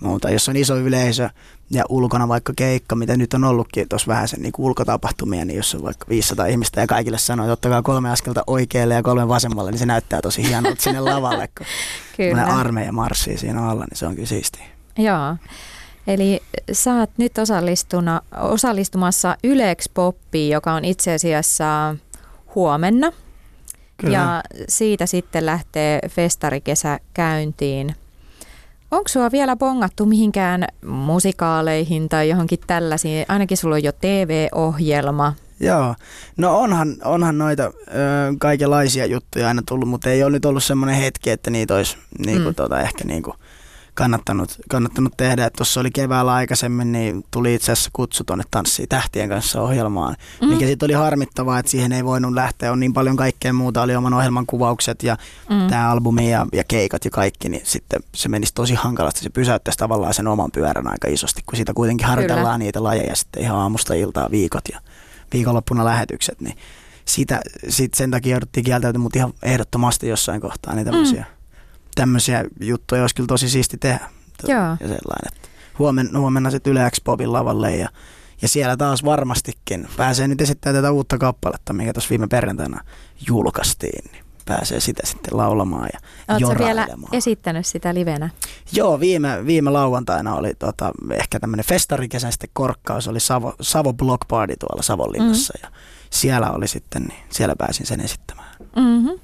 muuta. 0.00 0.30
Jos 0.30 0.48
on 0.48 0.56
iso 0.56 0.78
yleisö 0.78 1.28
ja 1.70 1.84
ulkona 1.88 2.28
vaikka 2.28 2.52
keikka, 2.56 2.94
mitä 2.94 3.16
nyt 3.16 3.34
on 3.34 3.44
ollutkin 3.44 3.88
tuossa 3.88 4.08
vähän 4.08 4.28
sen 4.28 4.42
niin 4.42 4.52
ulkotapahtumia, 4.58 5.44
niin 5.44 5.56
jos 5.56 5.74
on 5.74 5.82
vaikka 5.82 6.06
500 6.08 6.46
ihmistä 6.46 6.80
ja 6.80 6.86
kaikille 6.86 7.18
sanoo, 7.18 7.46
että 7.46 7.52
ottakaa 7.52 7.82
kolme 7.82 8.10
askelta 8.10 8.44
oikealle 8.46 8.94
ja 8.94 9.02
kolme 9.02 9.28
vasemmalle, 9.28 9.70
niin 9.70 9.78
se 9.78 9.86
näyttää 9.86 10.20
tosi 10.20 10.48
hienolta 10.48 10.82
sinne 10.82 11.00
lavalle, 11.00 11.48
kun 11.58 11.66
kyllä. 12.16 12.44
armeija 12.44 12.92
marssii 12.92 13.38
siinä 13.38 13.68
alla, 13.68 13.84
niin 13.84 13.98
se 13.98 14.06
on 14.06 14.14
kyllä 14.14 14.28
siistiä. 14.28 14.64
Joo. 14.98 15.36
Eli 16.06 16.40
sä 16.72 16.94
oot 16.94 17.10
nyt 17.16 17.38
osallistuna, 17.38 18.20
osallistumassa 18.40 19.36
Ylex 19.44 19.86
Poppiin, 19.94 20.52
joka 20.52 20.72
on 20.72 20.84
itse 20.84 21.12
asiassa 21.14 21.96
huomenna. 22.54 23.12
Kyllä. 23.96 24.18
Ja 24.18 24.42
siitä 24.68 25.06
sitten 25.06 25.46
lähtee 25.46 26.00
festarikesä 26.08 27.00
käyntiin. 27.14 27.94
Onko 28.90 29.08
sua 29.08 29.30
vielä 29.32 29.56
bongattu 29.56 30.06
mihinkään 30.06 30.64
musikaaleihin 30.86 32.08
tai 32.08 32.28
johonkin 32.28 32.58
tällaisiin? 32.66 33.24
Ainakin 33.28 33.56
sulla 33.56 33.74
on 33.74 33.82
jo 33.82 33.92
TV-ohjelma. 33.92 35.34
Joo, 35.60 35.94
no 36.36 36.58
onhan, 36.58 36.96
onhan 37.04 37.38
noita 37.38 37.62
ö, 37.64 37.70
kaikenlaisia 38.38 39.06
juttuja 39.06 39.48
aina 39.48 39.62
tullut, 39.68 39.88
mutta 39.88 40.10
ei 40.10 40.22
ole 40.22 40.32
nyt 40.32 40.44
ollut 40.44 40.64
semmoinen 40.64 40.96
hetki, 40.96 41.30
että 41.30 41.50
niitä 41.50 41.74
olisi 41.74 41.96
niinku, 42.26 42.48
mm. 42.48 42.54
tota, 42.54 42.80
ehkä 42.80 43.04
niinku, 43.04 43.34
kannattanut, 43.94 44.56
kannattanut 44.68 45.12
tehdä. 45.16 45.50
Tuossa 45.50 45.80
oli 45.80 45.90
keväällä 45.90 46.32
aikaisemmin, 46.34 46.92
niin 46.92 47.24
tuli 47.30 47.54
itse 47.54 47.72
asiassa 47.72 47.90
kutsu 47.92 48.24
tuonne 48.24 48.44
Tanssii 48.50 48.86
tähtien 48.86 49.28
kanssa 49.28 49.62
ohjelmaan, 49.62 50.16
mm. 50.42 50.48
mikä 50.48 50.66
sitten 50.66 50.86
oli 50.86 50.92
harmittavaa, 50.92 51.58
että 51.58 51.70
siihen 51.70 51.92
ei 51.92 52.04
voinut 52.04 52.32
lähteä. 52.32 52.72
On 52.72 52.80
niin 52.80 52.92
paljon 52.92 53.16
kaikkea 53.16 53.52
muuta, 53.52 53.82
oli 53.82 53.96
oman 53.96 54.14
ohjelman 54.14 54.46
kuvaukset 54.46 55.02
ja 55.02 55.16
mm. 55.50 55.68
tämä 55.68 55.90
albumi 55.90 56.30
ja, 56.30 56.46
ja 56.52 56.64
keikat 56.64 57.04
ja 57.04 57.10
kaikki, 57.10 57.48
niin 57.48 57.62
sitten 57.64 58.00
se 58.14 58.28
menisi 58.28 58.54
tosi 58.54 58.74
hankalasti. 58.74 59.20
Se 59.20 59.30
pysäyttäisi 59.30 59.78
tavallaan 59.78 60.14
sen 60.14 60.28
oman 60.28 60.50
pyörän 60.50 60.88
aika 60.88 61.08
isosti, 61.08 61.42
kun 61.46 61.56
siitä 61.56 61.74
kuitenkin 61.74 62.06
harjoitellaan 62.06 62.44
Kyllä. 62.44 62.58
niitä 62.58 62.82
lajeja 62.82 63.16
sitten 63.16 63.42
ihan 63.42 63.58
aamusta 63.58 63.94
iltaa 63.94 64.30
viikot 64.30 64.64
ja 64.72 64.80
viikonloppuna 65.32 65.84
lähetykset, 65.84 66.40
niin 66.40 66.56
sitä, 67.04 67.40
sit 67.68 67.94
sen 67.94 68.10
takia 68.10 68.30
jouduttiin 68.30 68.64
kieltäytymään, 68.64 69.02
mutta 69.02 69.18
ihan 69.18 69.32
ehdottomasti 69.42 70.08
jossain 70.08 70.40
kohtaa 70.40 70.74
niitä. 70.74 70.90
Mm 70.90 71.02
tämmöisiä 71.02 71.41
juttuja 72.60 73.02
olisi 73.02 73.14
kyllä 73.14 73.26
tosi 73.26 73.48
siisti 73.48 73.78
tehdä. 73.78 74.10
Joo. 74.48 74.60
Ja 74.60 74.76
sellainen, 74.78 75.32
että 75.36 75.48
huomenna, 75.78 76.18
huomenna 76.18 76.50
sitten 76.50 76.70
Yle 76.70 76.86
Expobin 76.86 77.32
lavalle 77.32 77.76
ja, 77.76 77.88
ja 78.42 78.48
siellä 78.48 78.76
taas 78.76 79.04
varmastikin 79.04 79.88
pääsee 79.96 80.28
nyt 80.28 80.40
esittämään 80.40 80.82
tätä 80.82 80.92
uutta 80.92 81.18
kappaletta, 81.18 81.72
mikä 81.72 81.92
tuossa 81.92 82.10
viime 82.10 82.26
perjantaina 82.26 82.80
julkaistiin. 83.28 84.10
Niin 84.12 84.24
pääsee 84.44 84.80
sitä 84.80 85.06
sitten 85.06 85.36
laulamaan 85.36 85.88
ja 85.92 85.98
Oletko 86.34 86.64
vielä 86.64 86.88
esittänyt 87.12 87.66
sitä 87.66 87.94
livenä? 87.94 88.30
Joo, 88.72 89.00
viime, 89.00 89.46
viime 89.46 89.70
lauantaina 89.70 90.34
oli 90.34 90.54
tota, 90.54 90.92
ehkä 91.12 91.40
tämmöinen 91.40 91.66
festarikesän 91.66 92.32
sitten 92.32 92.50
korkkaus, 92.52 93.08
oli 93.08 93.20
Savo, 93.20 93.54
Savo 93.60 93.92
Block 93.92 94.28
Party 94.28 94.54
tuolla 94.60 94.82
Savonlinnassa 94.82 95.54
mm-hmm. 95.56 95.74
ja 95.74 95.80
siellä 96.10 96.50
oli 96.50 96.68
sitten, 96.68 97.02
niin 97.02 97.20
siellä 97.30 97.56
pääsin 97.56 97.86
sen 97.86 98.00
esittämään. 98.00 98.56
Mm-hmm. 98.76 99.20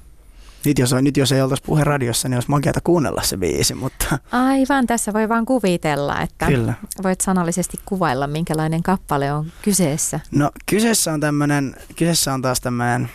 Nyt 0.65 0.79
jos, 0.79 0.93
nyt 1.01 1.17
jos 1.17 1.31
ei 1.31 1.41
oltaisi 1.41 1.63
puhe 1.65 1.83
radiossa, 1.83 2.29
niin 2.29 2.37
olisi 2.37 2.49
makeata 2.49 2.81
kuunnella 2.83 3.21
se 3.23 3.37
biisi, 3.37 3.73
mutta... 3.73 4.19
Aivan, 4.31 4.87
tässä 4.87 5.13
voi 5.13 5.29
vaan 5.29 5.45
kuvitella, 5.45 6.21
että 6.21 6.45
Kyllä. 6.45 6.73
voit 7.03 7.21
sanallisesti 7.21 7.77
kuvailla, 7.85 8.27
minkälainen 8.27 8.83
kappale 8.83 9.33
on 9.33 9.51
kyseessä. 9.61 10.19
No 10.31 10.51
kyseessä 10.65 11.13
on 11.13 11.19
tämmöinen, 11.19 11.75
kyseessä 11.95 12.33
on 12.33 12.41
taas 12.41 12.61
tämmöinen 12.61 13.09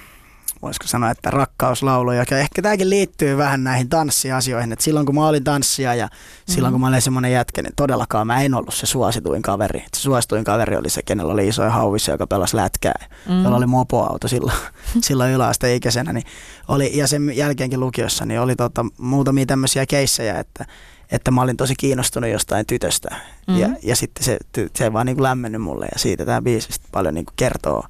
voisiko 0.65 0.87
sanoa, 0.87 1.11
että 1.11 1.31
rakkauslaulu, 1.31 2.13
joka 2.13 2.39
ehkä 2.39 2.63
tämäkin 2.63 2.91
liittyy 2.91 3.37
vähän 3.37 3.65
näihin 3.65 3.89
tanssiasioihin, 3.89 4.73
että 4.73 4.85
silloin 4.85 5.07
kun 5.07 5.15
mä 5.15 5.29
olin 5.29 5.45
tanssia 5.45 5.95
ja 5.95 6.07
mm-hmm. 6.07 6.55
silloin 6.55 6.73
kun 6.73 6.81
mä 6.81 6.89
olin 6.89 7.03
semmoinen 7.03 7.33
jätkä, 7.33 7.63
niin 7.63 7.73
todellakaan 7.77 8.27
mä 8.27 8.43
en 8.43 8.55
ollut 8.55 8.75
se 8.75 8.87
suosituin 8.87 9.43
kaveri. 9.43 9.85
Se 9.95 10.01
suosituin 10.01 10.45
kaveri 10.45 10.77
oli 10.77 10.91
se, 10.91 11.03
kenellä 11.03 11.33
oli 11.33 11.49
isoja 11.49 11.71
hauvissa, 11.71 12.13
joka 12.13 12.27
pelasi 12.27 12.57
lätkää, 12.57 12.95
mm-hmm. 13.01 13.45
jolla 13.45 13.57
oli 13.57 13.67
mopoauto 13.67 14.29
silloin, 14.29 14.59
silloin 15.07 15.33
yläasteikäisenä. 15.33 16.13
Niin 16.13 16.27
oli, 16.69 16.99
ja 16.99 17.07
sen 17.07 17.37
jälkeenkin 17.37 17.81
lukiossa 17.81 18.27
niin 18.27 18.41
oli 18.41 18.57
tota, 18.57 18.87
muutamia 18.99 19.47
tämmöisiä 19.47 19.87
keissejä, 19.87 20.39
että 20.39 20.65
että 21.11 21.31
mä 21.31 21.43
olin 21.43 21.57
tosi 21.57 21.75
kiinnostunut 21.75 22.31
jostain 22.31 22.67
tytöstä. 22.67 23.09
Mm-hmm. 23.11 23.63
Ja, 23.63 23.69
ja 23.83 23.97
sitten 23.97 24.25
se, 24.25 24.39
se 24.77 24.85
ei 24.85 24.93
vaan 24.93 25.07
niin 25.07 25.17
kuin 25.17 25.23
lämmennyt 25.23 25.63
mulle 25.63 25.87
ja 25.93 25.99
siitä 25.99 26.25
tämä 26.25 26.43
biisi 26.43 26.81
paljon 26.93 27.15
niin 27.15 27.25
kuin 27.25 27.35
kertoo 27.37 27.85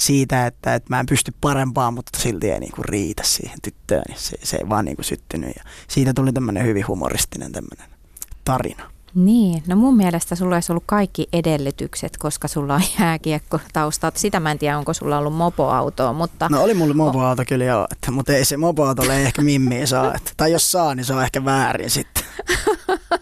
siitä, 0.00 0.46
että, 0.46 0.74
että 0.74 0.86
mä 0.90 1.00
en 1.00 1.06
pysty 1.06 1.34
parempaan, 1.40 1.94
mutta 1.94 2.18
silti 2.20 2.50
ei 2.50 2.60
niinku 2.60 2.82
riitä 2.82 3.22
siihen 3.24 3.58
tyttöön. 3.62 4.02
Niin 4.08 4.18
se, 4.18 4.36
se 4.42 4.56
ei 4.56 4.68
vaan 4.68 4.84
niinku 4.84 5.02
syttynyt. 5.02 5.52
Ja 5.56 5.62
siitä 5.88 6.14
tuli 6.14 6.32
tämmöinen 6.32 6.66
hyvin 6.66 6.86
humoristinen 6.88 7.52
tämmöinen 7.52 7.86
tarina. 8.44 8.90
Niin, 9.14 9.62
no 9.66 9.76
mun 9.76 9.96
mielestä 9.96 10.34
sulla 10.34 10.56
olisi 10.56 10.72
ollut 10.72 10.84
kaikki 10.86 11.28
edellytykset, 11.32 12.16
koska 12.16 12.48
sulla 12.48 12.74
on 12.74 12.82
jääkiekko 13.00 13.60
taustat. 13.72 14.16
Sitä 14.16 14.40
mä 14.40 14.50
en 14.50 14.58
tiedä, 14.58 14.78
onko 14.78 14.94
sulla 14.94 15.18
ollut 15.18 15.34
mopoautoa, 15.34 16.12
mutta... 16.12 16.48
No 16.50 16.62
oli 16.62 16.74
mulla 16.74 16.94
mopoauto 16.94 17.42
kyllä 17.48 17.64
joo, 17.64 17.86
että, 17.92 18.10
mutta 18.10 18.32
ei 18.32 18.44
se 18.44 18.56
mopoautolle 18.56 19.22
ehkä 19.22 19.42
mimmiä 19.42 19.86
saa. 19.86 20.14
Että, 20.14 20.30
tai 20.36 20.52
jos 20.52 20.72
saa, 20.72 20.94
niin 20.94 21.04
se 21.04 21.14
on 21.14 21.22
ehkä 21.22 21.44
väärin 21.44 21.90
sitten. 21.90 22.24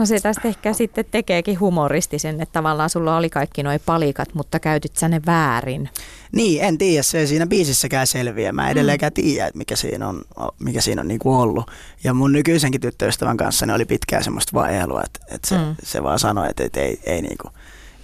No 0.00 0.06
se 0.06 0.20
tästä 0.20 0.48
ehkä 0.48 0.72
sitten 0.72 1.04
tekeekin 1.10 1.60
humoristisen, 1.60 2.40
että 2.40 2.52
tavallaan 2.52 2.90
sulla 2.90 3.16
oli 3.16 3.30
kaikki 3.30 3.62
nuo 3.62 3.72
palikat, 3.86 4.34
mutta 4.34 4.60
käytyt 4.60 4.96
sä 4.96 5.08
ne 5.08 5.20
väärin. 5.26 5.88
Niin, 6.32 6.62
en 6.62 6.78
tiedä, 6.78 7.02
se 7.02 7.18
ei 7.18 7.26
siinä 7.26 7.46
biisissäkään 7.46 8.06
selviä. 8.06 8.52
Mä 8.52 8.70
edelleenkään 8.70 9.10
mm. 9.10 9.22
tiedä, 9.22 9.46
että 9.46 9.58
mikä 9.58 9.76
siinä 9.76 10.08
on, 10.08 10.22
mikä 10.58 10.80
siinä 10.80 11.00
on 11.00 11.08
niinku 11.08 11.34
ollut. 11.34 11.70
Ja 12.04 12.14
mun 12.14 12.32
nykyisenkin 12.32 12.80
tyttöystävän 12.80 13.36
kanssa 13.36 13.66
ne 13.66 13.74
oli 13.74 13.84
pitkään 13.84 14.24
semmoista 14.24 14.52
vaihelua, 14.54 15.02
että, 15.04 15.34
että 15.34 15.48
se, 15.48 15.58
mm. 15.58 15.74
se 15.82 16.02
vaan 16.02 16.18
sanoi, 16.18 16.50
että, 16.50 16.64
että 16.64 16.80
ei, 16.80 17.00
ei 17.04 17.22
niinku, 17.22 17.48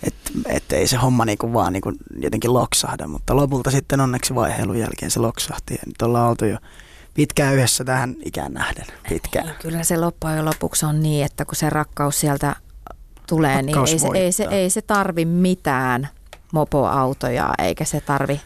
että, 0.03 0.31
että 0.47 0.77
ei 0.77 0.87
se 0.87 0.97
homma 0.97 1.25
niinku 1.25 1.53
vaan 1.53 1.73
niinku 1.73 1.93
jotenkin 2.21 2.55
loksahda, 2.55 3.09
mutta 3.09 3.37
lopulta 3.37 3.71
sitten 3.71 4.01
onneksi 4.01 4.35
vaiheilun 4.35 4.79
jälkeen 4.79 5.11
se 5.11 5.21
loksahti 5.21 5.75
ja 5.75 5.83
nyt 5.87 6.03
ollaan 6.03 6.31
oltu 6.31 6.45
jo 6.45 6.59
pitkään 7.17 7.55
yhdessä 7.55 7.85
tähän 7.85 8.15
ikään 8.25 8.53
nähden. 8.53 8.85
Pitkään. 9.09 9.55
Kyllä 9.63 9.83
se 9.85 9.97
loppujen 9.97 10.45
lopuksi 10.45 10.87
on 10.87 11.03
niin, 11.03 11.25
että 11.25 11.45
kun 11.45 11.57
se 11.57 11.71
rakkaus 11.71 12.21
sieltä 12.21 12.57
tulee, 13.29 13.57
Rakkaus 13.63 13.91
niin 13.91 13.97
ei 13.97 13.99
se, 13.99 14.09
ei, 14.19 14.33
se, 14.33 14.45
ei 14.51 14.71
se 14.71 14.83
tarvi 14.83 15.25
mitään 15.25 16.09
mopoautoja, 16.53 17.51
eikä 17.59 17.85
se 17.85 18.01
tarvi 18.01 18.41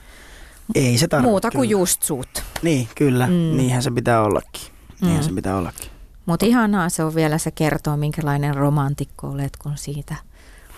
Ei 0.74 0.98
se 0.98 1.08
tarvitse. 1.08 1.30
muuta 1.30 1.50
kuin 1.50 1.68
kyllä. 1.68 1.80
just 1.80 2.02
sut. 2.02 2.42
Niin, 2.62 2.88
kyllä. 2.94 3.26
Mm. 3.26 3.32
Niinhän 3.32 3.82
se 3.82 3.90
pitää 3.90 4.22
ollakin. 4.22 4.62
Niinhän 5.00 5.22
Mm. 5.24 5.28
se 5.28 5.34
pitää 5.34 5.56
ollakin. 5.56 5.90
Mutta 6.26 6.46
ihanaa 6.46 6.88
se 6.88 7.04
on 7.04 7.14
vielä, 7.14 7.38
se 7.38 7.50
kertoo 7.50 7.96
minkälainen 7.96 8.54
romantikko 8.54 9.26
olet, 9.28 9.56
kun 9.56 9.72
siitä 9.76 10.16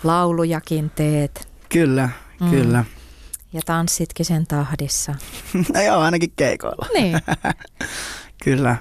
laulujakin 0.03 0.91
teet 0.95 1.47
Kyllä, 1.69 2.09
mm. 2.39 2.49
kyllä. 2.49 2.85
Ja 3.53 3.61
tanssitkin 3.65 4.25
sen 4.25 4.47
tahdissa. 4.47 5.15
No 5.73 5.81
joo, 5.87 5.99
ainakin 5.99 6.33
keikoilla. 6.35 6.87
Niin. 6.93 7.19
Kyllä, 8.43 8.75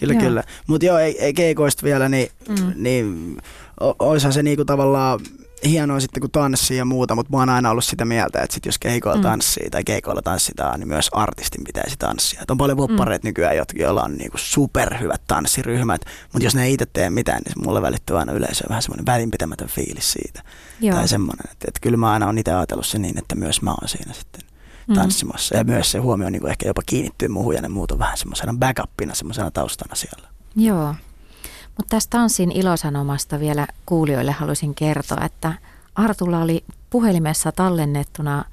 kyllä, 0.00 0.12
Joo. 0.14 0.22
kyllä. 0.22 0.42
Mutta 0.66 0.86
joo, 0.86 0.98
ei, 0.98 1.24
ei 1.24 1.32
keikoista 1.34 1.82
vielä, 1.84 2.08
niin, 2.08 2.28
Mm. 2.48 2.72
niin 2.76 3.36
o- 3.80 3.96
oishan 3.98 4.32
se 4.32 4.42
niinku 4.42 4.64
tavallaan 4.64 5.20
hienoa 5.68 6.00
sitten 6.00 6.20
kun 6.20 6.30
tanssii 6.30 6.76
ja 6.78 6.84
muuta, 6.84 7.14
mutta 7.14 7.32
mä 7.32 7.38
oon 7.38 7.48
aina 7.48 7.70
ollut 7.70 7.84
sitä 7.84 8.04
mieltä, 8.04 8.40
että 8.40 8.54
sit 8.54 8.66
jos 8.66 8.78
keikoilla 8.78 9.16
Mm. 9.16 9.20
mm. 9.26 9.30
tanssii 9.30 9.70
tai 9.70 9.84
keikoilla 9.84 10.22
tanssitaan, 10.22 10.80
niin 10.80 10.88
myös 10.88 11.08
artistin 11.12 11.64
pitäisi 11.64 11.96
tanssia. 11.98 12.40
Et 12.42 12.50
on 12.50 12.58
paljon 12.58 12.76
voppareita 12.78 13.24
mm. 13.24 13.28
nykyään, 13.28 13.56
jotka- 13.56 13.78
joilla 13.82 14.02
on 14.02 14.14
niinku 14.16 14.38
superhyvät 14.38 15.22
tanssiryhmät, 15.26 16.00
mutta 16.32 16.44
jos 16.46 16.54
ne 16.54 16.64
ei 16.64 16.72
itse 16.72 16.86
tee 16.92 17.10
mitään, 17.10 17.42
niin 17.44 17.64
mulle 17.64 17.82
välittyy 17.82 18.18
aina 18.18 18.32
yleisöön 18.32 18.68
vähän 18.68 18.82
semmoinen 18.82 19.06
välinpitämätön 19.06 19.68
fiilis 19.68 20.12
siitä. 20.12 20.42
Joo. 20.80 20.96
Tai 20.96 21.08
semmoinen, 21.08 21.44
että, 21.50 21.64
että 21.68 21.80
kyllä 21.80 21.96
mä 21.96 22.10
aina 22.12 22.26
oon 22.26 22.38
itse 22.38 22.52
ajatellut 22.54 22.86
se 22.86 22.98
niin, 22.98 23.18
että 23.18 23.34
myös 23.34 23.62
mä 23.62 23.70
oon 23.70 23.88
siinä 23.88 24.12
sitten 24.12 24.40
Mm. 24.88 24.94
tanssimassa. 24.94 25.56
Ja 25.56 25.64
myös 25.64 25.90
se 25.90 25.98
huomio 25.98 26.30
niin 26.30 26.46
ehkä 26.48 26.68
jopa 26.68 26.82
kiinnittyy 26.86 27.28
muuhun 27.28 27.54
ja 27.54 27.62
ne 27.62 27.68
muut 27.68 27.90
on 27.90 27.98
vähän 27.98 28.16
semmoisena 28.18 28.54
backupina, 28.58 29.14
semmoisena 29.14 29.50
taustana 29.50 29.94
siellä. 29.94 30.28
Joo. 30.56 30.94
Mutta 31.76 31.96
tästä 31.96 32.10
tanssin 32.10 32.52
ilosanomasta 32.52 33.40
vielä 33.40 33.66
kuulijoille 33.86 34.32
haluaisin 34.32 34.74
kertoa, 34.74 35.24
että 35.24 35.52
Artulla 35.94 36.38
oli 36.38 36.64
puhelimessa 36.90 37.52
tallennettuna 37.52 38.44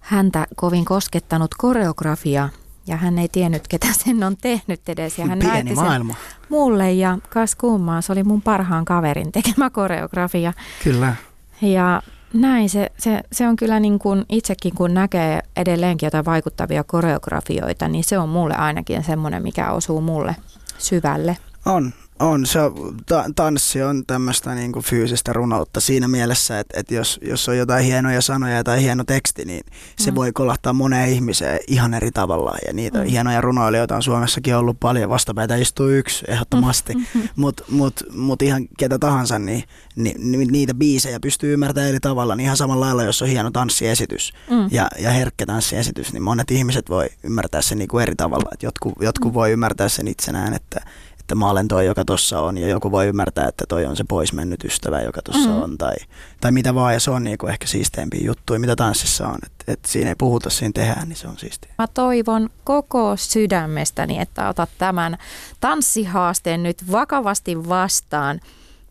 häntä 0.00 0.46
kovin 0.56 0.84
koskettanut 0.84 1.54
koreografia 1.54 2.48
ja 2.86 2.96
hän 2.96 3.18
ei 3.18 3.28
tiennyt, 3.28 3.68
ketä 3.68 3.86
sen 3.92 4.24
on 4.24 4.36
tehnyt 4.36 4.88
edes. 4.88 5.18
Ja 5.18 5.26
hän 5.26 5.38
Pieni 5.38 5.52
näytti 5.52 5.74
sen 5.74 5.84
maailma. 5.84 6.14
mulle 6.48 6.92
ja 6.92 7.18
kas 7.28 7.54
kummaa, 7.54 8.00
se 8.00 8.12
oli 8.12 8.24
mun 8.24 8.42
parhaan 8.42 8.84
kaverin 8.84 9.32
tekemä 9.32 9.70
koreografia. 9.70 10.52
Kyllä. 10.84 11.16
Ja 11.62 12.02
näin, 12.32 12.70
se, 12.70 12.90
se, 12.98 13.20
se 13.32 13.48
on 13.48 13.56
kyllä 13.56 13.80
niin 13.80 13.98
kuin 13.98 14.24
itsekin 14.28 14.74
kun 14.74 14.94
näkee 14.94 15.42
edelleenkin 15.56 16.06
jotain 16.06 16.24
vaikuttavia 16.24 16.84
koreografioita, 16.84 17.88
niin 17.88 18.04
se 18.04 18.18
on 18.18 18.28
mulle 18.28 18.54
ainakin 18.54 19.04
semmoinen, 19.04 19.42
mikä 19.42 19.70
osuu 19.70 20.00
mulle 20.00 20.36
syvälle. 20.78 21.36
On, 21.66 21.92
on. 22.18 22.46
Se, 22.46 22.58
ta, 23.06 23.24
tanssi 23.36 23.82
on 23.82 24.06
tämmöistä 24.06 24.54
niin 24.54 24.72
kuin 24.72 24.84
fyysistä 24.84 25.32
runoutta 25.32 25.80
siinä 25.80 26.08
mielessä, 26.08 26.60
että, 26.60 26.80
että 26.80 26.94
jos, 26.94 27.20
jos 27.22 27.48
on 27.48 27.58
jotain 27.58 27.84
hienoja 27.84 28.20
sanoja 28.22 28.64
tai 28.64 28.82
hieno 28.82 29.04
teksti, 29.04 29.44
niin 29.44 29.60
se 29.98 30.10
Mm. 30.10 30.14
voi 30.14 30.32
kolahtaa 30.32 30.72
moneen 30.72 31.08
ihmiseen 31.08 31.58
ihan 31.66 31.94
eri 31.94 32.10
tavalla. 32.10 32.56
Ja 32.66 32.72
niitä 32.72 32.98
Mm. 32.98 33.04
mm. 33.04 33.10
hienoja 33.10 33.40
runoilijoita 33.40 33.96
on 33.96 34.02
Suomessakin 34.02 34.56
ollut 34.56 34.80
paljon. 34.80 35.10
Vastapäätä 35.10 35.56
istuu 35.56 35.88
yksi 35.88 36.24
ehdottomasti. 36.28 36.94
Mm-hmm. 37.14 37.28
Mutta 37.36 37.64
mut, 37.70 38.00
mut 38.16 38.42
ihan 38.42 38.68
ketä 38.78 38.98
tahansa, 38.98 39.38
niin, 39.38 39.64
niin, 39.96 40.30
niin 40.32 40.48
niitä 40.52 40.74
biisejä 40.74 41.20
pystyy 41.20 41.52
ymmärtämään 41.52 41.88
eri 41.88 42.00
tavalla. 42.00 42.36
Niin 42.36 42.44
ihan 42.44 42.56
samalla 42.56 42.86
lailla, 42.86 43.02
jos 43.02 43.22
on 43.22 43.28
hieno 43.28 43.50
tanssiesitys 43.50 44.32
Mm. 44.50 44.68
ja, 44.70 44.88
ja 44.98 45.10
herkkä 45.10 45.46
tanssiesitys, 45.46 46.12
niin 46.12 46.22
monet 46.22 46.50
ihmiset 46.50 46.90
voi 46.90 47.06
ymmärtää 47.22 47.62
sen 47.62 47.78
niin 47.78 47.88
kuin 47.88 48.02
eri 48.02 48.14
tavalla. 48.16 48.50
Et 48.52 48.62
jotkut, 48.62 48.92
jotkut 49.00 49.34
voi 49.34 49.50
ymmärtää 49.52 49.88
sen 49.88 50.08
itsenään, 50.08 50.54
että, 50.54 50.80
että 51.26 51.34
mä 51.34 51.50
olen 51.50 51.68
toi, 51.68 51.86
joka 51.86 52.04
tossa 52.04 52.40
on, 52.40 52.58
ja 52.58 52.68
joku 52.68 52.90
voi 52.90 53.06
ymmärtää, 53.06 53.48
että 53.48 53.64
toi 53.68 53.86
on 53.86 53.96
se 53.96 54.04
pois 54.04 54.32
mennyt 54.32 54.64
ystävä, 54.64 55.00
joka 55.00 55.22
tossa 55.22 55.48
Mm. 55.48 55.62
on, 55.62 55.78
tai, 55.78 55.94
tai 56.40 56.52
mitä 56.52 56.74
vaan, 56.74 56.94
ja 56.94 57.00
se 57.00 57.10
on 57.10 57.24
niin 57.24 57.38
kuin 57.38 57.50
ehkä 57.50 57.66
siisteimpiä 57.66 58.20
juttuja, 58.24 58.60
mitä 58.60 58.76
tanssissa 58.76 59.28
on. 59.28 59.38
Että 59.46 59.72
et 59.72 59.78
siinä 59.86 60.10
ei 60.10 60.14
puhuta, 60.18 60.50
siinä 60.50 60.72
tehdään, 60.74 61.08
niin 61.08 61.16
se 61.16 61.28
on 61.28 61.38
siistiä. 61.38 61.74
Mä 61.78 61.86
toivon 61.86 62.50
koko 62.64 63.16
sydämestäni, 63.16 64.18
että 64.20 64.48
otat 64.48 64.70
tämän 64.78 65.18
tanssihaasteen 65.60 66.62
nyt 66.62 66.92
vakavasti 66.92 67.68
vastaan 67.68 68.40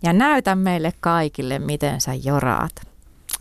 ja 0.04 0.14
näytä 0.14 0.56
meille 0.56 0.94
kaikille, 1.00 1.60
miten 1.60 2.02
sä 2.02 2.14
joraat. 2.14 2.72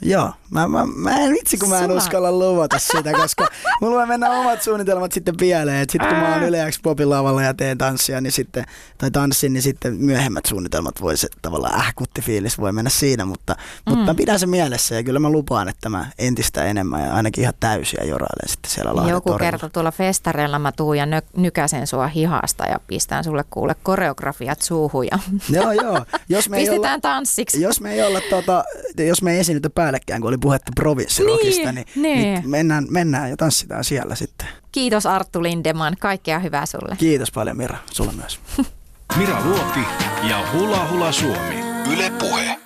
Joo, 0.03 0.33
mä, 0.55 0.69
mä, 0.69 0.87
mä 0.97 1.17
en 1.19 1.33
vitsi, 1.33 1.59
kun 1.59 1.69
mä 1.69 1.79
en 1.79 1.85
Sulla- 1.85 1.97
uskalla 1.99 2.33
luvata 2.33 2.79
sitä, 2.79 3.13
koska 3.13 3.49
mulla 3.81 3.97
voi 3.97 4.07
mennä 4.07 4.31
omat 4.31 4.63
suunnitelmat 4.63 5.13
sitten 5.13 5.37
pieleen. 5.37 5.87
Sitten 5.91 6.09
kun 6.09 6.19
mä 6.19 6.33
oon 6.35 6.43
Yle 6.43 6.71
X 6.71 6.81
Popin 6.83 7.11
lavalla 7.11 7.43
ja 7.43 7.55
teen 7.55 7.79
tanssia, 7.79 8.21
niin 8.21 8.33
sitten, 8.33 8.65
tai 8.99 9.11
tanssin, 9.11 9.53
niin 9.53 9.63
sitten 9.63 9.95
myöhemmät 9.95 10.47
suunnitelmat 10.47 11.01
voi 11.01 11.17
se 11.17 11.29
tavallaan 11.43 11.81
ähkuttifiilis 11.81 12.59
voi 12.59 12.73
mennä 12.73 12.91
siinä, 12.91 13.25
mutta, 13.25 13.53
mm. 13.87 13.91
mutta 13.91 14.05
mä 14.05 14.15
pidän 14.15 14.39
se 14.39 14.47
mielessä 14.47 14.95
ja 14.95 15.03
kyllä 15.03 15.19
mä 15.19 15.31
lupaan, 15.31 15.69
että 15.69 15.89
mä 15.89 16.07
entistä 16.19 16.65
enemmän 16.65 17.01
ja 17.07 17.15
ainakin 17.15 17.43
ihan 17.43 17.55
täysiä 17.61 18.05
jorailen 18.05 18.49
sitten 18.49 18.71
siellä 18.71 18.97
Lahden 18.97 19.11
Joku 19.11 19.31
torilla. 19.31 19.51
kerta 19.51 19.69
tuolla 19.69 19.93
festareilla 19.93 20.59
mä 20.59 20.73
tuun 20.73 20.99
ja 20.99 21.05
nö- 21.05 21.27
nykäsen 21.37 21.87
sua 21.87 22.07
hihasta 22.07 22.65
ja 22.67 22.81
pistän 22.87 23.25
sulle 23.25 23.45
kuule 23.51 23.77
koreografiat 23.83 24.63
suuhun 24.63 25.07
ja 25.11 25.19
Joo, 25.51 25.73
joo. 25.73 26.05
Jos 26.29 26.49
me 26.49 26.57
ei 26.57 26.63
olla, 26.63 26.71
pistetään 26.73 27.01
tanssiksi. 27.01 27.63
jos 27.63 27.81
me 27.81 27.93
ei 27.93 28.03
olla 28.03 28.21
tota, 28.31 28.65
jos 29.07 29.23
me 29.23 29.33
ei 29.33 29.39
esiinnytä 29.41 29.71
päällekkäin, 29.71 30.21
kun 30.21 30.29
oli 30.29 30.39
puhetta 30.45 30.73
provinssirokista, 30.75 31.73
Niin, 31.73 31.87
niin, 31.95 32.03
niin. 32.03 32.35
niin 32.35 32.51
mennään, 32.51 32.87
mennään 32.91 33.31
ja 33.31 33.37
tanssitaan 33.37 33.85
siellä 33.85 34.15
sitten. 34.15 34.49
Kiitos 34.73 35.07
Arttu 35.07 35.43
Lindeman, 35.43 35.97
kaikkea 36.01 36.39
hyvää 36.39 36.67
sulle. 36.67 36.97
Kiitos 36.99 37.33
paljon 37.33 37.57
Mira, 37.57 37.79
sulle 37.93 38.13
myös. 38.13 38.41
Mira 39.19 39.41
Luoti 39.45 39.81
ja 40.29 40.45
Hula 40.53 40.89
Hula 40.91 41.13
Suomi. 41.13 41.65
Yle 41.93 42.11
Puhe. 42.19 42.64